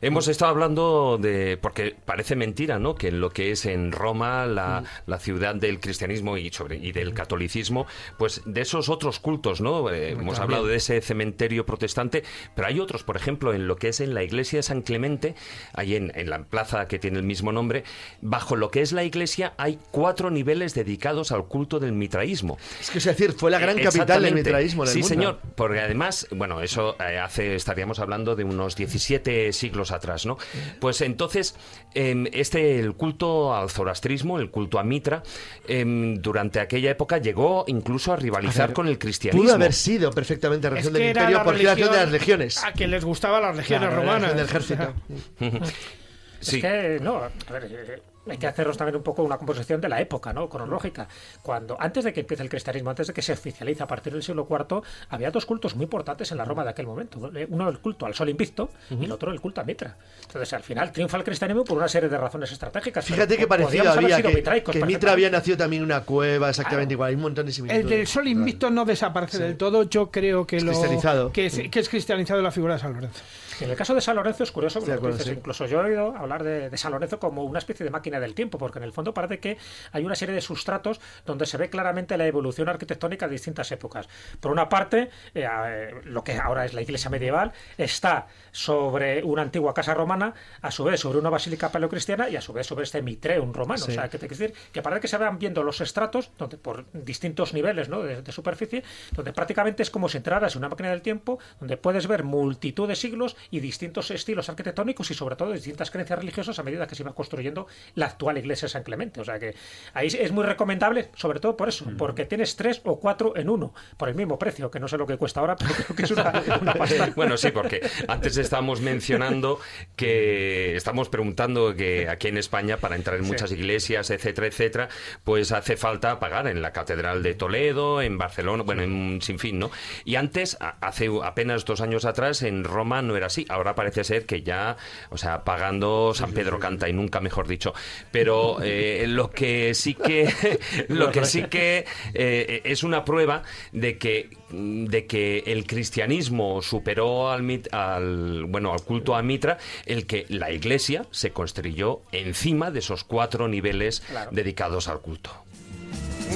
[0.00, 2.94] Hemos estado hablando de, porque parece mentira, ¿no?
[2.94, 6.92] Que en lo que es en Roma, la, la ciudad del cristianismo y, sobre, y
[6.92, 7.86] del catolicismo,
[8.18, 9.90] pues de esos otros cultos, ¿no?
[9.90, 10.42] Eh, hemos también.
[10.42, 12.22] hablado de ese cementerio protestante,
[12.54, 15.34] pero hay otros, por ejemplo, en lo que es en la iglesia de San Clemente,
[15.74, 17.84] ahí en, en la plaza que tiene el mismo nombre,
[18.20, 22.58] bajo lo que es la iglesia hay cuatro niveles dedicados al culto del mitraísmo.
[22.80, 25.08] Es que es decir, fue la gran Eh, capital del mitraísmo en el Sí, mundo.
[25.14, 30.38] señor, porque además, bueno, eso eh, hace, estaríamos hablando de unos 17 siglos atrás, ¿no?
[30.80, 31.54] Pues entonces,
[31.94, 35.22] em, este, el culto al zoroastrismo, el culto a Mitra,
[35.68, 36.16] em,
[36.60, 39.42] aquella época llegó incluso a rivalizar A ver, con el cristianismo.
[39.44, 42.38] Pudo haber sido perfectamente Es que del imperio la porque era región de las religión
[42.40, 42.64] legiones.
[42.64, 44.32] A quien les gustaban las legiones Claro, la romanas.
[44.32, 45.64] región del ejército.
[46.40, 46.56] Sí.
[46.56, 49.88] Es que, no, a ver, eh, hay que hacernos también un poco una composición de
[49.88, 50.48] la época, ¿no?
[50.48, 51.08] Cronológica.
[51.42, 54.22] Cuando, antes de que empiece el cristianismo, antes de que se oficialice a partir del
[54.22, 57.18] siglo IV, había dos cultos muy importantes en la Roma de aquel momento.
[57.48, 59.96] Uno el culto al sol invicto y el otro el culto a Mitra.
[60.22, 63.04] Entonces, al final triunfa el cristianismo por una serie de razones estratégicas.
[63.04, 66.50] Fíjate que haber había sido que, mitraicos que Mitra había nacido también en una cueva,
[66.50, 67.08] exactamente igual.
[67.08, 67.84] Hay un montón de similitudes.
[67.84, 69.84] El del sol invicto no desaparece del todo.
[69.84, 71.32] Yo creo que Es lo cristianizado.
[71.32, 73.22] Que es, que es cristianizado la figura de San Lorenzo.
[73.60, 75.32] En el caso de San Lorenzo es curioso, acuerdo, dices, sí.
[75.32, 78.34] incluso yo he oído hablar de, de San Lorenzo como una especie de máquina del
[78.34, 79.58] tiempo, porque en el fondo parece que
[79.92, 84.08] hay una serie de sustratos donde se ve claramente la evolución arquitectónica de distintas épocas.
[84.40, 89.42] Por una parte, eh, eh, lo que ahora es la iglesia medieval está sobre una
[89.42, 92.84] antigua casa romana, a su vez sobre una basílica paleocristiana y a su vez sobre
[92.84, 93.84] este mitreum romano.
[93.84, 93.92] Sí.
[93.92, 96.86] O sea, que te decir que parece que se van viendo los estratos donde por
[96.92, 98.02] distintos niveles ¿no?
[98.02, 98.82] de, de superficie,
[99.12, 102.88] donde prácticamente es como si entraras en una máquina del tiempo, donde puedes ver multitud
[102.88, 106.94] de siglos y distintos estilos arquitectónicos y sobre todo distintas creencias religiosas a medida que
[106.94, 109.20] se iba construyendo la actual iglesia de San Clemente.
[109.20, 109.54] O sea que
[109.94, 113.74] ahí es muy recomendable, sobre todo por eso, porque tienes tres o cuatro en uno,
[113.96, 116.10] por el mismo precio, que no sé lo que cuesta ahora, pero creo que es
[116.10, 117.12] una, una pasta.
[117.16, 119.58] Bueno, sí, porque antes estábamos mencionando
[119.96, 123.30] que estamos preguntando que aquí en España para entrar en Sí.
[123.30, 124.88] muchas iglesias, etcétera, etcétera,
[125.24, 129.58] pues hace falta pagar en la Catedral de Toledo, en Barcelona, bueno, en un sinfín,
[129.58, 129.70] ¿no?
[130.04, 133.39] Y antes, hace apenas dos años atrás, en Roma no era así.
[133.48, 134.76] Ahora parece ser que ya,
[135.10, 137.72] o sea, pagando San Pedro canta y nunca mejor dicho.
[138.10, 140.28] Pero eh, lo que sí que,
[140.88, 141.84] lo que sí que
[142.14, 143.42] eh, es una prueba
[143.72, 149.58] de que de que el cristianismo superó al, mit- al bueno al culto a Mitra
[149.86, 154.30] el que la iglesia se construyó encima de esos cuatro niveles Claro.
[154.32, 155.30] dedicados al culto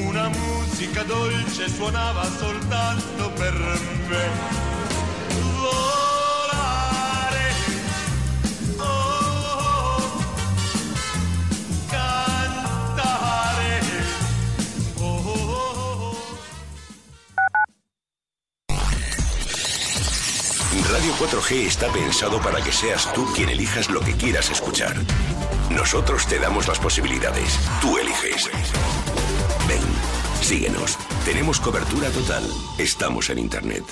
[0.09, 4.25] Una musica dolce suonava soltanto per me.
[21.05, 24.97] Radio 4G está pensado para que seas tú quien elijas lo que quieras escuchar.
[25.69, 27.59] Nosotros te damos las posibilidades.
[27.83, 28.49] Tú eliges.
[29.69, 29.83] Ven,
[30.41, 30.97] síguenos.
[31.27, 32.43] Tenemos cobertura total.
[32.79, 33.85] Estamos en Internet.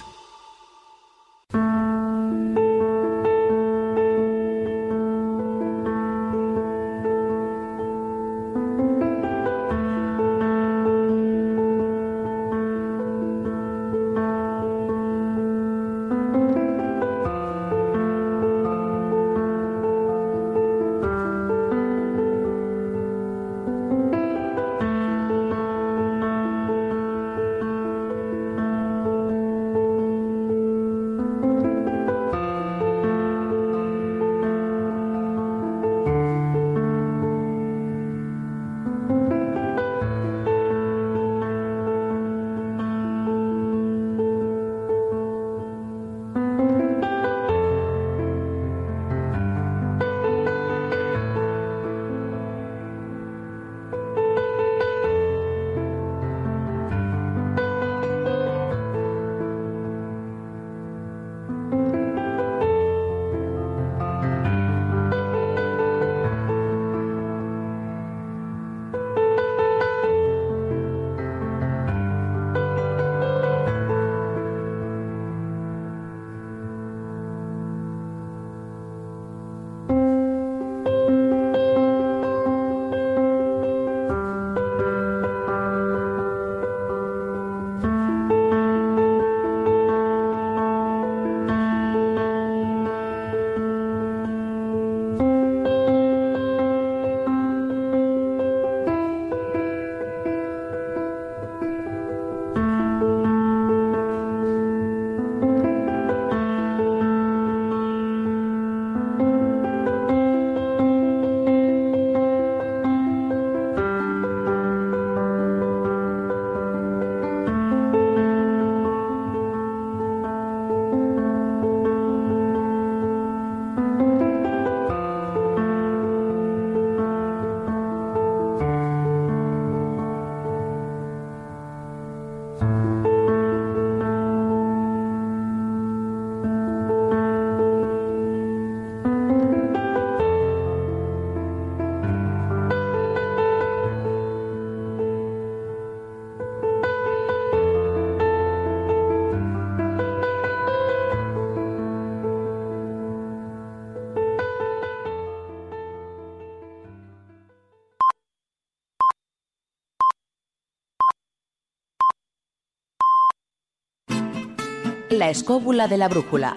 [165.12, 166.56] La escóbula de la brújula.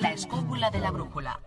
[0.00, 1.40] La escóbula de la brújula.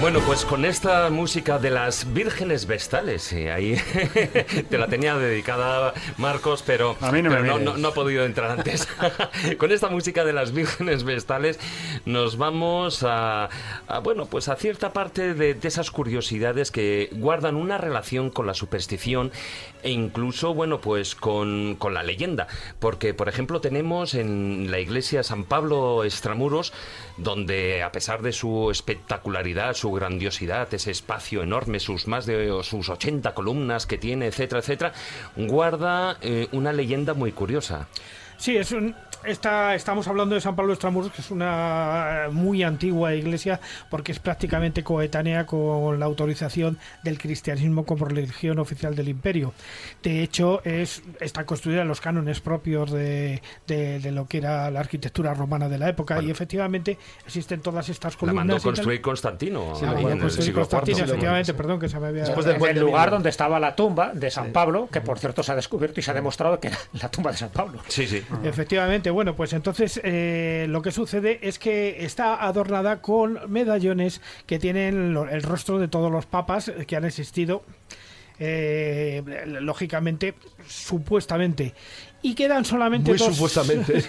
[0.00, 3.76] Bueno, pues con esta música de las vírgenes vestales, sí, ahí
[4.68, 8.24] te la tenía dedicada Marcos, pero, A mí no me pero no- no ha podido
[8.24, 8.88] entrar antes.
[9.58, 11.60] con esta música de las vírgenes vestales
[12.04, 13.48] nos vamos a,
[14.02, 18.54] bueno, pues a cierta parte de, de esas curiosidades que guardan una relación con la
[18.54, 19.30] superstición
[19.82, 22.46] e incluso, bueno, pues con, con la leyenda.
[22.78, 26.72] Porque, por ejemplo, tenemos en la iglesia San Pablo Extramuros,
[27.16, 32.88] donde a pesar de su espectacularidad, su grandiosidad, ese espacio enorme, sus más de sus
[32.88, 34.92] 80 columnas que tiene, etcétera, etcétera,
[35.36, 37.88] guarda eh, una leyenda muy curiosa.
[38.36, 43.14] Sí, es un, esta, estamos hablando de San Pablo Extramuros, que es una muy antigua
[43.14, 49.52] iglesia, porque es prácticamente coetánea con la autorización del cristianismo como religión oficial del imperio.
[50.02, 54.70] De hecho, es, está construida en los cánones propios de, de- de lo que era
[54.70, 58.44] la arquitectura romana de la época, y efectivamente existen todas estas La columnas.
[58.44, 58.62] mandó y tal.
[58.64, 59.74] construir Constantino.
[59.76, 61.04] Sí, la mandó el construir siglo Constantino, IV.
[61.06, 62.22] efectivamente, perdón, que se me había...
[62.24, 65.54] Después del lugar donde estaba la tumba de San Pablo, que por cierto se ha
[65.56, 67.80] descubierto y se ha demostrado que era la tumba de San Pablo.
[67.88, 68.22] Sí, sí.
[68.42, 74.58] Efectivamente, bueno, pues entonces eh, lo que sucede es que está adornada con medallones que
[74.58, 77.62] tienen el rostro de todos los papas que han existido,
[78.38, 80.34] eh, lógicamente,
[80.66, 81.74] supuestamente.
[82.24, 83.34] Y quedan solamente Muy dos.
[83.34, 84.04] supuestamente.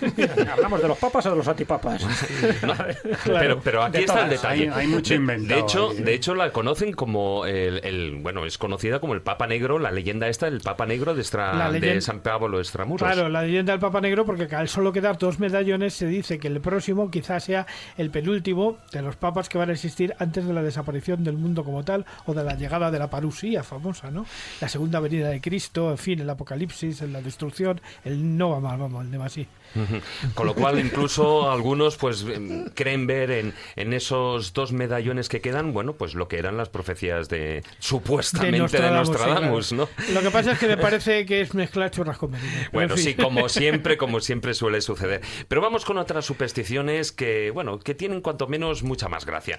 [0.52, 2.03] ¿Hablamos de los papas o de los antipapas?
[3.26, 4.69] Pero, pero aquí De está el detalle.
[4.69, 6.02] Hay- hay mucho de, inventado De hecho, ahí, ¿eh?
[6.03, 9.91] de hecho la conocen como el, el- bueno, es conocida como el Papa Negro, la
[9.91, 13.02] leyenda esta, el Papa Negro de, Estra- de San Pablo Extramuros.
[13.11, 16.48] Claro, la leyenda del Papa Negro, porque al solo quedar dos medallones, se dice que
[16.48, 17.65] el próximo quizás sea
[17.98, 21.64] el penúltimo de los papas que van a existir antes de la desaparición del mundo
[21.64, 24.26] como tal o de la llegada de la parusía famosa, ¿no?
[24.61, 28.80] La segunda venida de Cristo, en fin, el apocalipsis, la destrucción, el no va mal,
[28.80, 29.48] vamos, el de así.
[29.76, 30.02] Ujú.
[30.36, 35.42] Con lo cual, incluso algunos pues em, creen ver en, en esos dos medallones que
[35.42, 39.90] quedan, bueno, pues lo que eran las profecías de supuestamente de Nostradamus, Nostradamus, sí, ¿no?
[40.14, 42.32] Lo que pasa es que me parece que es mezclar churras con
[42.72, 43.06] Bueno, en fin.
[43.06, 45.22] sí, como siempre, como siempre suele suceder.
[45.48, 49.58] Pero vamos con otras supersticiones que, bueno, que tienen cuanto menos mucha más gracia.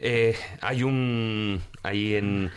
[0.00, 2.50] Eh, hay un, ahí en,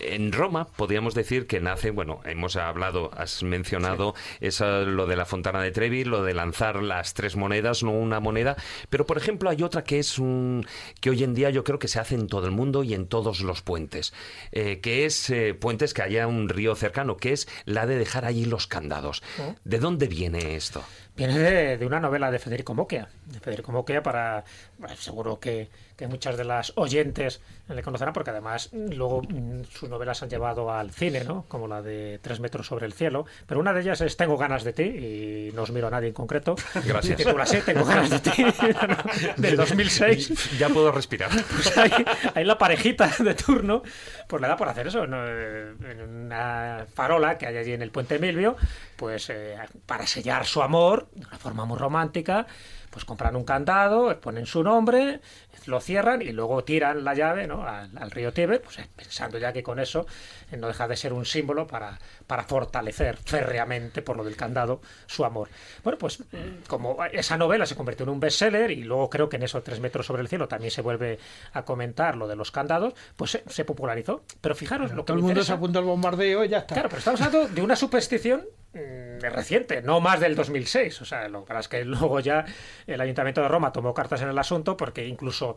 [0.00, 5.26] en Roma, podríamos decir que nace, bueno, hemos hablado, has mencionado esa, lo de la
[5.26, 8.56] Fontana de Trevi, lo de lanzar las tres monedas, no una moneda,
[8.88, 10.66] pero por ejemplo hay otra que es un,
[11.00, 13.06] que hoy en día yo creo que se hace en todo el mundo y en
[13.06, 14.12] todos los puentes,
[14.52, 18.24] eh, que es eh, puentes que haya un río cercano, que es la de dejar
[18.24, 19.22] allí los candados.
[19.40, 19.54] Oh.
[19.64, 20.82] ¿De dónde viene esto?
[21.16, 23.08] Viene de, de una novela de Federico Moquea.
[23.26, 24.44] De Federico Moquea para...
[24.78, 29.64] bueno, seguro que, que muchas de las oyentes le conocerán porque además mm, luego mm,
[29.70, 31.44] sus novelas han llevado al cine, ¿no?
[31.48, 33.26] Como la de Tres metros sobre el cielo.
[33.46, 36.08] Pero una de ellas es Tengo ganas de ti y no os miro a nadie
[36.08, 36.56] en concreto.
[36.84, 37.16] Gracias.
[37.16, 38.44] Titula así, Tengo ganas de ti.
[39.36, 40.58] del 2006.
[40.58, 41.30] Ya puedo respirar.
[41.54, 41.92] Pues ahí,
[42.34, 43.82] ahí la parejita de turno,
[44.26, 45.24] pues le da por hacer eso, ¿no?
[45.24, 48.56] Eh, en una farola que hay allí en el puente Milvio,
[48.96, 49.56] pues eh,
[49.86, 52.46] para sellar su amor, de una forma muy romántica,
[52.94, 55.20] pues compran un candado, ponen su nombre,
[55.66, 57.66] lo cierran y luego tiran la llave ¿no?
[57.66, 60.06] al, al río Tíber, pues eh, pensando ya que con eso
[60.52, 61.98] eh, no deja de ser un símbolo para,
[62.28, 65.48] para fortalecer férreamente por lo del candado su amor.
[65.82, 69.38] Bueno, pues mm, como esa novela se convirtió en un bestseller y luego creo que
[69.38, 71.18] en esos tres metros sobre el cielo también se vuelve
[71.52, 74.22] a comentar lo de los candados, pues se, se popularizó.
[74.40, 76.74] Pero fijaros lo que Todo el mundo se apunta al bombardeo y ya está.
[76.74, 78.44] Claro, pero estamos hablando de una superstición
[78.74, 81.00] mm, reciente, no más del 2006.
[81.02, 82.44] O sea, lo que pasa es que luego ya
[82.86, 85.56] el Ayuntamiento de Roma tomó cartas en el asunto porque incluso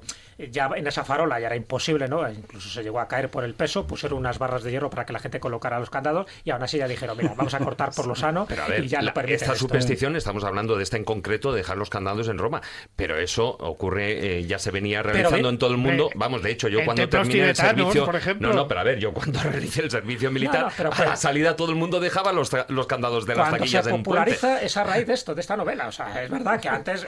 [0.51, 2.29] ya en esa farola ya era imposible, ¿no?
[2.29, 5.13] Incluso se llegó a caer por el peso, pusieron unas barras de hierro para que
[5.13, 8.07] la gente colocara los candados y aún así ya dijeron, mira, vamos a cortar por
[8.07, 9.65] lo sano Pero a ver, y ya la- permiten esta esto.
[9.65, 12.61] superstición, estamos hablando de esta en concreto, de dejar los candados en Roma,
[12.95, 16.09] pero eso ocurre, eh, ya se venía realizando en todo el mundo.
[16.15, 18.05] Vamos, de hecho, yo cuando terminé el servicio...
[18.05, 18.49] por ejemplo.
[18.49, 21.15] No, no, pero a ver, yo cuando realicé el servicio militar, no, pero- a la
[21.15, 24.03] salida todo el mundo dejaba los, los candados de las cuando taquillas se en puente.
[24.05, 25.87] populariza es a raíz de esto, de esta novela.
[25.87, 27.05] O sea, es verdad que antes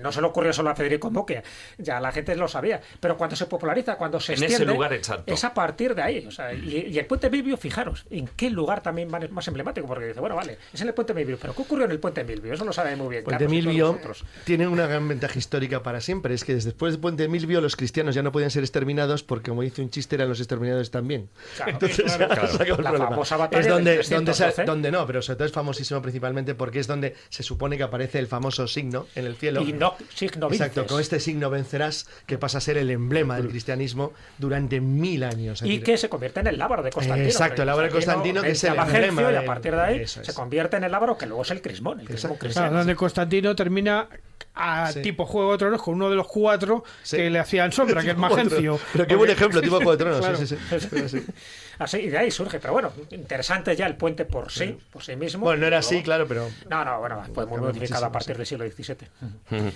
[0.00, 1.42] no se le ocurrió solo a Federico Moquea,
[1.78, 2.80] ya la gente lo sabía.
[3.00, 5.32] Pero cuando se populariza, cuando se En ese lugar exacto.
[5.32, 6.26] es a partir de ahí.
[6.26, 9.86] O sea, y, y el puente Milvio, fijaros, ¿en qué lugar también más más emblemático?
[9.86, 12.24] Porque dice, bueno, vale, es en el puente Milvio, pero ¿qué ocurrió en el puente
[12.24, 12.54] Milvio?
[12.54, 13.24] Eso lo sabe muy bien.
[13.24, 13.98] Puente Milvio
[14.44, 16.34] tiene una gran ventaja histórica para siempre.
[16.34, 19.62] Es que después de Puente Milvio los cristianos ya no podían ser exterminados porque, como
[19.62, 21.28] dice un chiste, eran los exterminadores también.
[21.56, 22.48] Claro, Entonces, claro,
[22.78, 24.64] el la famosa batalla es donde, del donde, sa- 312.
[24.64, 28.18] donde no, pero sobre todo es famosísimo principalmente porque es donde se supone que aparece
[28.18, 29.62] el famoso signo en el cielo.
[29.62, 30.92] Y no, signo Exacto, vinces.
[30.92, 35.62] con este signo vencerás, que pasa a ser el emblema del cristianismo durante mil años.
[35.62, 37.28] Y decir, que se convierte en el lábaro de Constantino.
[37.28, 40.34] Exacto, el lábaro de Constantino, que es el emblema Y a partir de ahí se
[40.34, 42.00] convierte en el lábaro que luego es el crismón.
[42.00, 42.78] El crismón Claro, cristiano.
[42.78, 44.08] donde Constantino termina
[44.54, 45.02] a Sí.
[45.02, 47.16] tipo Juego de Tronos con uno de los cuatro Sí.
[47.16, 48.78] que le hacían sombra, que es Magencio.
[48.92, 50.20] Pero qué buen ejemplo, tipo Juego de Tronos.
[50.20, 50.36] Claro.
[50.36, 51.26] sí, sí.
[51.78, 52.58] Así, y de ahí surge.
[52.60, 55.44] Pero bueno, interesante ya el puente por sí, por sí mismo.
[55.44, 56.48] Bueno, no era Luego- así, claro, pero.
[56.68, 59.08] No, no, bueno, fue muy modificado a partir del siglo XVII.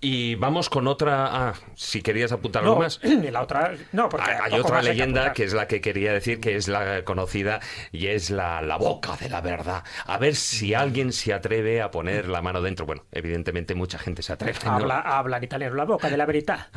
[0.00, 1.48] Y vamos con otra.
[1.48, 3.00] Ah, si querías apuntar algo No, más.
[3.32, 3.72] la otra.
[3.92, 4.30] No, porque.
[4.30, 5.34] Hay otra leyenda apuntar.
[5.34, 7.60] que es la que quería decir, que es la conocida
[7.92, 9.84] y es la, la boca de la verdad.
[10.04, 12.84] A ver si alguien se atreve a poner la mano dentro.
[12.84, 14.58] Bueno, evidentemente mucha gente se atreve.
[14.64, 14.72] ¿no?
[14.72, 16.68] Habla, habla en italiano, la boca de la verità.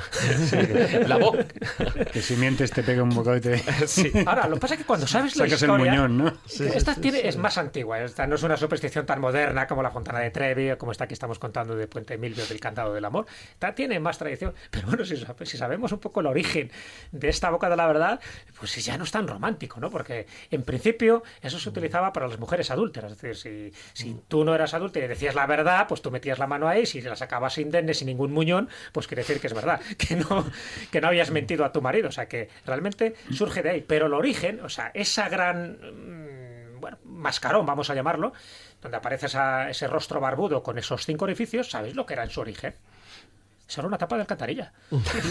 [1.06, 1.46] La boca.
[2.14, 3.58] Que si mientes te pega un bocado y te...
[3.88, 4.12] Sí.
[4.26, 5.92] Ahora, lo que pasa es que cuando sabes la Sacas el historia...
[5.92, 6.34] muñón, ¿no?
[6.74, 10.20] esta tiene, es más antigua, esta no es una superstición tan moderna como la Fontana
[10.20, 13.26] de Trevi o como esta que estamos contando de Puente Milvio del Cantado del Amor.
[13.76, 16.72] Tiene más tradición, pero bueno, si, sab- si sabemos un poco el origen
[17.12, 18.20] de esta boca de la verdad,
[18.58, 19.90] pues ya no es tan romántico, ¿no?
[19.90, 24.44] Porque en principio eso se utilizaba para las mujeres adúlteras, es decir, si, si tú
[24.44, 27.16] no eras adúltera y decías la verdad, pues tú metías la mano ahí, si la
[27.16, 30.46] sacabas indemne sin ningún muñón, pues quiere decir que es verdad, que no,
[30.92, 34.06] que no habías mentido a tu marido, o sea que realmente surge de ahí, pero
[34.08, 38.34] el origen, o sea, esa gran mm, bueno, mascarón, vamos a llamarlo,
[38.82, 42.30] donde aparece esa- ese rostro barbudo con esos cinco orificios, ¿sabéis lo que era en
[42.30, 42.74] su origen?
[43.78, 44.72] Era una tapa de alcantarilla.
[44.92, 45.22] ¡Ostras!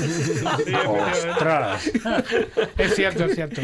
[2.76, 3.60] Es cierto, es cierto.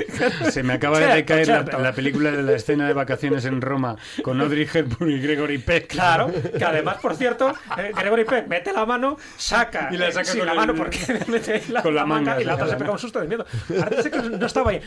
[0.51, 3.96] Se me acaba de decaer la, la película de la escena de vacaciones en Roma
[4.22, 5.88] con Audrey Hepburn y Gregory Peck.
[5.88, 10.12] Claro, que además, por cierto, eh, Gregory Peck mete la mano, saca, Y la eh,
[10.12, 10.98] saca con la el- mano porque
[11.28, 13.28] mete la, con la la manga manga, y la otra se pega un susto de
[13.28, 13.46] miedo.
[13.78, 14.80] Parece que no estaba ahí,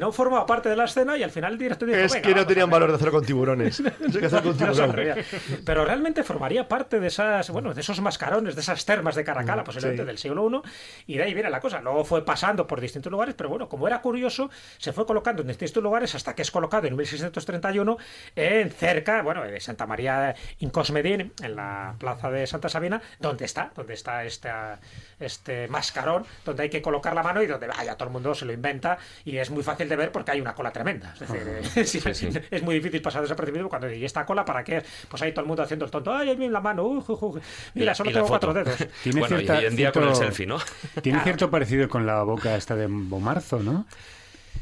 [0.00, 2.34] no formaba parte de la escena y al final el director dijo, Es "Venga, que
[2.34, 2.72] no tenían ver".
[2.80, 3.80] valor de hacerlo con tiburones.
[3.80, 5.26] Eso hay que hacer con No tiburones.
[5.64, 9.64] Pero realmente formaría parte de esas, bueno, de esos mascarones, de esas termas de Caracala,
[9.64, 10.06] posiblemente sí.
[10.06, 10.62] del siglo
[11.06, 11.80] I, y de ahí viene la cosa.
[11.80, 15.48] Luego fue pasando por distintos lugares, pero bueno, como era curioso, se fue colocando en
[15.48, 17.96] distintos lugares hasta que es colocado en 1631
[18.34, 23.44] en cerca, bueno, de Santa María in Cosmedin, en la plaza de Santa Sabina, donde
[23.44, 24.78] está, donde está esta,
[25.18, 28.44] este mascarón, donde hay que colocar la mano y donde vaya, todo el mundo se
[28.44, 31.14] lo inventa y es muy fácil de ver porque hay una cola tremenda.
[31.14, 31.20] Es
[31.74, 34.82] decir, sí, es muy difícil pasar desapercibido cuando ¿y esta cola para qué?
[35.08, 37.40] Pues ahí todo el mundo haciendo el tonto, ay, mira la mano, uy, uy, uy.
[37.74, 38.76] mira, solo Y tengo cuatro dedos.
[39.20, 40.58] Tiene Bueno, cierta- y hoy en día con el cierto- selfie, ¿no?
[41.02, 43.86] Tiene cierto parecido con la boca esta de Bomarzo, ¿no?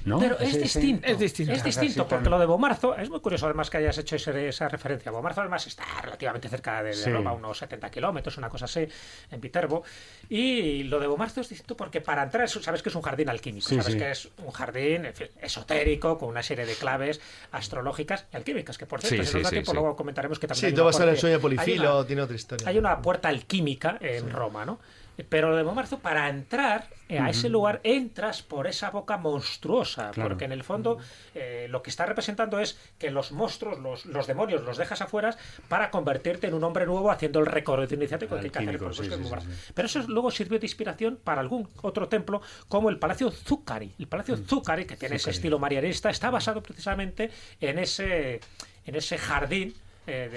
[0.04, 0.18] ¿No?
[0.18, 1.06] Pero es distinto.
[1.06, 1.52] Es distinto.
[1.52, 4.68] Es distinto, porque lo de Bomarzo es muy curioso, además, que hayas hecho ese- esa
[4.68, 5.10] referencia.
[5.10, 7.10] Bomarzo, además, está relativamente cerca de, de Sí.
[7.10, 8.86] Roma, unos 70 kilómetros, una cosa así,
[9.30, 9.82] en Viterbo.
[10.28, 13.28] Y lo de Bomarzo es distinto porque para entrar, es- sabes que es un jardín
[13.28, 13.98] alquímico, Sí, sabes sí.
[13.98, 17.20] que es un jardín en fin, esotérico, con una serie de claves
[17.52, 19.76] astrológicas y alquímicas, que por cierto, Sí, si sí, nos da sí, tiempo, sí.
[19.76, 21.98] luego comentaremos que también Sí, hay tú una vas a ver el puerta- sueño polifilo,
[21.98, 22.68] una- tiene otra historia.
[22.68, 24.78] hay una puerta alquímica en Roma, ¿no?
[25.28, 30.10] Pero lo de Bomarzo, para entrar eh, a ese lugar, entras por esa boca monstruosa,
[30.10, 30.30] Claro.
[30.30, 30.98] porque en el fondo
[31.34, 35.36] eh, lo que está representando es que los monstruos, los, los demonios, los dejas afuera
[35.68, 38.94] para convertirte en un hombre nuevo haciendo el recorrido iniciático que hay que hacer por
[38.94, 39.72] sí, sí, sí.
[39.74, 43.94] Pero eso luego sirvió de inspiración para algún otro templo, como el Palacio Zuccari.
[43.98, 47.30] El Palacio Zuccari, que tiene ese estilo marianista, está basado precisamente
[47.60, 48.40] en ese,
[48.86, 49.74] en ese jardín.
[50.06, 50.28] Eh,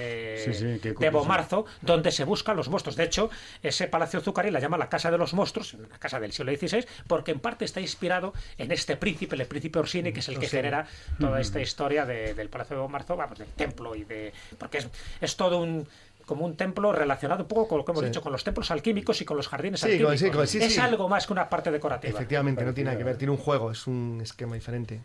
[0.45, 1.09] de, Sí, sí, qué de.
[1.09, 2.95] Bomarzo, donde se buscan los monstruos.
[2.95, 3.29] De hecho,
[3.63, 6.85] ese Palacio Zuccari la llama la Casa de los Monstruos, una casa del siglo XVI,
[7.07, 10.47] porque en parte está inspirado en este príncipe, el príncipe Orsini, que es el que
[10.47, 10.87] genera
[11.19, 14.33] toda esta historia de- del Palacio de Bomarzo, vamos, del templo y de.
[14.57, 14.89] porque es,
[15.21, 15.87] es todo un
[16.27, 18.09] como un templo relacionado un poco con lo que hemos Sí.
[18.09, 20.09] dicho, con los templos alquímicos y con los jardines Sí, alquímicos.
[20.11, 20.79] con- sí, con- sí, es sí.
[20.79, 22.13] algo más que una parte decorativa.
[22.13, 24.99] Efectivamente, no tiene nada que ver, tiene un juego, es un esquema diferente.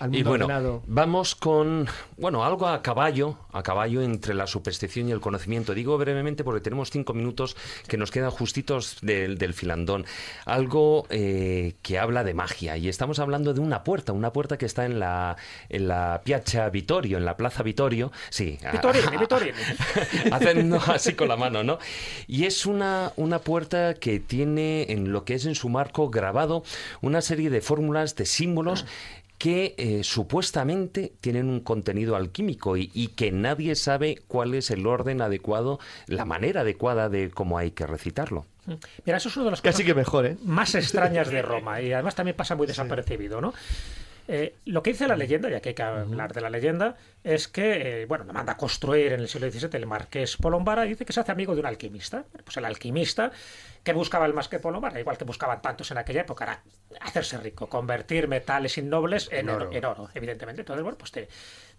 [0.00, 0.82] Al mundo Y bueno, ordenado.
[0.86, 1.86] vamos con,
[2.16, 5.74] bueno, algo a caballo, a caballo entre la superstición y el conocimiento.
[5.74, 7.54] Digo brevemente porque tenemos cinco minutos
[7.86, 10.06] que nos quedan justitos del, del filandón.
[10.46, 14.64] Algo eh, que habla de magia y estamos hablando de una puerta, una puerta que
[14.66, 15.36] está en la,
[15.68, 18.10] en la Piazza Vittorio, en la Plaza Vittorio.
[18.30, 19.58] Sí, a- Vittorini, Vittorini.
[20.72, 21.78] haciendo así con la mano, ¿no?
[22.26, 26.62] Y es una, una puerta que tiene en lo que es en su marco grabado
[27.00, 28.86] una serie de fórmulas, de símbolos
[29.38, 34.86] que eh, supuestamente tienen un contenido alquímico y, y que nadie sabe cuál es el
[34.86, 38.46] orden adecuado, la manera adecuada de cómo hay que recitarlo.
[39.04, 40.36] Mira, eso es una de las Casi cosas que mejor, ¿eh?
[40.44, 43.52] más extrañas de Roma y además también pasa muy desapercibido, ¿no?
[44.34, 47.48] Eh, lo que dice la leyenda, ya que hay que hablar de la leyenda, es
[47.48, 50.88] que, eh, bueno, le manda a construir en el siglo XVII el marqués Polombara y
[50.88, 52.24] dice que se hace amigo de un alquimista.
[52.42, 53.30] Pues el alquimista
[53.84, 56.62] que buscaba el marqués Polombara, igual que buscaban tantos en aquella época, era
[57.02, 60.62] hacerse rico, convertir metales innobles en oro, en oro, evidentemente.
[60.62, 61.28] Entonces, bueno, pues te,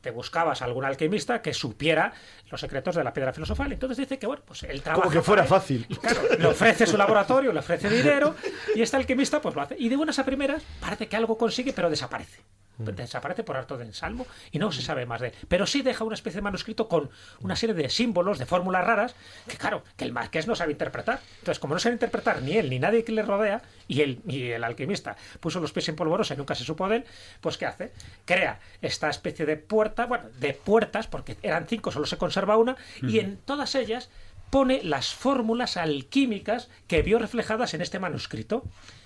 [0.04, 2.14] te buscabas a algún alquimista que supiera
[2.52, 3.72] los secretos de la piedra filosofal.
[3.72, 5.02] Entonces dice que, bueno, pues él trabaja.
[5.02, 5.48] Como que fuera él.
[5.48, 5.88] fácil.
[6.02, 8.36] Claro, le ofrece su laboratorio, le ofrece dinero
[8.76, 9.76] y este alquimista pues lo hace.
[9.80, 12.42] Y de buenas a primeras parece que algo consigue, pero desaparece.
[12.78, 15.34] Desaparece por harto de ensalmo y no se sabe más de él.
[15.48, 17.10] Pero sí deja una especie de manuscrito con
[17.42, 19.16] una serie de símbolos, de fórmulas raras,
[19.48, 21.20] que claro, que el marqués no sabe interpretar.
[21.40, 24.50] Entonces, como no sabe interpretar ni él ni nadie que le rodea, y él y
[24.50, 27.06] el alquimista puso los pies en polvorosa y nunca se supo de él,
[27.42, 27.92] pues ¿qué hace?
[28.26, 32.76] Crea esta especie de puerta, bueno, de puertas, porque eran cinco, solo se conserva una,
[33.02, 34.10] y en todas ellas
[34.50, 38.64] pone las fórmulas alquímicas que vio reflejadas en este manuscrito.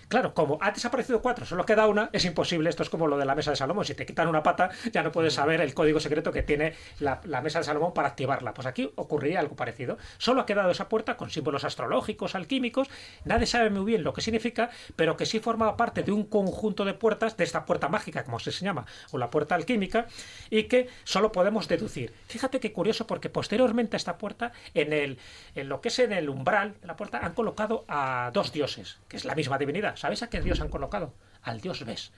[0.08, 2.70] Claro, como ha desaparecido cuatro, solo queda una, es imposible.
[2.70, 3.84] Esto es como lo de la mesa de Salomón.
[3.84, 7.20] Si te quitan una pata, ya no puedes saber el código secreto que tiene la,
[7.26, 8.54] la mesa de Salomón para activarla.
[8.54, 9.98] Pues aquí ocurriría algo parecido.
[10.18, 12.88] Solo ha quedado esa puerta con símbolos astrológicos, alquímicos.
[13.26, 16.86] Nadie sabe muy bien lo que significa, pero que sí formaba parte de un conjunto
[16.86, 20.08] de puertas, de esta puerta mágica, como se llama, o la puerta alquímica,
[20.50, 22.14] y que solo podemos deducir.
[22.28, 25.20] Fíjate qué curioso, porque posteriormente a esta puerta, en, el,
[25.54, 29.00] en lo que es en el umbral de la puerta, han colocado a dos dioses,
[29.10, 29.97] que es la misma divinidad.
[29.98, 31.14] ¿Sabéis a qué dios han colocado?
[31.44, 32.12] Al dios Bes.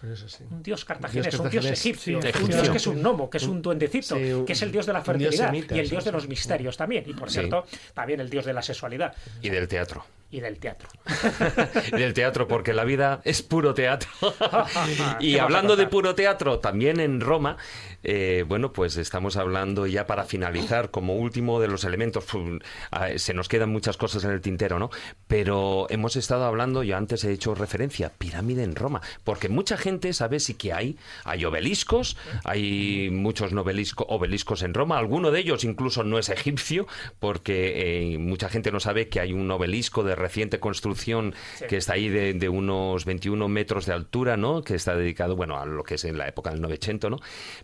[0.00, 0.44] Curioso, sí.
[0.50, 3.38] Un dios cartaginés, Dios un dios egipcio, sí, un dios que es un gnomo, que
[3.38, 5.88] es un duendecito, Sí, un- que es el dios de la fertilidad semita, y el
[5.88, 7.04] dios de los misterios también.
[7.06, 10.04] Y por cierto, también el dios de la sexualidad Y del teatro.
[10.34, 10.88] Y del teatro.
[11.92, 14.08] Y del teatro, porque la vida es puro teatro.
[15.20, 17.56] y ¿Qué vas a hablando de puro teatro, también en Roma,
[18.02, 22.24] eh, bueno, pues estamos hablando ya para finalizar, como último de los elementos,
[23.16, 24.90] se nos quedan muchas cosas en el tintero, ¿no?
[25.28, 30.12] Pero hemos estado hablando, yo antes he hecho referencia, pirámide en Roma, porque mucha gente
[30.12, 35.64] sabe sí que hay, hay obeliscos, hay muchos novelisco- obeliscos en Roma, alguno de ellos
[35.64, 36.86] incluso no es egipcio,
[37.20, 41.66] porque eh, mucha gente no sabe que hay un obelisco de reciente construcción Sí.
[41.68, 44.62] que está ahí de, de unos 21 metros de altura, ¿no?
[44.62, 47.18] Que está dedicado, bueno, a lo que es en la época del Novecento, ¿no?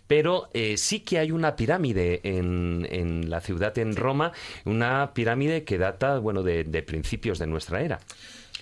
[0.07, 4.31] Pero eh, sí que hay una pirámide en, en la ciudad, en Roma,
[4.65, 7.99] una pirámide que data, bueno, de, de principios de nuestra era.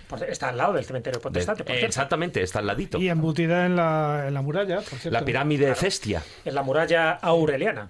[0.07, 1.85] Pues está al lado del cementerio protestante, por cierto.
[1.87, 2.97] exactamente, está al ladito.
[2.97, 5.11] Y embutida en la, en la muralla, por cierto.
[5.11, 6.23] La pirámide de Cestia.
[6.45, 7.89] en la muralla aureliana.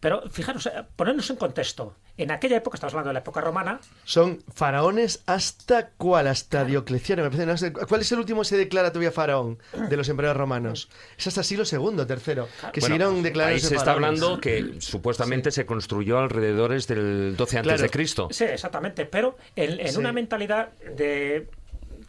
[0.00, 1.94] Pero fijaros, eh, ponernos en contexto.
[2.16, 7.22] En aquella época, estamos hablando de la época romana, Son faraones hasta cuál, hasta Diocleciano.
[7.22, 9.58] Me parece, no sé, ¿Cuál es el último que se declara todavía faraón
[9.88, 10.88] de los emperadores romanos?
[11.18, 15.50] Es hasta siglo segundo, tercero, que Bueno, siguieron declarándose ahí se está hablando que supuestamente
[15.50, 17.82] se construyó alrededor del 12 antes Claro.
[17.82, 18.28] de Cristo.
[18.30, 19.98] Sí, exactamente, pero en, en Sí.
[19.98, 21.48] una mentalidad de...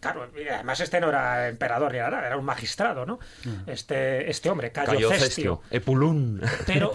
[0.02, 3.20] Claro, y además este no era emperador ni nada, era un magistrado, ¿no?
[3.68, 5.26] Este, este hombre, Cayo, Cayo Cestio.
[5.26, 6.42] Cestio, Epulún.
[6.66, 6.92] Pero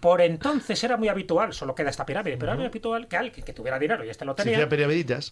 [0.00, 3.44] por entonces era muy habitual, solo queda esta pirámide, pero era muy habitual que alguien
[3.44, 4.68] que tuviera dinero, y este lo tenía,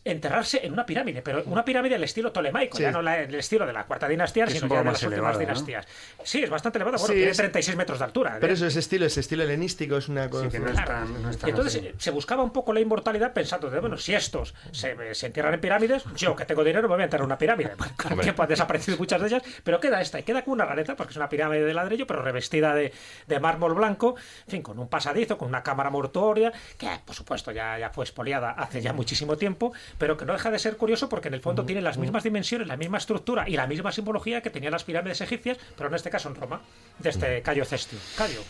[0.05, 2.83] enterrarse en una pirámide, pero una pirámide al estilo tolemaico, Sí.
[2.83, 5.39] ya no la- el estilo de la cuarta dinastía, Es sino ya de las últimas
[5.39, 5.87] dinastías.
[6.25, 8.39] Sí, es bastante elevado, bueno, Sí, tiene es- 36 metros de altura.
[8.41, 8.57] Pero ¿eh?
[8.57, 10.45] eso es estilo, es estilo helenístico, es una cosa.
[10.47, 11.93] Sí, que no es tan, no es tan Y entonces así.
[11.99, 15.61] se buscaba un poco la inmortalidad pensando de, bueno, si estos se, se entierran en
[15.61, 17.73] pirámides, yo que tengo dinero me voy a enterrar en una pirámide.
[17.97, 20.65] Con el tiempo han desaparecido muchas de ellas, pero queda esta, y queda como una
[20.65, 22.93] rareza, porque es una pirámide de ladrillo, pero revestida de,
[23.27, 24.17] de mármol blanco,
[24.47, 28.05] en fin, con un pasadizo, con una cámara mortuoria, que por supuesto ya, ya fue
[28.05, 31.41] expoliada hace ya muchísimo tiempo, pero que no deja de ser curioso porque en el
[31.41, 34.85] fondo tiene las mismas dimensiones, la misma estructura y la misma simbología que tenían las
[34.85, 36.61] pirámides egipcias, pero en este caso en Roma,
[36.99, 37.99] de este Cayo Cestio.
[38.17, 38.41] Cayo.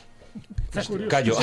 [1.09, 1.37] Callo.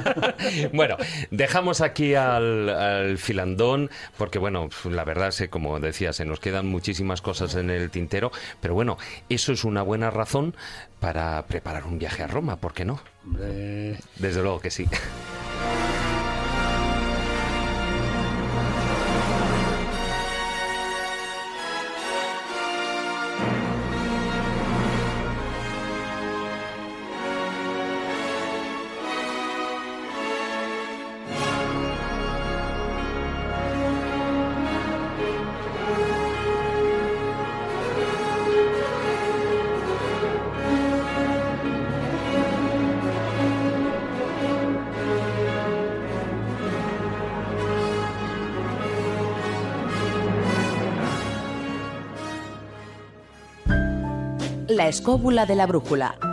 [0.72, 0.96] bueno,
[1.30, 6.40] dejamos aquí al, al filandón, porque bueno, la verdad es que como decía, se nos
[6.40, 8.30] quedan muchísimas cosas en el tintero,
[8.60, 8.98] pero bueno,
[9.28, 10.54] eso es una buena razón
[11.00, 13.00] para preparar un viaje a Roma, ¿por qué no?
[13.24, 14.86] Hombre, Desde luego que sí.
[54.92, 56.31] Escóbula de la brújula.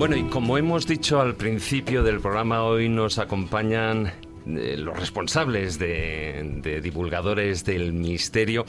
[0.00, 4.10] Bueno, y como hemos dicho al principio del programa, hoy nos acompañan
[4.46, 8.64] eh, los responsables de, divulgadores del misterio.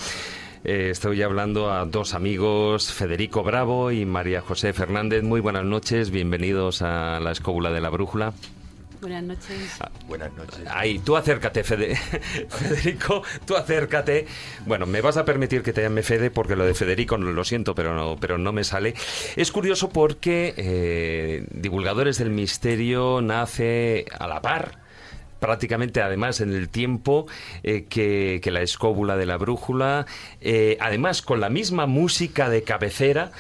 [0.66, 5.24] Eh, estoy hablando a dos amigos, Federico Bravo y María José Fernández.
[5.24, 8.34] Muy buenas noches, bienvenidos a la escóbula de la brújula.
[9.02, 9.80] Buenas noches.
[10.08, 10.60] Buenas noches.
[10.70, 11.96] Ahí, tú acércate, Fede-
[12.50, 14.28] Federico, tú acércate.
[14.68, 17.44] Bueno, me vas a permitir que te llame Fede porque lo de Federico no lo
[17.44, 18.94] siento, pero no, pero no me sale.
[19.36, 24.80] Es curioso porque eh, Divulgadores del Misterio nace a la par
[25.40, 27.26] prácticamente además en el tiempo
[27.64, 30.06] eh, que, que la escóbula de la brújula,
[30.40, 33.32] eh, además con la misma música de cabecera,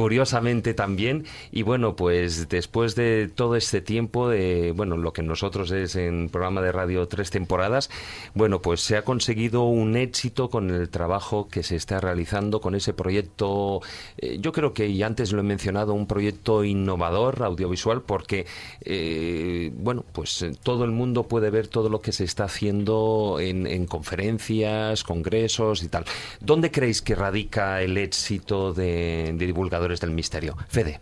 [0.00, 5.70] curiosamente también, y bueno, pues después de todo este tiempo, de bueno, lo que nosotros
[5.72, 7.90] es en programa de radio tres temporadas,
[8.32, 12.74] bueno, pues se ha conseguido un éxito con el trabajo que se está realizando con
[12.74, 13.82] ese proyecto,
[14.16, 18.46] eh, yo creo que, y antes lo he mencionado, un proyecto innovador audiovisual, porque,
[18.80, 23.36] eh, bueno, pues eh, todo el mundo puede ver todo lo que se está haciendo
[23.38, 26.06] en, en conferencias, congresos y tal.
[26.40, 30.56] ¿Dónde creéis que radica el éxito de, de divulgadores del misterio?
[30.68, 31.00] Fede.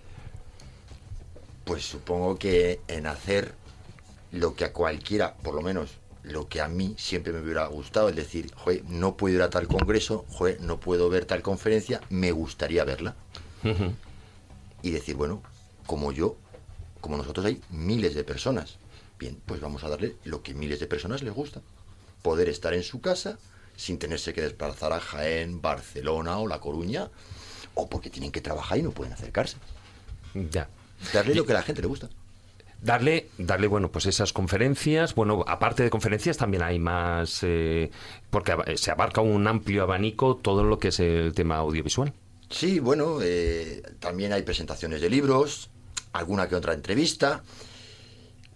[1.65, 3.52] Pues supongo que en hacer
[4.32, 8.09] lo que a cualquiera, por lo menos lo que a mí siempre me hubiera gustado,
[8.09, 12.01] es decir, joder, no puedo ir a tal congreso, joder, no puedo ver tal conferencia,
[12.09, 13.16] me gustaría verla.
[14.82, 15.43] Y decir, bueno,
[15.86, 16.36] como yo,
[17.01, 18.78] como nosotros hay miles de personas.
[19.19, 21.60] Bien, pues vamos a darle lo que miles de personas les gusta.
[22.23, 23.39] Poder estar en su casa
[23.77, 27.10] sin tenerse que desplazar a Jaén, Barcelona o La Coruña,
[27.79, 29.57] o porque tienen que trabajar y no pueden acercarse.
[30.35, 30.69] Ya.
[31.15, 32.09] Darle lo que a la gente le gusta.
[32.83, 35.15] Darle, darle, bueno, pues esas conferencias.
[35.15, 37.91] Bueno, aparte de conferencias también hay más, eh,
[38.31, 42.13] porque se abarca un amplio abanico todo lo que es el tema audiovisual.
[42.51, 45.71] Sí, bueno, eh, también hay presentaciones de libros,
[46.13, 47.43] alguna que otra entrevista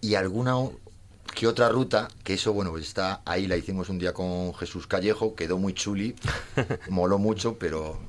[0.01, 0.55] y alguna
[1.33, 4.85] que otra ruta, que eso, bueno, pues está ahí, la hicimos un día con Jesús
[4.87, 6.15] Callejo, quedó muy chuli,
[6.89, 7.99] moló mucho, pero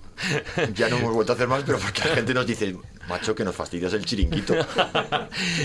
[0.75, 2.77] ya no hemos vuelto a hacer más, pero porque la gente nos dice,
[3.09, 4.55] macho, que nos fastidias el chiringuito.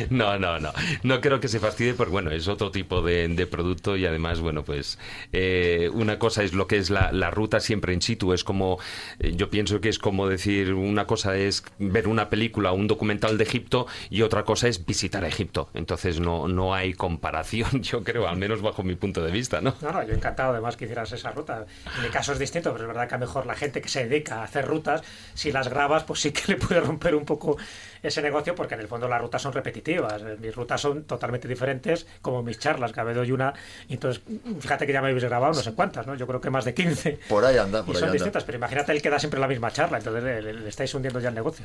[0.09, 0.71] No, no, no.
[1.03, 4.39] No creo que se fastidie porque, bueno, es otro tipo de, de producto y además,
[4.39, 4.97] bueno, pues
[5.31, 8.33] eh, una cosa es lo que es la, la ruta siempre in situ.
[8.33, 8.79] Es como,
[9.19, 13.37] eh, yo pienso que es como decir, una cosa es ver una película, un documental
[13.37, 15.69] de Egipto y otra cosa es visitar Egipto.
[15.73, 19.75] Entonces no, no hay comparación, yo creo, al menos bajo mi punto de vista, ¿no?
[19.81, 21.65] No, no, yo encantado además que hicieras esa ruta.
[21.97, 23.89] En mi caso es distinto, pero es verdad que a lo mejor la gente que
[23.89, 25.03] se dedica a hacer rutas,
[25.33, 27.57] si las grabas, pues sí que le puede romper un poco
[28.03, 30.21] ese negocio, porque en el fondo las rutas son repetitivas.
[30.21, 33.53] Eh, Mis rutas son totalmente diferentes, como mis charlas, que a veces doy una.
[33.87, 34.21] Y entonces,
[34.59, 36.15] fíjate que ya me habéis grabado no sé cuántas, ¿no?
[36.15, 37.19] Yo creo que más de 15.
[37.29, 38.13] Por ahí anda, por y ahí son anda.
[38.13, 40.93] distintas, pero imagínate el que da siempre la misma charla, entonces le, le- le estáis
[40.95, 41.63] hundiendo ya el negocio.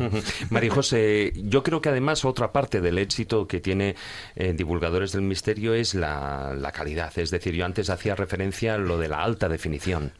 [0.50, 3.94] María José, yo creo que además otra parte del éxito que tiene
[4.36, 7.12] eh, Divulgadores del Misterio es la, la calidad.
[7.16, 10.12] Es decir, yo antes hacía referencia a lo de la alta definición.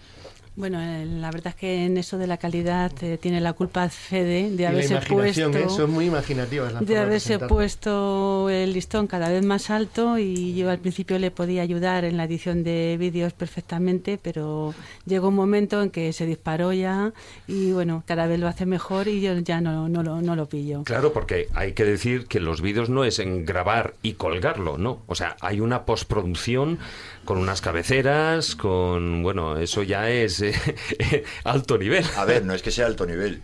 [0.57, 3.89] Bueno, eh, la verdad es que en eso de la calidad eh, tiene la culpa
[3.89, 5.69] Fede de haberse puesto ¿eh?
[5.69, 10.71] son muy imaginativas las de haberse puesto el listón cada vez más alto y yo
[10.71, 14.75] al principio le podía ayudar en la edición de vídeos perfectamente, pero
[15.07, 17.13] llegó un momento en que se disparó ya
[17.49, 20.49] y bueno, cada vez lo hace mejor y yo ya no, no, lo, no lo
[20.49, 20.85] pillo.
[20.85, 25.03] Claro, porque hay que decir que los vídeos no es en grabar y colgarlo, ¿no?
[25.09, 26.79] O sea, hay una postproducción
[27.25, 30.55] con unas cabeceras, con, bueno, eso ya es eh,
[31.45, 32.05] alto nivel.
[32.17, 33.43] A ver, no es que sea alto nivel.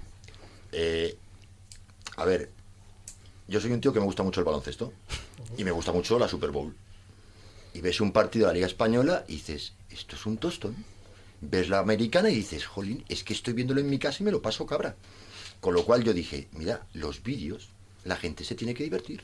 [0.72, 1.16] Eh,
[2.16, 2.50] a ver,
[3.48, 4.92] yo soy un tío que me gusta mucho el baloncesto
[5.56, 6.74] y me gusta mucho la Super Bowl.
[7.72, 10.84] Y ves un partido de la Liga Española y dices, esto es un tostón.
[11.40, 14.32] Ves la americana y dices, jolín, es que estoy viéndolo en mi casa y me
[14.32, 14.96] lo paso cabra.
[15.60, 17.70] Con lo cual yo dije, mira, los vídeos,
[18.04, 19.22] la gente se tiene que divertir.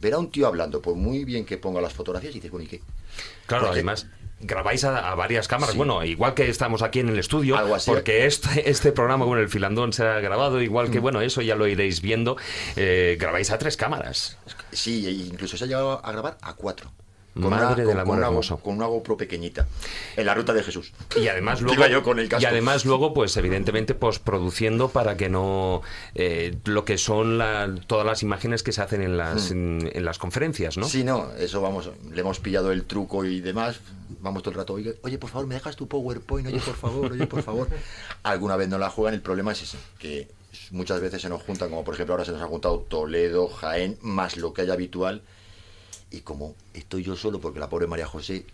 [0.00, 2.64] Ver a un tío hablando, por muy bien que ponga las fotografías, y dices, bueno,
[2.64, 2.80] ¿y qué?
[3.46, 4.06] Claro, Porque- además
[4.42, 5.72] grabáis a, a varias cámaras.
[5.72, 5.76] Sí.
[5.76, 7.90] Bueno, igual que estamos aquí en el estudio, así.
[7.90, 11.02] porque este, este programa con el filandón será grabado, igual que, Mm.
[11.02, 12.38] bueno, eso ya lo iréis viendo,
[12.76, 14.38] eh, grabáis a tres cámaras.
[14.72, 16.90] Sí, e incluso se ha llegado a grabar a cuatro.
[17.34, 18.56] Con Madre una, del amor con una hermoso.
[18.58, 19.66] con una GoPro pequeñita.
[20.16, 20.92] En la ruta de Jesús.
[21.16, 22.42] Y además luego, yo con el casco.
[22.42, 25.80] y además luego, pues evidentemente, postproduciendo para que no
[26.14, 30.04] eh, lo que son la- todas las imágenes que se hacen en las, en, en
[30.04, 30.86] las conferencias, ¿no?
[30.88, 33.80] Sí, no, eso vamos, le hemos pillado el truco y demás.
[34.20, 36.48] Vamos todo el rato, oye, oye, por favor, ¿me dejas tu PowerPoint?
[36.48, 37.68] Oye, por favor, oye, por favor.
[38.24, 40.28] Alguna vez no la juegan, el problema es ese, que
[40.72, 43.98] muchas veces se nos juntan, como por ejemplo ahora se nos ha juntado Toledo, Jaén,
[44.02, 45.22] más lo que hay habitual.
[46.12, 48.44] Y como estoy yo solo porque la pobre María José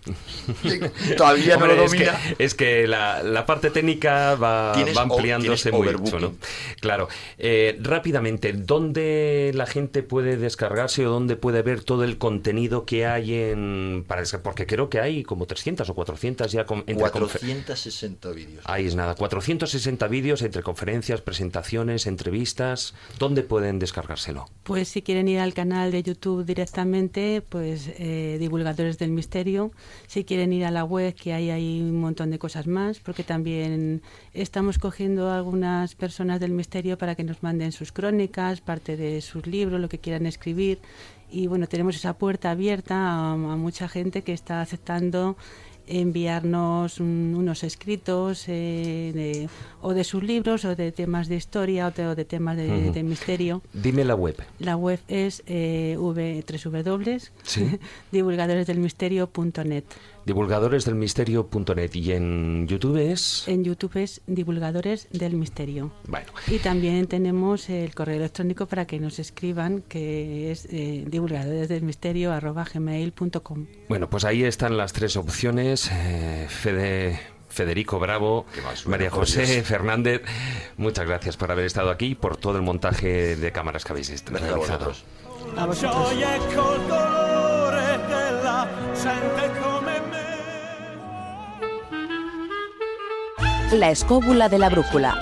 [1.16, 2.20] todavía no Hombre, lo es que, domina.
[2.38, 6.34] es que la, la parte técnica va, va ampliándose mucho, ¿no?
[6.80, 7.09] Claro.
[7.38, 13.06] Eh, rápidamente, ¿dónde la gente puede descargarse o dónde puede ver todo el contenido que
[13.06, 14.05] hay en...
[14.06, 18.64] Para, porque creo que hay como 300 o 400 ya con, entre confe- 460 vídeos.
[18.66, 22.94] Ahí es nada, 460 vídeos entre conferencias, presentaciones, entrevistas.
[23.18, 24.47] ¿Dónde pueden descargárselo?
[24.62, 28.05] Pues si quieren ir al canal de YouTube directamente, pues eh,
[28.38, 29.72] Divulgadores del Misterio.
[30.06, 33.24] Si quieren ir a la web, que hay ahí un montón de cosas más, porque
[33.24, 34.02] también
[34.32, 39.20] estamos cogiendo a algunas personas del misterio para que nos manden sus crónicas, parte de
[39.20, 40.78] sus libros, lo que quieran escribir.
[41.30, 45.36] Y bueno, tenemos esa puerta abierta a, a mucha gente que está aceptando
[45.86, 49.48] enviarnos un- unos escritos eh, de-
[49.82, 53.02] o de sus libros o de temas de historia o de, o de temas de,
[53.02, 53.62] misterio.
[53.72, 54.36] Dime la web.
[54.58, 57.78] La web es eh, v, www, Sí.
[58.12, 59.84] divulgadoresdelmisterio.net.
[60.27, 63.48] Divulgadoresdelmisterio.net y en YouTube es...
[63.48, 65.93] En YouTube es Divulgadores del Misterio.
[66.09, 66.27] Bueno.
[66.48, 73.66] Y también tenemos el correo electrónico para que nos escriban, que es eh, divulgadoresdelmisterio.gmail.com.
[73.89, 75.90] Bueno, pues ahí están las tres opciones.
[75.93, 78.44] eh, Fede- Federico Bravo,
[78.85, 79.66] María José Dios.
[79.66, 80.20] Fernández,
[80.77, 84.11] muchas gracias por haber estado aquí y por todo el montaje de cámaras que habéis
[84.11, 84.86] Gracias a realizado.
[84.86, 85.05] vosotros.
[85.57, 86.12] A vosotros.
[93.72, 95.16] La escóbula de la brújula.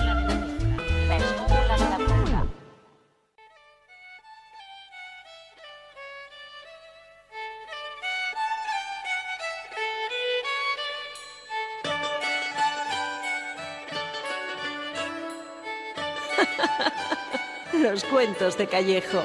[17.73, 19.23] Los cuentos de Callejo.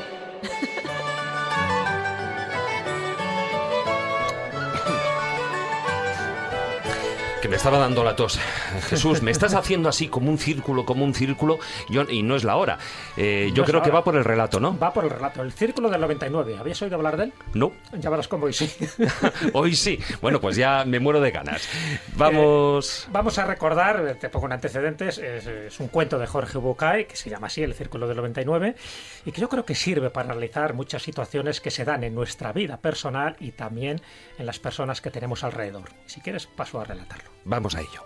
[7.51, 8.39] Me estaba dando la tos.
[8.89, 11.59] Jesús, me estás haciendo así como un círculo, como un círculo,
[11.89, 12.79] yo- y no es la hora.
[13.17, 14.79] Eh, yo No creo que va por el relato, ¿no?
[14.79, 15.43] Va por el relato.
[15.43, 16.57] El Círculo del 99.
[16.59, 17.33] ¿Habías oído hablar de él?
[17.55, 18.71] No, Ya verás cómo y sí.
[19.53, 19.99] hoy sí.
[20.23, 21.69] Bueno, pues ya me muero de ganas.
[22.17, 23.09] Vamos...
[23.11, 27.07] Vamos a recordar, eh, te pongo en antecedentes, es, es un cuento de Jorge Bucay,
[27.07, 28.77] que se llama así, El Círculo del 99,
[29.27, 32.53] y que yo creo que sirve para analizar muchas situaciones que se dan en nuestra
[32.53, 34.01] vida personal y también
[34.41, 35.91] en las personas que tenemos alrededor.
[36.07, 37.31] Si quieres, paso a relatarlo.
[37.45, 38.03] Vamos a ello.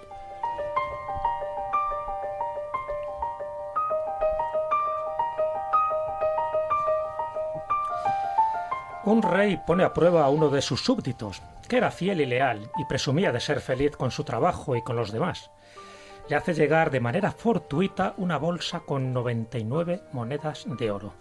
[9.05, 12.70] Un rey pone a prueba a uno de sus súbditos, que era fiel y leal
[12.78, 15.51] y presumía de ser feliz con su trabajo y con los demás.
[16.28, 21.12] Le hace llegar de manera fortuita una bolsa con 99 monedas de oro.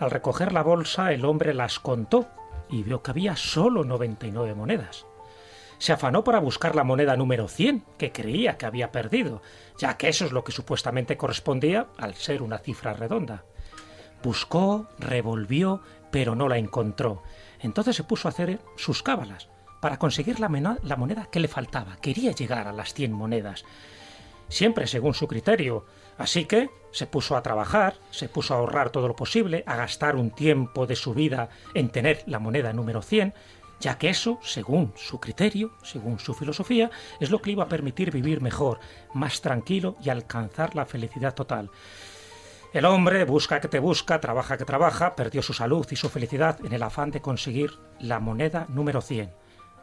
[0.00, 2.26] Al recoger la bolsa, el hombre las contó
[2.70, 5.06] y vio que había solo 99 monedas.
[5.78, 9.42] Se afanó para buscar la moneda número 100, que creía que había perdido,
[9.78, 13.44] ya que eso es lo que supuestamente correspondía al ser una cifra redonda.
[14.22, 17.22] Buscó, revolvió, pero no la encontró.
[17.60, 19.48] Entonces se puso a hacer sus cábalas
[19.80, 21.96] para conseguir la, la moneda que le faltaba.
[21.96, 23.64] Quería llegar a las 100 monedas,
[24.48, 25.84] siempre según su criterio.
[26.18, 30.16] Así que se puso a trabajar, se puso a ahorrar todo lo posible, a gastar
[30.16, 33.34] un tiempo de su vida en tener la moneda número 100,
[33.80, 36.90] ya que eso, según su criterio, según su filosofía,
[37.20, 38.80] es lo que le iba a permitir vivir mejor,
[39.12, 41.70] más tranquilo y alcanzar la felicidad total.
[42.72, 46.58] El hombre busca que te busca, trabaja que trabaja, perdió su salud y su felicidad
[46.64, 49.32] en el afán de conseguir la moneda número 100.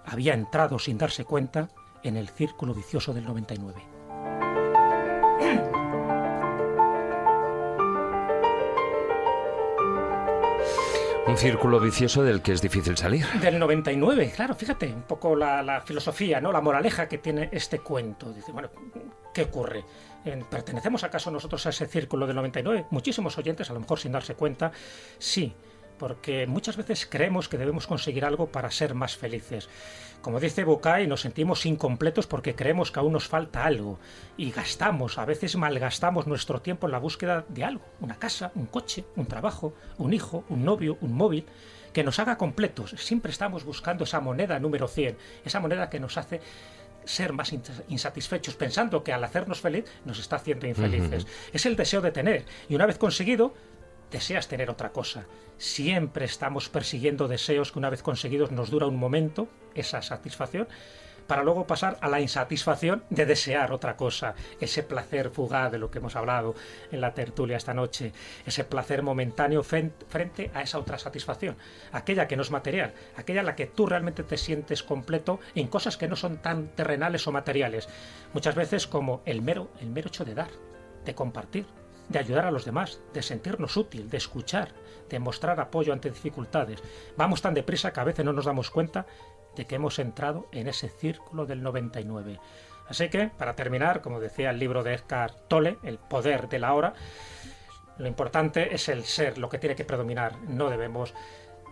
[0.06, 1.70] Había entrado sin darse cuenta
[2.04, 5.73] en el círculo vicioso del 99.
[11.26, 13.26] Un círculo vicioso del que es difícil salir.
[13.40, 16.52] Del 99, claro, fíjate, un poco la, filosofía, ¿no?
[16.52, 18.34] La moraleja que tiene este cuento.
[18.34, 18.70] Dice, bueno,
[19.34, 19.86] ¿qué ocurre?
[20.26, 22.88] Eh, ¿Pertenecemos acaso nosotros a ese círculo del 99?
[22.90, 24.74] Muchísimos oyentes, a lo mejor sin darse cuenta,
[25.18, 25.56] sí,
[25.98, 29.70] porque muchas veces creemos que debemos conseguir algo para ser más felices.
[30.22, 34.00] Como dice Bucay, nos sentimos incompletos porque creemos que aún nos falta algo
[34.38, 38.66] y gastamos, a veces malgastamos nuestro tiempo en la búsqueda de algo, una casa, un
[38.68, 41.46] coche, un trabajo, un hijo, un novio, un móvil,
[41.92, 42.92] que nos haga completos.
[42.98, 46.40] Siempre estamos buscando esa moneda número 100, esa moneda que nos hace
[47.06, 51.28] ser más ins- insatisfechos, pensando que al hacernos feliz nos está haciendo infelices.
[51.52, 53.54] Es el deseo de tener y una vez conseguido,
[54.14, 55.26] deseas tener otra cosa.
[55.58, 60.68] Siempre estamos persiguiendo deseos que una vez conseguidos nos dura un momento, esa satisfacción,
[61.26, 65.90] para luego pasar a la insatisfacción de desear otra cosa, ese placer fugaz de lo
[65.90, 66.54] que hemos hablado
[66.92, 68.12] en la tertulia esta noche,
[68.46, 71.56] ese placer momentáneo frente a esa otra satisfacción,
[71.92, 75.68] aquella que no es material, aquella en la que tú realmente te sientes completo en
[75.68, 77.90] cosas que no son tan terrenales o materiales,
[78.34, 80.50] muchas veces como el mero, el mero hecho de dar,
[81.06, 81.66] de compartir,
[82.10, 84.70] de ayudar a los demás, de sentirnos útil, de escuchar,
[85.10, 86.82] de mostrar apoyo ante dificultades.
[87.18, 89.06] Vamos tan deprisa que a veces no nos damos cuenta
[89.56, 92.40] de que hemos entrado en ese círculo del 99.
[92.88, 96.74] Así que, para terminar, como decía el libro de Edgar Tolle, El poder de la
[96.74, 96.94] hora,
[97.98, 100.40] lo importante es el ser, lo que tiene que predominar.
[100.42, 101.14] No debemos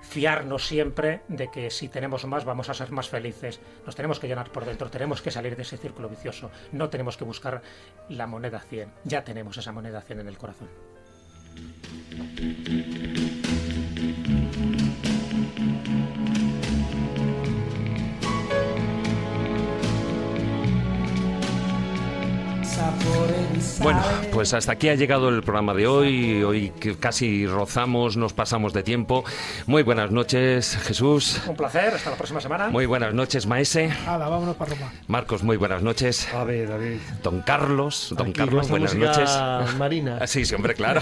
[0.01, 3.59] fiarnos siempre de que si tenemos más vamos a ser más felices.
[3.85, 6.51] Nos tenemos que llenar por dentro, tenemos que salir de ese círculo vicioso.
[6.71, 7.61] No tenemos que buscar
[8.09, 8.91] la moneda 100.
[9.05, 10.69] Ya tenemos esa moneda 100 en el corazón.
[23.81, 24.01] Bueno,
[24.31, 26.43] pues hasta aquí ha llegado el programa de hoy.
[26.43, 29.23] Hoy casi rozamos, nos pasamos de tiempo.
[29.67, 31.41] Muy buenas noches, Jesús.
[31.47, 32.69] Un placer, hasta la próxima semana.
[32.69, 33.89] Muy buenas noches, Maese.
[34.05, 34.91] Hala, vámonos para Roma.
[35.07, 36.31] Marcos, muy buenas noches.
[36.33, 36.99] A ver, David.
[37.23, 39.29] Don Carlos, don Aquí Carlos, buenas noches.
[39.77, 40.19] marina.
[40.27, 41.01] Sí, sí, hombre, claro.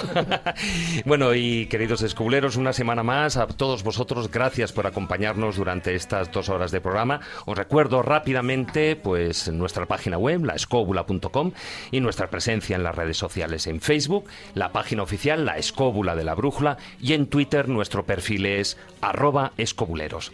[1.05, 6.31] bueno, y queridos escobuleros, una semana más a todos vosotros, gracias por acompañarnos durante estas
[6.31, 7.19] dos horas de programa.
[7.45, 11.51] Os recuerdo rápidamente, pues, nuestra página web, laescóbula.com,
[11.91, 16.33] y nuestra en las redes sociales en Facebook, la página oficial, La Escóbula de la
[16.33, 20.31] Brújula, y en Twitter nuestro perfil es arroba escobuleros.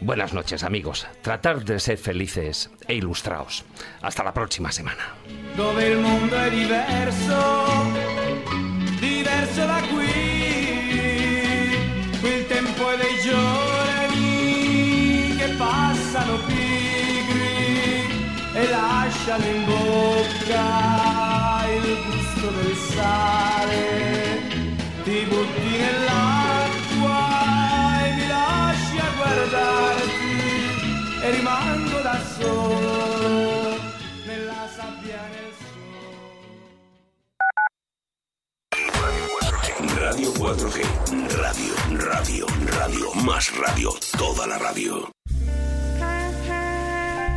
[0.00, 1.06] Buenas noches, amigos.
[1.20, 3.64] Tratar de ser felices e ilustraos.
[4.00, 5.14] Hasta la próxima semana.
[22.94, 24.40] Sale.
[25.04, 27.18] Ti butti nell'acqua
[28.06, 30.30] e mi lasci a guardarti
[31.22, 33.76] e rimango da solo
[34.26, 35.50] nella sabbia nel
[39.98, 40.78] Radio 4G.
[41.40, 41.74] Radio,
[42.10, 42.46] radio,
[42.76, 43.12] radio.
[43.24, 43.90] Más radio.
[44.18, 45.10] Toda la radio.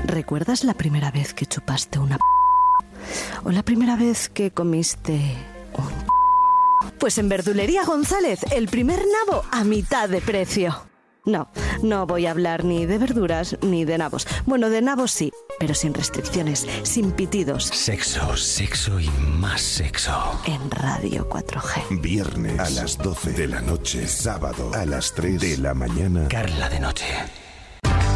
[0.06, 2.23] ¿Recuerdas la primera vez que chupaste una p-
[3.44, 5.19] o la primera vez que comiste
[5.77, 6.15] un
[6.99, 10.88] Pues en Verdulería González, el primer nabo a mitad de precio.
[11.26, 11.49] No,
[11.82, 14.27] no voy a hablar ni de verduras ni de nabos.
[14.45, 17.65] Bueno, de nabos sí, pero sin restricciones, sin pitidos.
[17.65, 19.10] Sexo, sexo y
[19.40, 20.14] más sexo.
[20.45, 21.99] En Radio 4G.
[21.99, 26.27] Viernes a las 12 de la noche, sábado a las 3 de la mañana.
[26.27, 27.06] Carla de noche.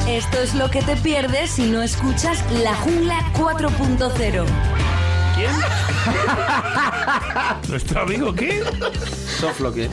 [0.09, 4.45] Esto es lo que te pierdes si no escuchas La Jungla 4.0.
[5.35, 5.51] ¿Quién?
[7.69, 8.63] ¿Nuestro amigo qué?
[9.39, 9.91] Sófocles.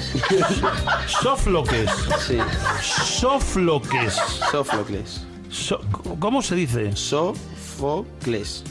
[1.22, 1.90] Sófocles.
[2.26, 2.38] Sí.
[3.20, 4.14] Sófocles.
[4.50, 5.20] Sófocles.
[5.50, 5.80] So-
[6.18, 6.96] ¿Cómo se dice?
[6.96, 8.64] Sófocles.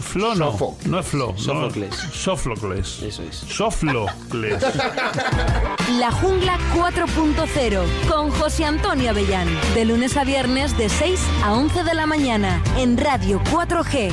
[0.00, 0.76] Flo no.
[0.86, 1.32] No es Flo.
[1.32, 1.38] no.
[1.38, 1.94] Sófocles.
[2.12, 3.02] Sófocles.
[3.02, 3.36] Eso es.
[3.36, 4.62] Sófocles.
[5.98, 9.48] La Jungla 4.0 con José Antonio Avellán.
[9.74, 14.12] De lunes a viernes de 6 a 11 de la mañana en Radio 4G.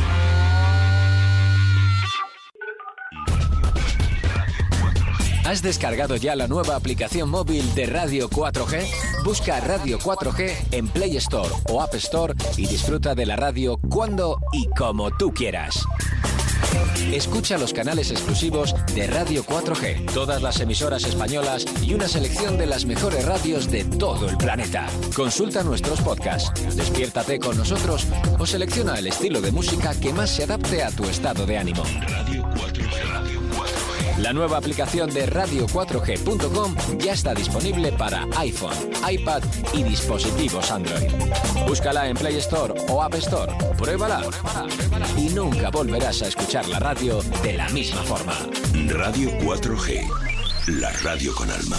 [5.45, 8.83] ¿Has descargado ya la nueva aplicación móvil de Radio 4G?
[9.23, 14.39] Busca Radio 4G en Play Store o App Store y disfruta de la radio cuando
[14.53, 15.85] y como tú quieras.
[17.11, 22.65] Escucha los canales exclusivos de Radio 4G, todas las emisoras españolas y una selección de
[22.65, 24.87] las mejores radios de todo el planeta.
[25.15, 28.07] Consulta nuestros podcasts, despiértate con nosotros
[28.39, 31.83] o selecciona el estilo de música que más se adapte a tu estado de ánimo.
[34.17, 38.73] La nueva aplicación de radio4g.com ya está disponible para iPhone,
[39.09, 39.43] iPad
[39.73, 41.11] y dispositivos Android.
[41.67, 44.21] Búscala en Play Store o App Store, pruébala
[45.17, 48.33] y nunca volverás a escuchar la radio de la misma forma.
[48.87, 50.07] Radio 4G.
[50.79, 51.77] La radio con alma.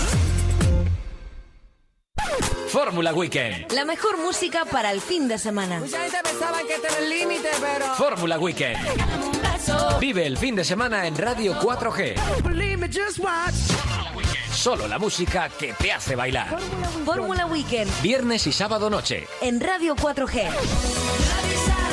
[2.68, 3.72] Fórmula Weekend.
[3.72, 5.78] La mejor música para el fin de semana.
[5.80, 7.86] Mucha gente pensaba que este era el límite, pero...
[7.94, 8.78] Fórmula Weekend.
[10.00, 12.42] Vive el fin de semana en Radio 4G.
[12.42, 13.54] Believe me, just watch.
[14.52, 16.58] Solo la música que te hace bailar.
[17.04, 19.26] Fórmula Weekend Viernes y sábado noche.
[19.40, 21.85] en Radio 4G.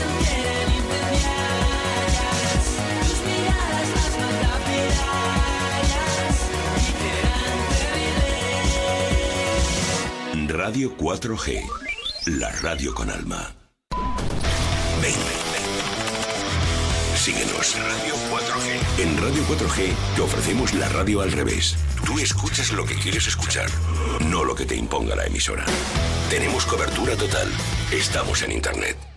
[10.49, 11.61] Radio 4G.
[12.25, 13.53] La radio con alma.
[15.01, 15.13] Ven.
[17.15, 17.75] Síguenos.
[17.77, 19.01] Radio 4G.
[19.03, 21.77] En Radio 4G te ofrecemos la radio al revés.
[22.05, 23.69] Tú escuchas lo que quieres escuchar,
[24.27, 25.65] no lo que te imponga la emisora.
[26.29, 27.47] Tenemos cobertura total.
[27.91, 29.12] Estamos en Internet.